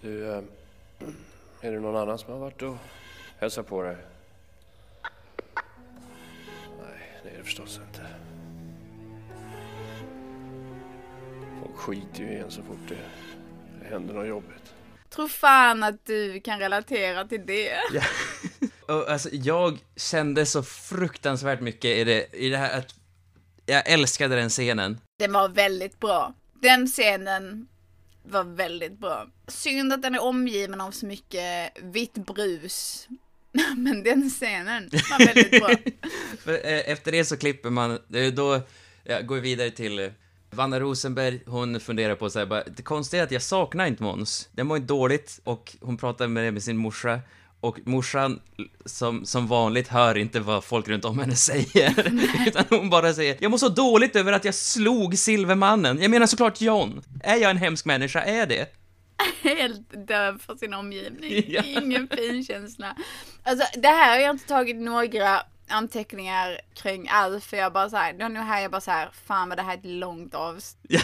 Du, 0.00 0.28
eh, 0.28 0.42
är 1.60 1.72
det 1.72 1.80
någon 1.80 1.96
annan 1.96 2.18
som 2.18 2.32
har 2.32 2.40
varit 2.40 2.62
och 2.62 2.76
hälsat 3.38 3.66
på 3.66 3.82
dig? 3.82 3.96
Nej, 6.82 7.20
det 7.22 7.30
är 7.30 7.38
det 7.38 7.44
förstås 7.44 7.80
inte. 7.88 8.29
Skiter 11.80 12.22
ju 12.22 12.30
i 12.30 12.36
en 12.36 12.50
så 12.50 12.62
fort 12.62 12.88
det, 12.88 13.88
händer 13.88 14.14
något 14.14 14.28
jobbigt. 14.28 14.74
Tror 15.10 15.28
fan 15.28 15.82
att 15.82 16.06
du 16.06 16.40
kan 16.40 16.58
relatera 16.58 17.24
till 17.24 17.46
det. 17.46 17.78
Och, 18.86 19.10
alltså, 19.10 19.28
jag 19.32 19.78
kände 19.96 20.46
så 20.46 20.62
fruktansvärt 20.62 21.60
mycket 21.60 21.96
i 21.96 22.04
det, 22.04 22.26
i 22.32 22.48
det 22.48 22.56
här 22.56 22.78
att 22.78 22.94
jag 23.66 23.88
älskade 23.88 24.36
den 24.36 24.50
scenen. 24.50 25.00
Den 25.18 25.32
var 25.32 25.48
väldigt 25.48 26.00
bra. 26.00 26.34
Den 26.62 26.86
scenen 26.86 27.68
var 28.22 28.44
väldigt 28.44 28.98
bra. 28.98 29.26
Synd 29.48 29.92
att 29.92 30.02
den 30.02 30.14
är 30.14 30.22
omgiven 30.22 30.80
av 30.80 30.90
så 30.90 31.06
mycket 31.06 31.72
vitt 31.82 32.14
brus. 32.14 33.08
Men 33.76 34.02
den 34.02 34.30
scenen 34.30 34.90
var 34.92 35.26
väldigt 35.26 35.60
bra. 35.60 35.70
Eh, 36.46 36.90
efter 36.90 37.12
det 37.12 37.24
så 37.24 37.36
klipper 37.36 37.70
man, 37.70 37.98
då 38.32 38.60
ja, 39.04 39.20
går 39.20 39.34
vi 39.34 39.40
vidare 39.40 39.70
till 39.70 40.12
Vanna 40.50 40.80
Rosenberg, 40.80 41.40
hon 41.46 41.80
funderar 41.80 42.14
på 42.14 42.30
så 42.30 42.38
här, 42.38 42.46
bara, 42.46 42.64
det 42.64 42.82
konstiga 42.82 43.22
är 43.22 43.26
att 43.26 43.32
jag 43.32 43.42
saknar 43.42 43.86
inte 43.86 44.02
Måns. 44.02 44.48
Den 44.52 44.66
mår 44.66 44.76
inte 44.76 44.86
dåligt 44.86 45.40
och 45.44 45.76
hon 45.80 45.96
pratar 45.96 46.28
med 46.28 46.44
det 46.44 46.52
med 46.52 46.62
sin 46.62 46.76
morsa. 46.76 47.20
Och 47.60 47.78
morsan, 47.84 48.40
som, 48.84 49.26
som 49.26 49.46
vanligt, 49.46 49.88
hör 49.88 50.18
inte 50.18 50.40
vad 50.40 50.64
folk 50.64 50.88
runt 50.88 51.04
om 51.04 51.18
henne 51.18 51.36
säger. 51.36 52.12
Utan 52.46 52.64
hon 52.70 52.90
bara 52.90 53.14
säger, 53.14 53.36
jag 53.40 53.50
mår 53.50 53.58
så 53.58 53.68
dåligt 53.68 54.16
över 54.16 54.32
att 54.32 54.44
jag 54.44 54.54
slog 54.54 55.18
Silvermannen. 55.18 56.02
Jag 56.02 56.10
menar 56.10 56.26
såklart 56.26 56.60
John. 56.60 57.02
Är 57.22 57.36
jag 57.36 57.50
en 57.50 57.56
hemsk 57.56 57.84
människa? 57.84 58.22
Är 58.22 58.46
det? 58.46 58.66
Helt 59.42 60.06
döv 60.08 60.38
för 60.38 60.56
sin 60.56 60.74
omgivning. 60.74 61.44
Ja. 61.48 61.62
Ingen 61.62 62.08
finkänsla. 62.08 62.96
Alltså 63.42 63.80
det 63.80 63.88
här 63.88 64.16
har 64.16 64.20
jag 64.20 64.30
inte 64.30 64.48
tagit 64.48 64.76
några 64.76 65.42
anteckningar 65.70 66.60
kring 66.74 67.08
alls 67.08 67.44
för 67.44 67.56
jag 67.56 67.72
bara 67.72 67.90
såhär, 67.90 68.12
nog 68.12 68.36
här 68.36 68.62
jag 68.62 68.70
bara 68.70 68.80
såhär, 68.80 69.10
fan 69.26 69.48
vad 69.48 69.58
det 69.58 69.62
här 69.62 69.74
är 69.74 69.78
ett 69.78 69.84
långt 69.84 70.34
avsnitt. 70.34 70.90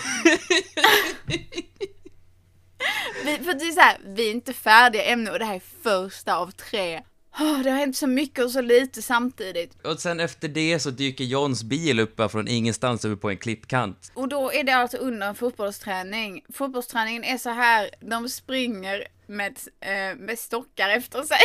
vi, 3.25 3.39
för 3.39 3.55
det 3.55 3.64
är 3.64 3.73
så 3.73 3.81
här, 3.81 3.99
vi 4.05 4.29
är 4.29 4.33
inte 4.33 4.53
färdiga 4.53 5.05
ännu 5.05 5.31
och 5.31 5.39
det 5.39 5.45
här 5.45 5.55
är 5.55 5.62
första 5.83 6.37
av 6.37 6.51
tre. 6.51 7.03
Åh, 7.41 7.59
det 7.62 7.71
har 7.71 7.79
hänt 7.79 7.97
så 7.97 8.07
mycket 8.07 8.45
och 8.45 8.51
så 8.51 8.61
lite 8.61 9.03
samtidigt. 9.03 9.87
Och 9.87 10.01
sen 10.01 10.21
efter 10.21 10.49
det 10.49 10.79
så 10.79 10.91
dyker 10.91 11.25
Johns 11.25 11.62
bil 11.64 12.01
upp 12.01 12.31
från 12.31 12.49
ingenstans 12.49 13.05
uppe 13.05 13.21
på 13.21 13.31
en 13.31 13.37
klippkant. 13.37 14.12
Och 14.14 14.29
då 14.29 14.53
är 14.53 14.64
det 14.64 14.73
alltså 14.73 14.97
under 14.97 15.27
en 15.27 15.35
fotbollsträning. 15.35 16.45
Fotbollsträningen 16.53 17.25
är 17.25 17.39
så 17.39 17.51
här, 17.51 17.91
de 18.01 18.29
springer 18.29 19.07
med, 19.27 19.59
eh, 19.81 20.17
med 20.17 20.39
stockar 20.39 20.89
efter 20.89 21.23
sig. 21.23 21.39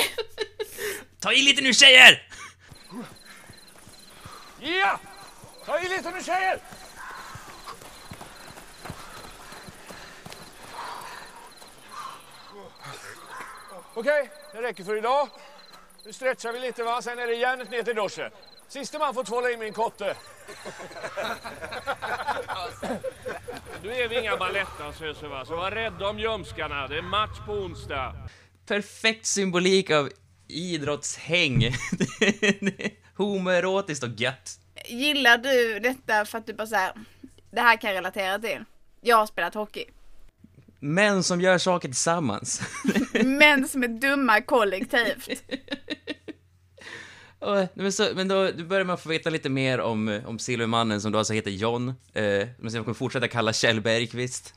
Ta 1.20 1.34
i 1.34 1.42
lite 1.42 1.62
nu 1.62 1.74
tjejer! 1.74 2.28
Ja! 4.60 5.00
Ta 5.66 5.80
i 5.80 5.90
lite 5.90 6.12
nu 6.12 6.24
tjejer! 6.24 6.60
Okej, 13.94 14.30
det 14.54 14.62
räcker 14.62 14.84
för 14.84 14.98
idag. 14.98 15.30
Nu 16.06 16.14
stretchar 16.14 16.54
vi 16.54 16.60
lite 16.60 16.84
va, 16.84 17.02
sen 17.02 17.20
är 17.20 17.28
det 17.28 17.34
järnet 17.34 17.72
ner 17.72 17.84
till 17.84 17.96
duschen. 17.96 18.32
Siste 18.68 19.00
man 19.00 19.14
får 19.14 19.24
tvåla 19.24 19.52
in 19.52 19.60
min 19.60 19.74
kotte. 19.74 20.16
Nu 23.84 23.94
är 23.94 24.08
vi 24.08 24.20
inga 24.20 24.38
balettdansöser 24.38 25.28
va, 25.28 25.46
så 25.46 25.56
var 25.56 25.72
rädda 25.72 26.08
om 26.08 26.20
ljumskarna. 26.20 26.88
Det 26.88 26.98
är 26.98 27.02
match 27.02 27.40
på 27.46 27.52
onsdag. 27.52 28.16
Perfekt 28.66 29.26
symbolik 29.26 29.92
av 29.92 30.10
idrottshäng. 30.52 31.76
Homoerotiskt 33.16 34.04
och 34.04 34.10
gött. 34.10 34.60
Gillar 34.86 35.38
du 35.38 35.80
detta 35.80 36.26
för 36.26 36.38
att 36.38 36.46
du 36.46 36.54
bara 36.54 36.68
så 36.68 36.76
här, 36.76 36.94
det 37.52 37.62
här 37.62 37.78
kan 37.78 37.90
jag 37.90 37.98
relatera 37.98 38.40
till. 38.40 38.64
Jag 39.02 39.18
har 39.18 39.26
spelat 39.26 39.54
hockey. 39.54 39.86
Män 40.80 41.24
som 41.24 41.42
gör 41.42 41.58
saker 41.58 41.88
tillsammans. 41.88 42.62
Män 43.24 43.68
som 43.68 43.84
är 43.84 43.88
dumma 43.88 44.42
kollektivt. 44.42 45.44
Och, 47.40 47.68
men, 47.74 47.92
så, 47.92 48.08
men 48.16 48.28
då, 48.28 48.52
då 48.52 48.64
börjar 48.64 48.86
man 48.86 48.98
få 48.98 49.10
veta 49.10 49.30
lite 49.30 49.50
mer 49.50 49.80
om, 49.80 50.22
om 50.26 50.40
Silvermannen 50.40 51.02
som 51.02 51.12
då 51.12 51.18
alltså 51.18 51.34
heter 51.34 51.52
John. 51.52 51.90
Eh, 52.14 52.48
men 52.60 52.72
som 52.72 52.84
kommer 52.84 52.94
fortsätta 52.94 53.28
kalla 53.28 53.54
Kjell 53.54 53.82
Bergqvist. 53.82 54.54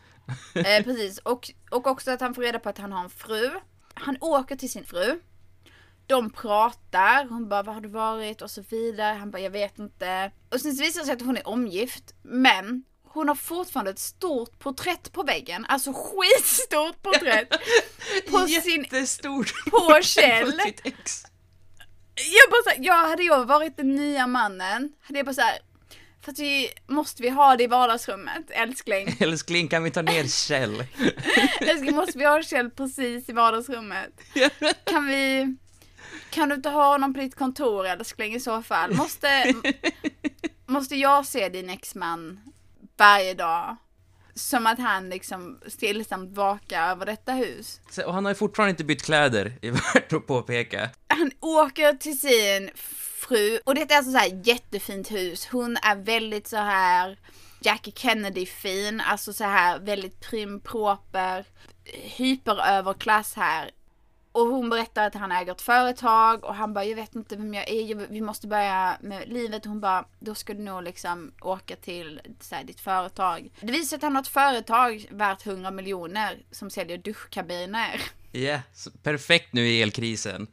Eh, 0.54 0.84
precis, 0.84 1.18
och, 1.18 1.50
och 1.70 1.86
också 1.86 2.10
att 2.10 2.20
han 2.20 2.34
får 2.34 2.42
reda 2.42 2.58
på 2.58 2.68
att 2.68 2.78
han 2.78 2.92
har 2.92 3.04
en 3.04 3.10
fru. 3.10 3.50
Han 3.94 4.16
åker 4.20 4.56
till 4.56 4.70
sin 4.70 4.84
fru. 4.84 5.20
De 6.06 6.30
pratar, 6.30 7.28
hon 7.28 7.48
bara 7.48 7.62
var 7.62 7.74
har 7.74 7.80
du 7.80 7.88
varit 7.88 8.42
och 8.42 8.50
så 8.50 8.62
vidare. 8.70 9.14
Han 9.14 9.30
bara 9.30 9.42
jag 9.42 9.50
vet 9.50 9.78
inte. 9.78 10.30
Och 10.50 10.60
sen 10.60 10.74
så 10.74 10.82
visar 10.82 11.00
det 11.00 11.06
sig 11.06 11.14
att 11.14 11.22
hon 11.22 11.36
är 11.36 11.48
omgift. 11.48 12.14
Men 12.22 12.84
hon 13.04 13.28
har 13.28 13.34
fortfarande 13.34 13.90
ett 13.90 13.98
stort 13.98 14.58
porträtt 14.58 15.12
på 15.12 15.22
väggen. 15.22 15.66
Alltså 15.68 15.92
skitstort 15.92 17.02
porträtt. 17.02 17.48
på 18.30 18.38
sin, 18.38 18.82
Jättestort. 18.82 19.52
på 19.70 19.98
Kjell. 20.02 20.52
på 20.52 20.58
sitt 20.58 20.80
ex. 20.84 21.22
Jag 22.16 22.50
bara 22.50 22.62
såhär, 22.64 22.86
jag 22.86 23.08
hade 23.08 23.22
jag 23.22 23.44
varit 23.44 23.76
den 23.76 23.96
nya 23.96 24.26
mannen, 24.26 24.92
hade 25.00 25.18
jag 25.18 25.26
bara 25.26 25.34
såhär, 25.34 25.58
för 26.24 26.32
att 26.32 26.38
vi, 26.38 26.70
måste 26.86 27.22
vi 27.22 27.28
ha 27.28 27.56
det 27.56 27.64
i 27.64 27.66
vardagsrummet, 27.66 28.50
älskling? 28.50 29.16
Älskling, 29.20 29.68
kan 29.68 29.82
vi 29.82 29.90
ta 29.90 30.02
ner 30.02 30.24
Kjell? 30.24 30.84
älskling, 31.60 31.94
måste 31.94 32.18
vi 32.18 32.24
ha 32.24 32.42
Kjell 32.42 32.70
precis 32.70 33.28
i 33.28 33.32
vardagsrummet? 33.32 34.10
Kan 34.84 35.06
vi, 35.06 35.56
kan 36.34 36.48
du 36.48 36.54
inte 36.54 36.68
ha 36.68 36.92
honom 36.92 37.14
på 37.14 37.20
ditt 37.20 37.34
kontor 37.34 37.86
älskling 37.86 38.34
i 38.34 38.40
så 38.40 38.62
fall? 38.62 38.94
Måste, 38.94 39.54
måste 40.66 40.96
jag 40.96 41.26
se 41.26 41.48
din 41.48 41.70
exman 41.70 42.40
varje 42.96 43.34
dag? 43.34 43.76
Som 44.36 44.66
att 44.66 44.78
han 44.78 45.08
liksom 45.08 45.60
stillsamt 45.66 46.36
vakar 46.36 46.90
över 46.90 47.06
detta 47.06 47.32
hus. 47.32 47.80
Så- 47.90 48.06
Och 48.06 48.14
han 48.14 48.24
har 48.24 48.30
ju 48.32 48.34
fortfarande 48.34 48.70
inte 48.70 48.84
bytt 48.84 49.02
kläder, 49.02 49.58
är 49.62 49.70
värt 49.94 50.12
att 50.12 50.26
påpeka. 50.26 50.90
han 51.08 51.30
åker 51.40 51.92
till 51.92 52.20
sin 52.20 52.70
fru 53.28 53.58
och 53.64 53.74
detta 53.74 53.94
är 53.94 53.98
alltså 53.98 54.12
så 54.12 54.18
här 54.18 54.40
jättefint 54.44 55.10
hus. 55.10 55.48
Hon 55.52 55.76
är 55.76 55.96
väldigt 55.96 56.48
så 56.48 56.56
här 56.56 57.18
Jackie 57.60 57.92
Kennedy-fin, 57.96 59.00
alltså 59.00 59.32
så 59.32 59.44
här 59.44 59.78
väldigt 59.78 60.20
prim 60.30 60.60
proper, 60.60 61.44
hyperöverklass 61.94 63.34
här. 63.34 63.70
Och 64.34 64.46
hon 64.46 64.70
berättar 64.70 65.06
att 65.06 65.14
han 65.14 65.32
äger 65.32 65.52
ett 65.52 65.62
företag 65.62 66.44
och 66.44 66.54
han 66.54 66.74
bara, 66.74 66.84
jag 66.84 66.96
vet 66.96 67.14
inte 67.14 67.36
vem 67.36 67.54
jag 67.54 67.68
är, 67.68 67.94
vi 67.94 68.20
måste 68.20 68.46
börja 68.46 68.96
med 69.00 69.28
livet. 69.28 69.64
Och 69.64 69.68
hon 69.68 69.80
bara, 69.80 70.04
då 70.18 70.34
ska 70.34 70.54
du 70.54 70.62
nog 70.62 70.82
liksom 70.82 71.32
åka 71.40 71.76
till 71.76 72.20
så 72.40 72.54
här, 72.54 72.64
ditt 72.64 72.80
företag. 72.80 73.50
Det 73.60 73.72
visar 73.72 73.84
sig 73.84 73.96
att 73.96 74.02
han 74.02 74.14
har 74.14 74.22
ett 74.22 74.28
företag 74.28 75.06
värt 75.10 75.46
100 75.46 75.70
miljoner 75.70 76.38
som 76.50 76.70
säljer 76.70 76.98
duschkabiner. 76.98 78.02
Ja, 78.32 78.60
så 78.72 78.90
perfekt 78.90 79.52
nu 79.52 79.66
i 79.66 79.82
elkrisen. 79.82 80.46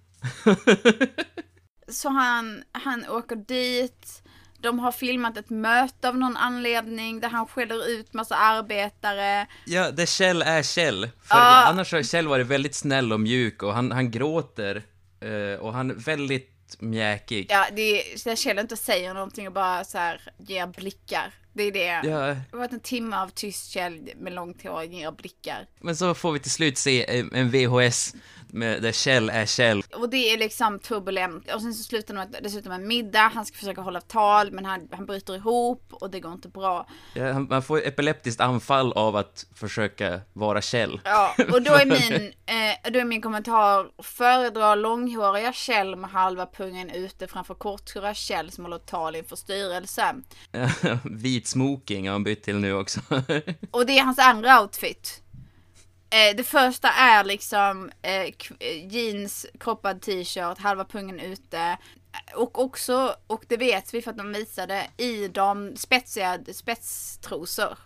Så 1.87 2.09
han, 2.09 2.63
han 2.71 3.09
åker 3.09 3.35
dit. 3.35 4.23
De 4.61 4.79
har 4.79 4.91
filmat 4.91 5.37
ett 5.37 5.49
möte 5.49 6.07
av 6.09 6.17
någon 6.17 6.37
anledning 6.37 7.19
där 7.19 7.29
han 7.29 7.47
skäller 7.47 7.89
ut 7.89 8.13
massa 8.13 8.35
arbetare. 8.35 9.47
Ja, 9.65 9.91
där 9.91 10.05
Kjell 10.05 10.41
är 10.41 10.63
Kjell. 10.63 11.09
För 11.23 11.35
Ah. 11.37 11.65
annars 11.65 11.91
har 11.93 12.03
Kjell 12.03 12.27
varit 12.27 12.47
väldigt 12.47 12.75
snäll 12.75 13.13
och 13.13 13.19
mjuk 13.19 13.63
och 13.63 13.73
han, 13.73 13.91
han 13.91 14.11
gråter. 14.11 14.83
eh, 15.21 15.59
och 15.59 15.73
han 15.73 15.89
är 15.91 15.95
väldigt 15.95 16.75
mjäkig. 16.79 17.45
Ja, 17.49 17.65
det 17.75 17.81
är, 17.81 18.23
där 18.25 18.35
Kjell 18.35 18.59
inte 18.59 18.77
säger 18.77 19.13
någonting 19.13 19.47
och 19.47 19.53
bara 19.53 19.83
så 19.83 19.97
här 19.97 20.21
ger 20.37 20.67
blickar. 20.67 21.33
Det 21.53 21.63
är 21.63 21.71
det. 21.71 21.85
Ja, 21.85 22.01
Det 22.27 22.37
har 22.51 22.57
varit 22.59 22.73
en 22.73 22.79
timme 22.79 23.15
av 23.17 23.27
tyst 23.29 23.71
Kjell 23.71 24.09
med 24.19 24.33
långt 24.33 24.63
hår 24.63 24.71
och 24.73 24.85
ger 24.85 25.11
blickar. 25.11 25.67
men 25.79 25.95
så 25.95 26.13
får 26.13 26.31
vi 26.31 26.39
till 26.39 26.51
slut 26.51 26.77
se 26.77 27.19
en, 27.19 27.33
en 27.33 27.49
VHS 27.51 28.15
med, 28.53 28.81
där 28.81 28.91
Kjell 28.91 29.29
är 29.29 29.45
Kjell. 29.45 29.83
Och 29.95 30.09
det 30.09 30.17
är 30.33 30.37
liksom 30.37 30.79
turbulent. 30.79 31.51
Och 31.53 31.61
sen 31.61 31.73
så 31.73 31.83
slutar 31.83 32.13
de 32.13 32.17
med- 32.19 32.35
dessutom 32.43 32.69
med 32.69 32.81
en 32.81 32.87
middag. 32.87 33.31
Han 33.33 33.45
ska 33.45 33.57
försöka 33.57 33.81
hålla 33.81 34.01
tal 34.01 34.51
men 34.51 34.65
han, 34.65 34.87
han 34.91 35.05
bryter 35.05 35.35
ihop 35.35 35.87
och 35.91 36.11
det 36.11 36.19
går 36.19 36.31
inte 36.31 36.47
bra. 36.49 36.87
Ja, 37.13 37.31
han, 37.33 37.47
man 37.49 37.63
får 37.63 37.87
epileptiskt 37.87 38.41
anfall 38.41 38.93
av 38.93 39.15
att 39.15 39.45
försöka 39.55 40.21
vara 40.33 40.61
Kjell. 40.61 41.01
Ja, 41.03 41.35
och 41.53 41.61
då 41.61 41.73
är 41.73 41.85
min, 42.11 42.33
eh, 42.45 42.91
då 42.91 42.99
är 42.99 43.03
min 43.05 43.21
kommentar, 43.21 44.03
föredra 44.03 44.75
långhåriga 44.75 45.53
Kjell 45.53 45.95
med 45.95 46.09
halva 46.09 46.45
pungen 46.45 46.89
ute 46.89 47.27
framför 47.27 47.53
korthåriga 47.53 48.13
Kjell 48.13 48.51
som 48.51 48.63
håller 48.63 48.77
tal 48.77 49.15
inför 49.15 49.35
styrelsen. 49.35 50.23
Vit 51.03 51.47
smoking 51.47 52.07
har 52.07 52.11
han 52.13 52.23
bytt 52.23 52.43
till 52.43 52.57
nu 52.57 52.73
också. 52.73 52.99
Och 53.71 53.85
det 53.85 53.99
är 53.99 54.03
hans 54.03 54.19
andra 54.19 54.61
outfit. 54.61 55.21
Eh, 56.11 56.35
det 56.35 56.43
första 56.43 56.89
är 56.89 57.23
liksom 57.23 57.91
eh, 58.01 58.21
eh, 58.59 58.87
jeans, 58.87 59.45
kroppad 59.59 60.01
t-shirt, 60.01 60.57
halva 60.57 60.85
pungen 60.85 61.19
ute. 61.19 61.77
Och 62.35 62.59
också, 62.59 63.15
och 63.27 63.43
det 63.47 63.57
vet 63.57 63.93
vi 63.93 64.01
för 64.01 64.11
att 64.11 64.17
de 64.17 64.33
visade, 64.33 64.87
i 64.97 65.27
de 65.27 65.75
spetsiga 65.75 66.39
spetstrosor. 66.53 67.77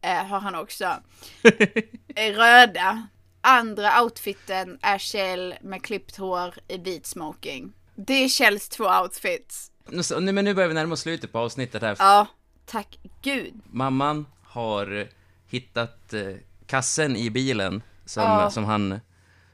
Eh, 0.00 0.26
har 0.26 0.40
han 0.40 0.54
också. 0.54 0.94
Eh, 2.16 2.32
Röda. 2.34 3.06
Andra 3.40 4.02
outfiten 4.02 4.78
är 4.82 4.98
Kjell 4.98 5.54
med 5.60 5.82
klippt 5.82 6.16
hår 6.16 6.54
i 6.68 6.78
vit 6.78 7.06
smoking. 7.06 7.72
Det 7.94 8.14
är 8.14 8.28
Kjells 8.28 8.68
två 8.68 8.84
outfits. 8.84 9.70
Nu 9.88 10.32
Men 10.32 10.44
nu 10.44 10.54
börjar 10.54 10.68
vi 10.68 10.74
närma 10.74 10.92
oss 10.92 11.00
slutet 11.00 11.32
på 11.32 11.38
avsnittet 11.38 11.82
här. 11.82 11.96
Ja, 11.98 12.26
tack 12.66 12.98
gud. 13.22 13.54
Mamman 13.70 14.26
har 14.42 15.08
hittat 15.46 16.12
eh, 16.12 16.34
kassen 16.74 17.16
i 17.16 17.30
bilen 17.30 17.82
som, 18.04 18.22
Ja. 18.22 18.50
som 18.50 18.64
han, 18.64 19.00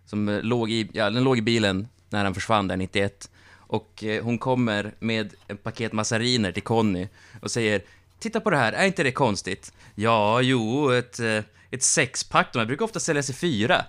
som 0.07 0.29
eh, 0.29 0.43
låg 0.43 0.71
i, 0.71 0.89
ja, 0.93 1.11
den 1.11 1.25
låg 1.25 1.39
i 1.39 1.43
bilen 1.43 1.89
när 2.09 2.25
han 2.25 2.35
försvann 2.35 2.69
där 2.69 2.77
91. 2.77 3.31
Och 3.57 4.05
eh, 4.05 4.25
hon 4.25 4.39
kommer 4.39 4.95
med 4.99 5.35
ett 5.49 5.63
paket 5.63 5.93
massariner 5.93 6.53
till 6.53 6.63
Conny 6.63 7.09
och 7.43 7.51
säger 7.51 7.83
Titta 8.19 8.41
på 8.41 8.51
det 8.51 8.57
här, 8.57 8.73
är 8.73 8.87
inte 8.87 9.03
det 9.03 9.13
konstigt? 9.13 9.73
Ja, 9.95 10.41
jo, 10.41 10.91
ett, 10.91 11.21
eh, 11.21 11.45
ett 11.71 11.83
sexpack, 11.83 12.53
de 12.53 12.59
här 12.59 12.67
brukar 12.67 12.85
ofta 12.85 13.01
säljas 13.01 13.31
i 13.31 13.33
fyra. 13.33 13.85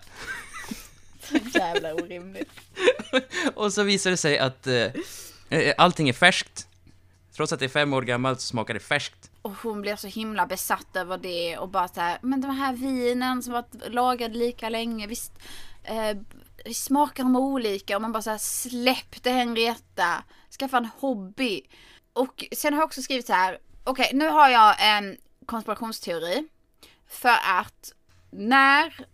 Jävla 1.54 1.94
orimligt. 1.94 2.52
Och 3.56 3.74
så 3.74 3.84
visar 3.84 4.12
det 4.12 4.18
sig 4.18 4.40
att 4.40 4.68
eh, 4.68 5.74
allting 5.78 6.10
är 6.10 6.14
färskt. 6.14 6.68
Trots 7.36 7.54
att 7.54 7.60
det 7.60 7.66
är 7.66 7.70
fem 7.70 7.94
år 7.94 8.02
gammalt 8.02 8.42
så 8.42 8.48
smakar 8.48 8.74
det 8.74 8.80
färskt. 8.80 9.31
Och 9.42 9.52
hon 9.52 9.82
blir 9.82 9.96
så 9.96 10.08
himla 10.08 10.46
besatt 10.46 10.96
över 10.96 11.18
det 11.18 11.58
och 11.58 11.70
bara 11.70 11.88
så 11.88 12.02
här, 12.02 12.20
men 12.22 12.42
de 12.42 12.52
här 12.52 12.74
vinen 12.74 13.44
som 13.44 13.54
varit 13.54 13.94
lagade 13.94 14.38
lika 14.38 14.70
länge, 14.70 15.08
visst 15.08 15.34
eh, 15.84 16.18
smakar 16.74 17.24
de 17.24 17.36
olika? 17.36 17.96
Och 17.96 18.02
man 18.02 18.12
bara 18.12 18.24
så 18.24 18.30
här, 18.30 18.38
släpp 18.38 19.24
det 19.24 19.32
Henrietta, 19.32 20.24
skaffa 20.60 20.78
en 20.78 20.90
hobby. 21.00 21.62
Och 22.14 22.46
sen 22.52 22.74
har 22.74 22.82
jag 22.82 22.88
också 22.88 23.02
skrivit 23.02 23.28
så 23.28 23.34
här, 23.34 23.60
okej 23.84 24.12
nu 24.14 24.30
har 24.30 24.50
jag 24.50 24.76
en 24.80 25.18
konspirationsteori. 25.46 26.48
För 27.08 27.38
att 27.60 27.94
när 28.32 29.06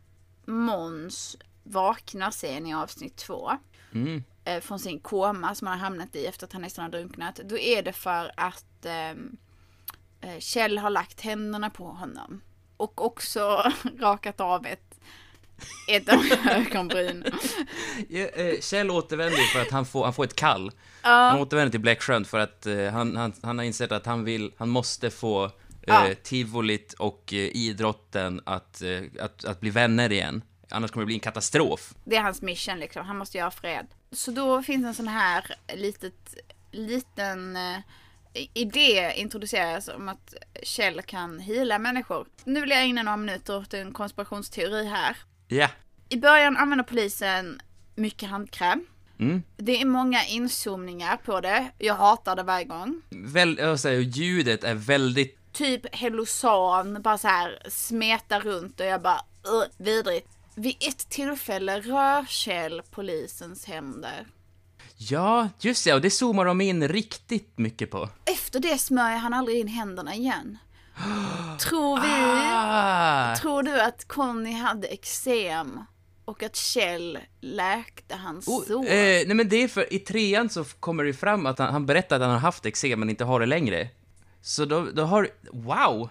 Måns 0.45 1.37
vaknar 1.63 2.31
sen 2.31 2.67
i 2.67 2.73
avsnitt 2.75 3.15
två 3.15 3.51
Mm. 3.91 4.23
eh, 4.43 4.61
från 4.61 4.79
sin 4.79 4.99
koma 4.99 5.55
som 5.55 5.67
han 5.67 5.79
har 5.79 5.85
hamnat 5.85 6.15
i 6.15 6.25
efter 6.25 6.45
att 6.45 6.53
han 6.53 6.61
nästan 6.61 6.83
har 6.83 6.91
drunknat. 6.91 7.35
Då 7.35 7.57
är 7.57 7.83
det 7.83 7.93
för 7.93 8.31
att 8.37 8.85
eh, 8.85 9.13
Kjell 10.39 10.77
har 10.77 10.89
lagt 10.89 11.21
händerna 11.21 11.69
på 11.69 11.83
honom. 11.85 12.41
Och 12.77 13.05
också 13.05 13.71
rakat 13.99 14.39
av 14.41 14.65
ett, 14.65 14.99
ett 15.89 16.09
av 16.09 16.23
ögonbryn. 16.51 17.25
Ja, 18.09 18.19
eh, 18.25 18.59
Kjell 18.61 18.91
återvänder 18.91 19.53
för 19.53 19.61
att 19.61 19.71
han 19.71 19.85
får, 19.85 20.03
han 20.03 20.13
får 20.13 20.23
ett 20.23 20.35
kall. 20.35 20.71
Han 21.01 21.37
Ja, 21.37 21.41
återvänder 21.41 21.71
till 21.71 21.79
Bläcksjön 21.79 22.25
för 22.25 22.39
att 22.39 22.65
eh, 22.65 22.87
han, 22.91 23.15
han, 23.15 23.33
han 23.43 23.57
har 23.57 23.65
insett 23.65 23.91
att 23.91 24.05
han 24.05 24.23
vill, 24.23 24.51
han 24.57 24.69
måste 24.69 25.09
få 25.09 25.45
eh, 25.45 25.49
Ja. 25.87 26.07
tivolit 26.23 26.93
och 26.93 27.33
eh, 27.33 27.39
idrotten 27.39 28.41
att, 28.45 28.81
eh, 28.81 29.01
att, 29.19 29.45
att 29.45 29.59
bli 29.59 29.69
vänner 29.69 30.11
igen. 30.11 30.41
Annars 30.69 30.91
kommer 30.91 31.01
det 31.01 31.05
bli 31.05 31.15
en 31.15 31.19
katastrof. 31.19 31.93
det 32.05 32.15
är 32.15 32.21
hans 32.21 32.41
mission 32.41 32.79
liksom. 32.79 33.05
Han 33.05 33.17
måste 33.17 33.37
göra 33.37 33.51
fred. 33.51 33.87
Så 34.11 34.31
då 34.31 34.63
finns 34.63 34.85
en 34.85 34.93
sån 34.93 35.07
här 35.07 35.55
litet, 35.75 36.35
liten 36.71 37.55
eh, 37.55 37.77
idé 38.53 39.13
introduceras 39.15 39.87
om 39.87 40.09
att 40.09 40.33
Kjell 40.63 41.01
kan 41.01 41.39
hila 41.39 41.79
människor. 41.79 42.27
Nu 42.43 42.61
vill 42.61 42.69
jag 42.69 42.81
ägna 42.81 43.03
några 43.03 43.17
minuter 43.17 43.57
åt 43.57 43.73
en 43.73 43.93
konspirationsteori 43.93 44.85
här. 44.85 45.17
Ja. 45.47 45.69
I 46.09 46.17
början 46.17 46.57
använder 46.57 46.85
polisen 46.85 47.61
mycket 47.95 48.29
handkräm. 48.29 48.85
Mm. 49.19 49.43
Det 49.57 49.81
är 49.81 49.85
många 49.85 50.25
inzoomningar 50.25 51.17
på 51.17 51.41
det. 51.41 51.71
Jag 51.77 51.95
hatar 51.95 52.35
det 52.35 52.43
varje 52.43 52.65
gång. 52.65 53.01
Väl, 53.09 53.57
jag 53.57 53.79
säger, 53.79 54.01
ljudet 54.01 54.63
är 54.63 54.75
väldigt... 54.75 55.53
Typ 55.53 55.95
Hellosan 55.95 57.01
bara 57.01 57.17
så 57.17 57.27
här 57.27 57.59
smetar 57.69 58.39
runt 58.39 58.79
och 58.79 58.85
jag 58.85 59.01
bara 59.01 59.21
uh, 59.47 59.63
vidrigt. 59.77 60.29
Vid 60.55 60.75
ett 60.79 61.09
tillfälle 61.09 61.79
rör 61.79 62.25
Kjell 62.25 62.81
polisens 62.91 63.65
händer. 63.65 64.25
Ja, 64.97 65.49
just 65.59 65.85
det, 65.85 65.93
och 65.93 66.01
det 66.01 66.09
zoomar 66.11 66.45
de 66.45 66.61
in 66.61 66.87
riktigt 66.87 67.57
mycket 67.57 67.91
på. 67.91 68.09
Efter 68.25 68.59
det 68.59 68.77
smörjer 68.77 69.17
han 69.17 69.33
aldrig 69.33 69.59
in 69.59 69.67
händerna 69.67 70.15
igen. 70.15 70.57
Tror 71.59 72.01
vi, 72.01 72.07
Ah! 72.53 73.35
tror 73.35 73.63
du 73.63 73.81
att 73.81 74.07
Conny 74.07 74.53
hade 74.53 74.87
eksem 74.87 75.79
och 76.25 76.43
att 76.43 76.55
Kjell 76.55 77.19
läkte 77.41 78.15
hans 78.15 78.47
Oh, 78.47 78.63
sår? 78.67 78.83
eh, 78.85 78.89
nej 78.89 79.33
men 79.33 79.49
det 79.49 79.63
är 79.63 79.67
för, 79.67 79.93
i 79.93 79.99
trean 79.99 80.49
så 80.49 80.63
kommer 80.63 81.03
det 81.03 81.13
fram 81.13 81.45
att 81.45 81.59
han, 81.59 81.71
han 81.73 81.85
berättar 81.85 82.15
att 82.15 82.21
han 82.21 82.31
har 82.31 82.37
haft 82.39 82.65
eksem 82.65 82.99
men 82.99 83.09
inte 83.09 83.23
har 83.23 83.39
det 83.39 83.45
längre. 83.45 83.87
Så 84.41 84.65
då, 84.65 84.87
då 84.93 85.03
har, 85.03 85.29
wow! 85.53 86.09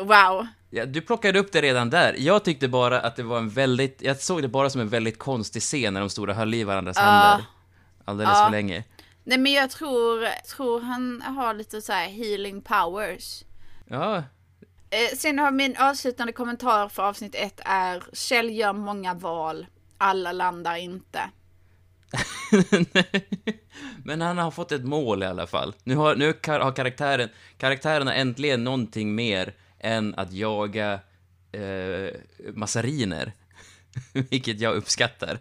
Wow. 0.00 0.46
Ja, 0.70 0.86
du 0.86 1.00
plockade 1.00 1.38
upp 1.38 1.52
det 1.52 1.62
redan 1.62 1.90
där. 1.90 2.14
Jag 2.18 2.44
tyckte 2.44 2.68
bara 2.68 3.00
att 3.00 3.16
det 3.16 3.22
var 3.22 3.38
en 3.38 3.48
väldigt, 3.48 4.02
jag 4.02 4.20
såg 4.20 4.42
det 4.42 4.48
bara 4.48 4.70
som 4.70 4.80
en 4.80 4.88
väldigt 4.88 5.18
konstig 5.18 5.62
scen 5.62 5.94
när 5.94 6.00
de 6.00 6.10
stod 6.10 6.28
och 6.28 6.34
höll 6.34 6.54
i 6.54 6.64
varandras 6.64 6.98
händer. 6.98 7.44
Alldeles 8.08 8.38
Ja. 8.38 8.44
för 8.44 8.50
länge. 8.50 8.84
Nej 9.24 9.38
men 9.38 9.52
jag 9.52 9.70
tror, 9.70 10.26
tror 10.46 10.80
han 10.80 11.22
har 11.22 11.54
lite 11.54 11.82
så 11.82 11.92
här 11.92 12.08
healing 12.08 12.62
powers. 12.62 13.44
Ja, 13.86 14.22
Eh, 14.90 15.16
sen 15.16 15.38
har 15.38 15.50
min 15.50 15.76
avslutande 15.76 16.32
kommentar 16.32 16.88
för 16.88 17.02
avsnitt 17.02 17.34
ett 17.34 17.60
är 17.64 18.02
Kjell 18.12 18.50
gör 18.50 18.72
många 18.72 19.14
val, 19.14 19.66
alla 19.98 20.32
landar 20.32 20.76
inte. 20.76 21.20
men 24.04 24.20
han 24.20 24.38
har 24.38 24.50
fått 24.50 24.72
ett 24.72 24.84
mål 24.84 25.22
i 25.22 25.26
alla 25.26 25.46
fall. 25.46 25.74
Nu 25.84 25.96
har, 25.96 26.16
nu 26.16 26.26
har 26.26 26.72
karaktären, 26.74 27.28
karaktären 27.56 28.06
har 28.06 28.14
äntligen 28.14 28.64
någonting 28.64 29.14
mer 29.14 29.54
än 29.78 30.14
att 30.14 30.32
jaga 30.32 31.00
eh, 31.52 32.14
massariner. 32.54 33.32
Vilket 34.12 34.60
jag 34.60 34.74
uppskattar. 34.74 35.38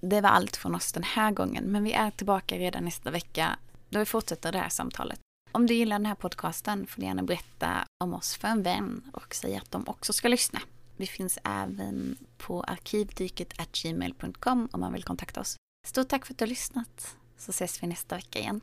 Det 0.00 0.20
var 0.20 0.30
allt 0.30 0.56
från 0.56 0.74
oss 0.74 0.92
den 0.92 1.02
här 1.02 1.30
gången, 1.30 1.64
men 1.64 1.84
vi 1.84 1.92
är 1.92 2.10
tillbaka 2.10 2.58
redan 2.58 2.84
nästa 2.84 3.10
vecka 3.10 3.58
då 3.88 3.98
vi 3.98 4.04
fortsätter 4.04 4.52
det 4.52 4.58
här 4.58 4.68
samtalet. 4.68 5.20
Om 5.52 5.66
du 5.66 5.74
gillar 5.74 5.98
den 5.98 6.06
här 6.06 6.14
podcasten 6.14 6.86
får 6.86 7.00
du 7.00 7.06
gärna 7.06 7.22
berätta 7.22 7.84
om 8.04 8.14
oss 8.14 8.36
för 8.36 8.48
en 8.48 8.62
vän 8.62 9.10
och 9.12 9.34
säga 9.34 9.58
att 9.58 9.70
de 9.70 9.88
också 9.88 10.12
ska 10.12 10.28
lyssna. 10.28 10.60
Vi 10.96 11.06
finns 11.06 11.38
även 11.44 12.16
på 12.36 12.62
arkivdyket 12.62 13.52
gmail.com 13.82 14.68
om 14.72 14.80
man 14.80 14.92
vill 14.92 15.04
kontakta 15.04 15.40
oss. 15.40 15.56
Stort 15.86 16.08
tack 16.08 16.26
för 16.26 16.34
att 16.34 16.38
du 16.38 16.44
har 16.44 16.48
lyssnat, 16.48 17.16
så 17.36 17.50
ses 17.50 17.82
vi 17.82 17.86
nästa 17.86 18.16
vecka 18.16 18.38
igen. 18.38 18.60